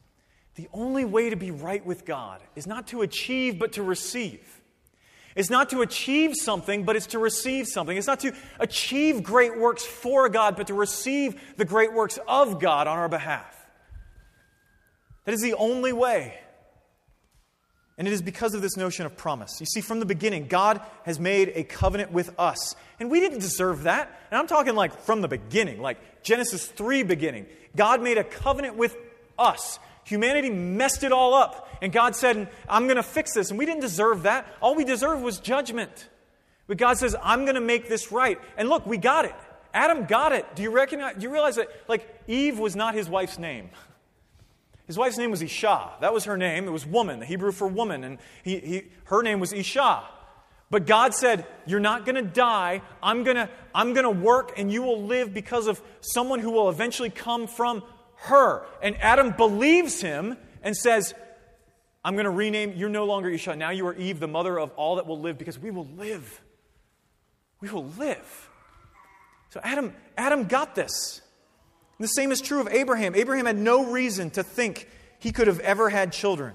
the 0.56 0.66
only 0.72 1.04
way 1.04 1.30
to 1.30 1.36
be 1.36 1.52
right 1.52 1.86
with 1.86 2.04
God 2.04 2.40
is 2.56 2.66
not 2.66 2.88
to 2.88 3.02
achieve, 3.02 3.60
but 3.60 3.74
to 3.74 3.84
receive. 3.84 4.60
It's 5.36 5.50
not 5.50 5.70
to 5.70 5.82
achieve 5.82 6.34
something, 6.34 6.82
but 6.82 6.96
it's 6.96 7.06
to 7.08 7.20
receive 7.20 7.68
something. 7.68 7.96
It's 7.96 8.08
not 8.08 8.18
to 8.20 8.34
achieve 8.58 9.22
great 9.22 9.56
works 9.56 9.84
for 9.84 10.28
God, 10.28 10.56
but 10.56 10.66
to 10.66 10.74
receive 10.74 11.40
the 11.56 11.64
great 11.64 11.92
works 11.92 12.18
of 12.26 12.58
God 12.58 12.88
on 12.88 12.98
our 12.98 13.08
behalf. 13.08 13.55
That 15.26 15.34
is 15.34 15.42
the 15.42 15.54
only 15.54 15.92
way. 15.92 16.38
And 17.98 18.06
it 18.06 18.12
is 18.12 18.22
because 18.22 18.54
of 18.54 18.62
this 18.62 18.76
notion 18.76 19.06
of 19.06 19.16
promise. 19.16 19.58
You 19.58 19.66
see, 19.66 19.80
from 19.80 20.00
the 20.00 20.06
beginning, 20.06 20.48
God 20.48 20.80
has 21.04 21.18
made 21.18 21.52
a 21.54 21.64
covenant 21.64 22.12
with 22.12 22.34
us. 22.38 22.76
And 23.00 23.10
we 23.10 23.20
didn't 23.20 23.38
deserve 23.38 23.84
that. 23.84 24.20
And 24.30 24.38
I'm 24.38 24.46
talking 24.46 24.74
like 24.74 24.98
from 25.02 25.22
the 25.22 25.28
beginning, 25.28 25.80
like 25.80 26.22
Genesis 26.22 26.66
3 26.66 27.02
beginning. 27.04 27.46
God 27.74 28.02
made 28.02 28.18
a 28.18 28.24
covenant 28.24 28.76
with 28.76 28.96
us. 29.38 29.78
Humanity 30.04 30.50
messed 30.50 31.04
it 31.04 31.12
all 31.12 31.34
up. 31.34 31.68
And 31.82 31.92
God 31.92 32.14
said, 32.14 32.48
I'm 32.68 32.84
going 32.84 32.96
to 32.96 33.02
fix 33.02 33.32
this. 33.34 33.50
And 33.50 33.58
we 33.58 33.66
didn't 33.66 33.80
deserve 33.80 34.22
that. 34.22 34.46
All 34.60 34.74
we 34.74 34.84
deserved 34.84 35.22
was 35.22 35.40
judgment. 35.40 36.08
But 36.66 36.76
God 36.76 36.98
says, 36.98 37.16
I'm 37.22 37.44
going 37.44 37.54
to 37.54 37.60
make 37.60 37.88
this 37.88 38.12
right. 38.12 38.38
And 38.56 38.68
look, 38.68 38.86
we 38.86 38.98
got 38.98 39.24
it. 39.24 39.34
Adam 39.72 40.04
got 40.04 40.32
it. 40.32 40.54
Do 40.54 40.62
you 40.62 40.70
recognize? 40.70 41.16
Do 41.16 41.22
you 41.22 41.30
realize 41.30 41.56
that, 41.56 41.68
like, 41.88 42.08
Eve 42.26 42.58
was 42.58 42.76
not 42.76 42.94
his 42.94 43.08
wife's 43.08 43.38
name? 43.38 43.70
His 44.86 44.96
wife's 44.96 45.18
name 45.18 45.30
was 45.30 45.42
Isha. 45.42 45.94
That 46.00 46.12
was 46.12 46.24
her 46.24 46.36
name. 46.36 46.66
It 46.66 46.70
was 46.70 46.86
woman, 46.86 47.18
the 47.20 47.26
Hebrew 47.26 47.52
for 47.52 47.66
woman. 47.66 48.04
And 48.04 48.18
he, 48.44 48.58
he, 48.60 48.82
her 49.04 49.22
name 49.22 49.40
was 49.40 49.52
Isha. 49.52 50.04
But 50.70 50.86
God 50.86 51.14
said, 51.14 51.46
You're 51.66 51.80
not 51.80 52.04
going 52.04 52.16
to 52.16 52.22
die. 52.22 52.82
I'm 53.02 53.24
going 53.24 53.36
to 53.36 53.48
I'm 53.74 53.94
going 53.94 54.04
to 54.04 54.10
work 54.10 54.58
and 54.58 54.72
you 54.72 54.82
will 54.82 55.02
live 55.02 55.34
because 55.34 55.66
of 55.66 55.82
someone 56.00 56.40
who 56.40 56.50
will 56.50 56.68
eventually 56.68 57.10
come 57.10 57.46
from 57.46 57.82
her. 58.16 58.64
And 58.82 58.96
Adam 59.00 59.32
believes 59.32 60.00
him 60.00 60.36
and 60.62 60.76
says, 60.76 61.14
I'm 62.04 62.14
going 62.14 62.24
to 62.24 62.30
rename, 62.30 62.74
you're 62.76 62.88
no 62.88 63.04
longer 63.04 63.28
Isha. 63.28 63.56
Now 63.56 63.70
you 63.70 63.86
are 63.88 63.94
Eve, 63.94 64.20
the 64.20 64.28
mother 64.28 64.58
of 64.58 64.70
all 64.76 64.96
that 64.96 65.06
will 65.06 65.20
live, 65.20 65.38
because 65.38 65.58
we 65.58 65.72
will 65.72 65.88
live. 65.96 66.40
We 67.60 67.68
will 67.68 67.86
live. 67.98 68.48
So 69.50 69.60
Adam, 69.62 69.92
Adam 70.16 70.44
got 70.44 70.74
this. 70.74 71.20
And 71.98 72.04
the 72.04 72.08
same 72.08 72.32
is 72.32 72.40
true 72.40 72.60
of 72.60 72.68
Abraham. 72.68 73.14
Abraham 73.14 73.46
had 73.46 73.56
no 73.56 73.90
reason 73.90 74.30
to 74.30 74.42
think 74.42 74.88
he 75.18 75.32
could 75.32 75.46
have 75.46 75.60
ever 75.60 75.88
had 75.88 76.12
children. 76.12 76.54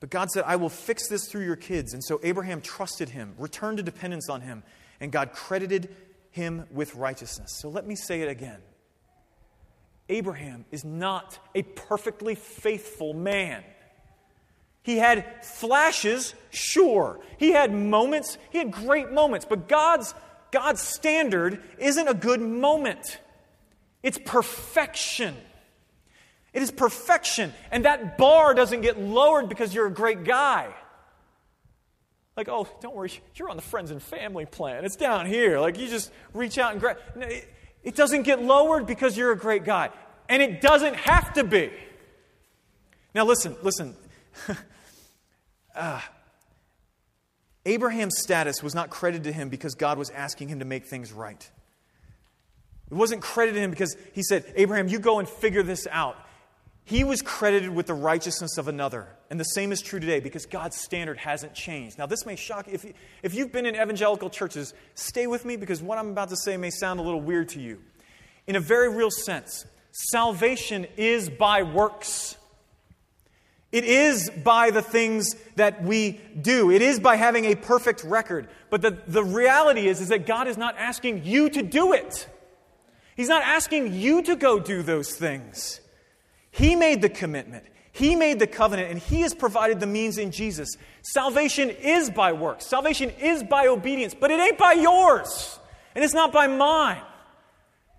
But 0.00 0.10
God 0.10 0.30
said, 0.30 0.42
I 0.46 0.56
will 0.56 0.68
fix 0.68 1.08
this 1.08 1.28
through 1.28 1.44
your 1.44 1.56
kids. 1.56 1.94
And 1.94 2.02
so 2.02 2.18
Abraham 2.24 2.60
trusted 2.60 3.10
him, 3.10 3.34
returned 3.38 3.76
to 3.76 3.84
dependence 3.84 4.28
on 4.28 4.40
him, 4.40 4.64
and 5.00 5.12
God 5.12 5.32
credited 5.32 5.94
him 6.32 6.66
with 6.72 6.96
righteousness. 6.96 7.56
So 7.60 7.68
let 7.68 7.86
me 7.86 7.94
say 7.94 8.22
it 8.22 8.28
again 8.28 8.58
Abraham 10.08 10.64
is 10.72 10.84
not 10.84 11.38
a 11.54 11.62
perfectly 11.62 12.34
faithful 12.34 13.14
man. 13.14 13.62
He 14.82 14.96
had 14.96 15.44
flashes, 15.44 16.34
sure. 16.50 17.20
He 17.38 17.52
had 17.52 17.72
moments, 17.72 18.36
he 18.50 18.58
had 18.58 18.72
great 18.72 19.12
moments, 19.12 19.46
but 19.48 19.68
God's, 19.68 20.12
God's 20.50 20.80
standard 20.80 21.62
isn't 21.78 22.08
a 22.08 22.14
good 22.14 22.40
moment. 22.40 23.20
It's 24.02 24.18
perfection. 24.18 25.36
It 26.52 26.62
is 26.62 26.70
perfection. 26.70 27.52
And 27.70 27.84
that 27.84 28.18
bar 28.18 28.54
doesn't 28.54 28.82
get 28.82 28.98
lowered 28.98 29.48
because 29.48 29.74
you're 29.74 29.86
a 29.86 29.92
great 29.92 30.24
guy. 30.24 30.72
Like, 32.36 32.48
oh, 32.48 32.66
don't 32.80 32.94
worry, 32.94 33.12
you're 33.34 33.50
on 33.50 33.56
the 33.56 33.62
friends 33.62 33.90
and 33.90 34.02
family 34.02 34.46
plan. 34.46 34.84
It's 34.84 34.96
down 34.96 35.26
here. 35.26 35.60
Like, 35.60 35.78
you 35.78 35.88
just 35.88 36.10
reach 36.32 36.58
out 36.58 36.72
and 36.72 36.80
grab. 36.80 36.96
No, 37.14 37.26
it, 37.26 37.48
it 37.82 37.94
doesn't 37.94 38.22
get 38.22 38.42
lowered 38.42 38.86
because 38.86 39.16
you're 39.16 39.32
a 39.32 39.36
great 39.36 39.64
guy. 39.64 39.90
And 40.28 40.42
it 40.42 40.60
doesn't 40.60 40.96
have 40.96 41.34
to 41.34 41.44
be. 41.44 41.70
Now, 43.14 43.26
listen, 43.26 43.54
listen. 43.62 43.94
uh, 45.76 46.00
Abraham's 47.66 48.18
status 48.18 48.62
was 48.62 48.74
not 48.74 48.88
credited 48.88 49.24
to 49.24 49.32
him 49.32 49.48
because 49.48 49.74
God 49.74 49.98
was 49.98 50.10
asking 50.10 50.48
him 50.48 50.60
to 50.60 50.64
make 50.64 50.86
things 50.86 51.12
right. 51.12 51.50
It 52.92 52.96
wasn't 52.96 53.22
credited 53.22 53.56
to 53.56 53.62
him 53.62 53.70
because 53.70 53.96
he 54.12 54.22
said, 54.22 54.44
Abraham, 54.54 54.86
you 54.86 54.98
go 54.98 55.18
and 55.18 55.26
figure 55.26 55.62
this 55.62 55.86
out. 55.90 56.14
He 56.84 57.04
was 57.04 57.22
credited 57.22 57.70
with 57.70 57.86
the 57.86 57.94
righteousness 57.94 58.58
of 58.58 58.68
another. 58.68 59.08
And 59.30 59.40
the 59.40 59.44
same 59.44 59.72
is 59.72 59.80
true 59.80 59.98
today 59.98 60.20
because 60.20 60.44
God's 60.44 60.76
standard 60.76 61.16
hasn't 61.16 61.54
changed. 61.54 61.96
Now, 61.96 62.04
this 62.04 62.26
may 62.26 62.36
shock 62.36 62.66
you. 62.66 62.74
If, 62.74 62.84
if 63.22 63.34
you've 63.34 63.50
been 63.50 63.64
in 63.64 63.76
evangelical 63.76 64.28
churches, 64.28 64.74
stay 64.94 65.26
with 65.26 65.46
me 65.46 65.56
because 65.56 65.80
what 65.80 65.96
I'm 65.96 66.10
about 66.10 66.28
to 66.28 66.36
say 66.36 66.58
may 66.58 66.68
sound 66.68 67.00
a 67.00 67.02
little 67.02 67.22
weird 67.22 67.48
to 67.50 67.60
you. 67.60 67.80
In 68.46 68.56
a 68.56 68.60
very 68.60 68.94
real 68.94 69.10
sense, 69.10 69.64
salvation 69.92 70.86
is 70.98 71.30
by 71.30 71.62
works. 71.62 72.36
It 73.70 73.84
is 73.84 74.28
by 74.28 74.70
the 74.70 74.82
things 74.82 75.34
that 75.56 75.82
we 75.82 76.20
do. 76.38 76.70
It 76.70 76.82
is 76.82 77.00
by 77.00 77.16
having 77.16 77.46
a 77.46 77.54
perfect 77.54 78.04
record. 78.04 78.50
But 78.68 78.82
the, 78.82 78.98
the 79.06 79.24
reality 79.24 79.88
is, 79.88 80.02
is 80.02 80.08
that 80.08 80.26
God 80.26 80.46
is 80.46 80.58
not 80.58 80.76
asking 80.76 81.24
you 81.24 81.48
to 81.48 81.62
do 81.62 81.94
it. 81.94 82.28
He's 83.16 83.28
not 83.28 83.42
asking 83.42 83.94
you 83.94 84.22
to 84.22 84.36
go 84.36 84.58
do 84.58 84.82
those 84.82 85.14
things. 85.14 85.80
He 86.50 86.76
made 86.76 87.02
the 87.02 87.08
commitment, 87.08 87.64
He 87.92 88.16
made 88.16 88.38
the 88.38 88.46
covenant, 88.46 88.90
and 88.90 88.98
He 88.98 89.22
has 89.22 89.34
provided 89.34 89.80
the 89.80 89.86
means 89.86 90.18
in 90.18 90.30
Jesus. 90.30 90.76
Salvation 91.02 91.70
is 91.70 92.10
by 92.10 92.32
works, 92.32 92.66
salvation 92.66 93.10
is 93.10 93.42
by 93.42 93.66
obedience, 93.66 94.14
but 94.18 94.30
it 94.30 94.40
ain't 94.40 94.58
by 94.58 94.72
yours, 94.72 95.58
and 95.94 96.04
it's 96.04 96.14
not 96.14 96.32
by 96.32 96.46
mine. 96.46 97.02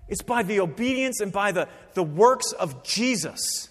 It's 0.09 0.21
by 0.21 0.43
the 0.43 0.59
obedience 0.59 1.21
and 1.21 1.31
by 1.31 1.53
the, 1.53 1.69
the 1.93 2.03
works 2.03 2.51
of 2.51 2.83
Jesus. 2.83 3.69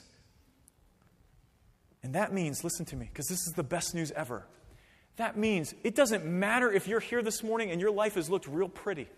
And 2.03 2.15
that 2.15 2.33
means, 2.33 2.65
listen 2.65 2.85
to 2.87 2.97
me, 2.97 3.07
because 3.13 3.29
this 3.29 3.47
is 3.47 3.53
the 3.55 3.63
best 3.63 3.95
news 3.95 4.11
ever. 4.13 4.47
That 5.17 5.37
means 5.37 5.75
it 5.85 5.95
doesn't 5.95 6.25
matter 6.25 6.73
if 6.73 6.89
you're 6.89 7.01
here 7.01 7.23
this 7.23 7.43
morning 7.43 7.71
and 7.71 7.81
your 7.81 7.91
life 7.91 8.15
has 8.15 8.31
looked 8.31 8.49
real 8.49 8.69
pretty. 8.69 9.09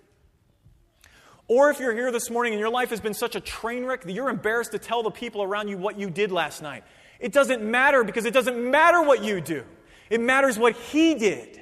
Or 1.46 1.70
if 1.70 1.78
you're 1.78 1.94
here 1.94 2.10
this 2.10 2.30
morning 2.30 2.54
and 2.54 2.60
your 2.60 2.70
life 2.70 2.90
has 2.90 3.00
been 3.00 3.14
such 3.14 3.36
a 3.36 3.40
train 3.40 3.84
wreck 3.84 4.02
that 4.02 4.12
you're 4.12 4.30
embarrassed 4.30 4.72
to 4.72 4.78
tell 4.78 5.02
the 5.02 5.10
people 5.10 5.42
around 5.42 5.68
you 5.68 5.76
what 5.76 5.98
you 5.98 6.08
did 6.08 6.32
last 6.32 6.62
night. 6.62 6.84
It 7.20 7.32
doesn't 7.32 7.62
matter 7.62 8.02
because 8.02 8.24
it 8.24 8.32
doesn't 8.32 8.70
matter 8.70 9.02
what 9.02 9.22
you 9.22 9.40
do, 9.40 9.64
it 10.10 10.20
matters 10.20 10.58
what 10.58 10.74
He 10.74 11.14
did. 11.14 11.60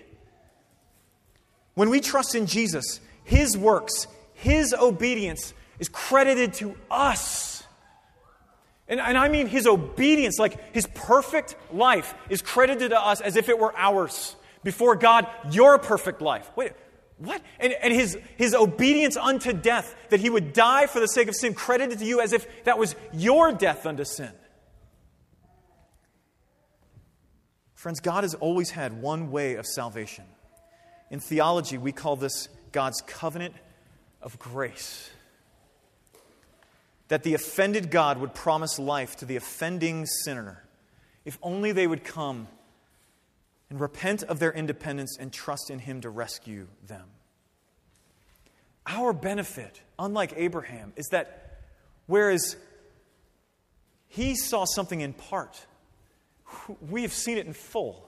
When 1.75 1.89
we 1.89 2.01
trust 2.01 2.35
in 2.35 2.47
Jesus, 2.47 3.01
His 3.25 3.57
works, 3.57 4.07
His 4.35 4.75
obedience 4.75 5.55
is 5.79 5.89
credited 5.89 6.55
to 6.55 6.77
us. 6.91 7.65
And, 8.89 9.01
and 9.01 9.17
I 9.17 9.29
mean 9.29 9.47
His 9.47 9.67
obedience, 9.67 10.39
like 10.39 10.75
His 10.75 10.87
perfect 10.95 11.57
life, 11.73 12.15
is 12.29 12.43
credited 12.43 12.91
to 12.91 13.01
us 13.01 13.21
as 13.21 13.37
if 13.37 13.49
it 13.49 13.59
were 13.59 13.75
ours. 13.77 14.37
Before 14.63 14.95
God, 14.95 15.27
your 15.51 15.79
perfect 15.79 16.21
life. 16.21 16.49
Wait, 16.55 16.73
what? 17.19 17.41
And, 17.61 17.73
and 17.73 17.93
his, 17.93 18.19
his 18.37 18.55
obedience 18.55 19.17
unto 19.17 19.53
death, 19.53 19.95
that 20.11 20.21
he 20.21 20.31
would 20.31 20.53
die 20.53 20.87
for 20.87 21.01
the 21.01 21.07
sake 21.07 21.29
of 21.29 21.35
sin, 21.35 21.55
credited 21.55 21.99
to 21.99 22.05
you 22.05 22.21
as 22.21 22.33
if 22.33 22.47
that 22.65 22.79
was 22.79 22.95
your 23.13 23.53
death 23.53 23.87
unto 23.87 24.05
sin. 24.05 24.33
Friends, 27.75 28.01
God 28.01 28.25
has 28.25 28.35
always 28.35 28.71
had 28.71 29.01
one 29.03 29.31
way 29.31 29.57
of 29.57 29.67
salvation. 29.67 30.25
In 31.11 31.21
theology, 31.21 31.79
we 31.79 31.93
call 31.93 32.17
this 32.17 32.49
God's 32.71 33.03
covenant 33.03 33.55
of 34.23 34.39
grace. 34.39 35.11
That 37.09 37.25
the 37.25 37.35
offended 37.35 37.91
God 37.91 38.19
would 38.19 38.35
promise 38.35 38.79
life 38.79 39.17
to 39.17 39.25
the 39.25 39.37
offending 39.37 40.07
sinner 40.07 40.63
if 41.25 41.39
only 41.43 41.73
they 41.73 41.87
would 41.87 42.05
come 42.05 42.49
and 43.73 43.81
repent 43.81 44.23
of 44.25 44.39
their 44.39 44.53
independence 44.53 45.17
and 45.19 45.33
trust 45.33 45.71
in 45.71 45.79
Him 45.79 46.03
to 46.03 46.11
rescue 46.11 46.69
them. 46.87 47.07
Our 48.87 49.15
benefit, 49.15 49.81
unlike 49.99 50.35
Abraham, 50.37 50.93
is 50.95 51.09
that 51.11 51.63
whereas 52.07 52.55
he 54.09 54.35
saw 54.35 54.67
something 54.67 55.01
in 55.01 55.15
part, 55.15 55.65
we 56.91 57.01
have 57.01 57.15
seen 57.15 57.39
it 57.39 57.47
in 57.47 57.55
full. 57.55 58.07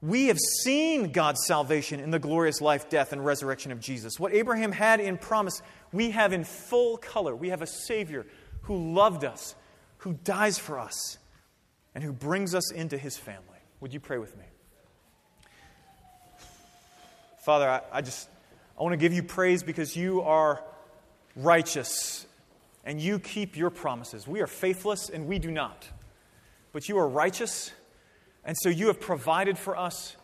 We 0.00 0.28
have 0.28 0.38
seen 0.38 1.12
God's 1.12 1.44
salvation 1.44 2.00
in 2.00 2.10
the 2.10 2.18
glorious 2.18 2.62
life, 2.62 2.88
death, 2.88 3.12
and 3.12 3.22
resurrection 3.22 3.72
of 3.72 3.80
Jesus. 3.80 4.18
What 4.18 4.32
Abraham 4.32 4.72
had 4.72 5.00
in 5.00 5.18
promise, 5.18 5.60
we 5.92 6.12
have 6.12 6.32
in 6.32 6.44
full 6.44 6.96
color. 6.96 7.36
We 7.36 7.50
have 7.50 7.60
a 7.60 7.66
Savior 7.66 8.24
who 8.62 8.94
loved 8.94 9.26
us, 9.26 9.54
who 9.98 10.14
dies 10.14 10.58
for 10.58 10.78
us, 10.78 11.17
and 11.94 12.04
who 12.04 12.12
brings 12.12 12.54
us 12.54 12.72
into 12.72 12.96
his 12.98 13.16
family. 13.16 13.58
Would 13.80 13.92
you 13.92 14.00
pray 14.00 14.18
with 14.18 14.36
me? 14.36 14.44
Father, 17.44 17.68
I, 17.68 17.80
I 17.92 18.00
just 18.02 18.28
I 18.78 18.82
want 18.82 18.92
to 18.92 18.98
give 18.98 19.12
you 19.12 19.22
praise 19.22 19.62
because 19.62 19.96
you 19.96 20.22
are 20.22 20.62
righteous 21.34 22.26
and 22.84 23.00
you 23.00 23.18
keep 23.18 23.56
your 23.56 23.70
promises. 23.70 24.26
We 24.26 24.40
are 24.40 24.46
faithless 24.46 25.08
and 25.08 25.26
we 25.26 25.38
do 25.38 25.50
not. 25.50 25.88
But 26.72 26.88
you 26.88 26.98
are 26.98 27.08
righteous, 27.08 27.72
and 28.44 28.56
so 28.60 28.68
you 28.68 28.88
have 28.88 29.00
provided 29.00 29.58
for 29.58 29.76
us 29.76 30.16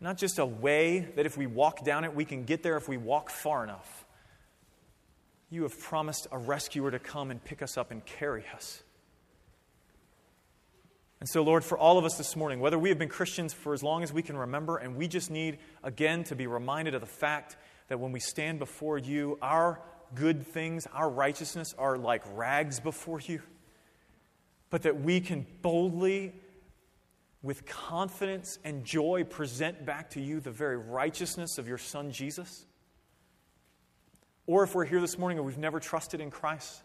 not 0.00 0.16
just 0.16 0.38
a 0.38 0.46
way 0.46 1.00
that 1.16 1.26
if 1.26 1.36
we 1.36 1.46
walk 1.46 1.84
down 1.84 2.04
it, 2.04 2.14
we 2.14 2.24
can 2.24 2.44
get 2.44 2.62
there 2.62 2.76
if 2.76 2.88
we 2.88 2.96
walk 2.96 3.30
far 3.30 3.62
enough. 3.62 4.04
You 5.50 5.62
have 5.64 5.78
promised 5.78 6.26
a 6.32 6.38
rescuer 6.38 6.90
to 6.90 6.98
come 6.98 7.30
and 7.30 7.42
pick 7.42 7.62
us 7.62 7.76
up 7.76 7.90
and 7.90 8.04
carry 8.04 8.44
us. 8.54 8.82
And 11.20 11.28
so, 11.28 11.42
Lord, 11.42 11.62
for 11.62 11.76
all 11.76 11.98
of 11.98 12.06
us 12.06 12.16
this 12.16 12.34
morning, 12.34 12.60
whether 12.60 12.78
we 12.78 12.88
have 12.88 12.98
been 12.98 13.10
Christians 13.10 13.52
for 13.52 13.74
as 13.74 13.82
long 13.82 14.02
as 14.02 14.10
we 14.10 14.22
can 14.22 14.38
remember, 14.38 14.78
and 14.78 14.96
we 14.96 15.06
just 15.06 15.30
need, 15.30 15.58
again, 15.84 16.24
to 16.24 16.34
be 16.34 16.46
reminded 16.46 16.94
of 16.94 17.02
the 17.02 17.06
fact 17.06 17.58
that 17.88 18.00
when 18.00 18.10
we 18.10 18.20
stand 18.20 18.58
before 18.58 18.96
you, 18.96 19.38
our 19.42 19.82
good 20.14 20.46
things, 20.46 20.86
our 20.94 21.10
righteousness 21.10 21.74
are 21.76 21.98
like 21.98 22.22
rags 22.34 22.80
before 22.80 23.20
you, 23.20 23.42
but 24.70 24.82
that 24.82 25.02
we 25.02 25.20
can 25.20 25.46
boldly, 25.60 26.32
with 27.42 27.66
confidence 27.66 28.58
and 28.64 28.86
joy, 28.86 29.22
present 29.24 29.84
back 29.84 30.10
to 30.10 30.22
you 30.22 30.40
the 30.40 30.50
very 30.50 30.78
righteousness 30.78 31.58
of 31.58 31.68
your 31.68 31.78
Son, 31.78 32.12
Jesus. 32.12 32.64
Or 34.46 34.62
if 34.62 34.74
we're 34.74 34.86
here 34.86 35.02
this 35.02 35.18
morning 35.18 35.36
and 35.36 35.46
we've 35.46 35.58
never 35.58 35.80
trusted 35.80 36.22
in 36.22 36.30
Christ, 36.30 36.82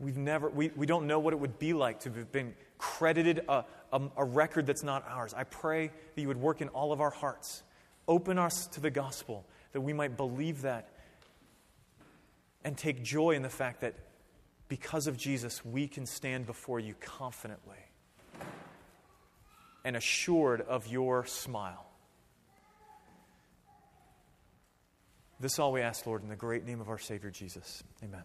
We've 0.00 0.16
never, 0.16 0.48
we, 0.48 0.70
we 0.76 0.86
don't 0.86 1.06
know 1.06 1.18
what 1.18 1.32
it 1.32 1.40
would 1.40 1.58
be 1.58 1.72
like 1.72 2.00
to 2.00 2.12
have 2.12 2.30
been 2.30 2.54
credited 2.78 3.44
a, 3.48 3.64
a, 3.92 4.00
a, 4.16 4.24
record 4.24 4.66
that's 4.66 4.84
not 4.84 5.04
ours. 5.08 5.34
I 5.34 5.42
pray 5.42 5.88
that 6.14 6.20
you 6.20 6.28
would 6.28 6.40
work 6.40 6.60
in 6.60 6.68
all 6.68 6.92
of 6.92 7.00
our 7.00 7.10
hearts. 7.10 7.64
Open 8.06 8.38
us 8.38 8.68
to 8.68 8.80
the 8.80 8.90
gospel 8.90 9.44
that 9.72 9.80
we 9.80 9.92
might 9.92 10.16
believe 10.16 10.62
that 10.62 10.88
and 12.64 12.76
take 12.76 13.02
joy 13.02 13.32
in 13.32 13.42
the 13.42 13.48
fact 13.48 13.80
that 13.80 13.94
because 14.68 15.06
of 15.08 15.16
Jesus, 15.16 15.64
we 15.64 15.88
can 15.88 16.06
stand 16.06 16.46
before 16.46 16.78
you 16.78 16.94
confidently 17.00 17.78
and 19.84 19.96
assured 19.96 20.60
of 20.60 20.86
your 20.86 21.26
smile. 21.26 21.86
This 25.40 25.58
all 25.58 25.72
we 25.72 25.80
ask, 25.80 26.06
Lord, 26.06 26.22
in 26.22 26.28
the 26.28 26.36
great 26.36 26.64
name 26.64 26.80
of 26.80 26.88
our 26.88 26.98
Savior 26.98 27.30
Jesus. 27.30 27.82
Amen. 28.02 28.22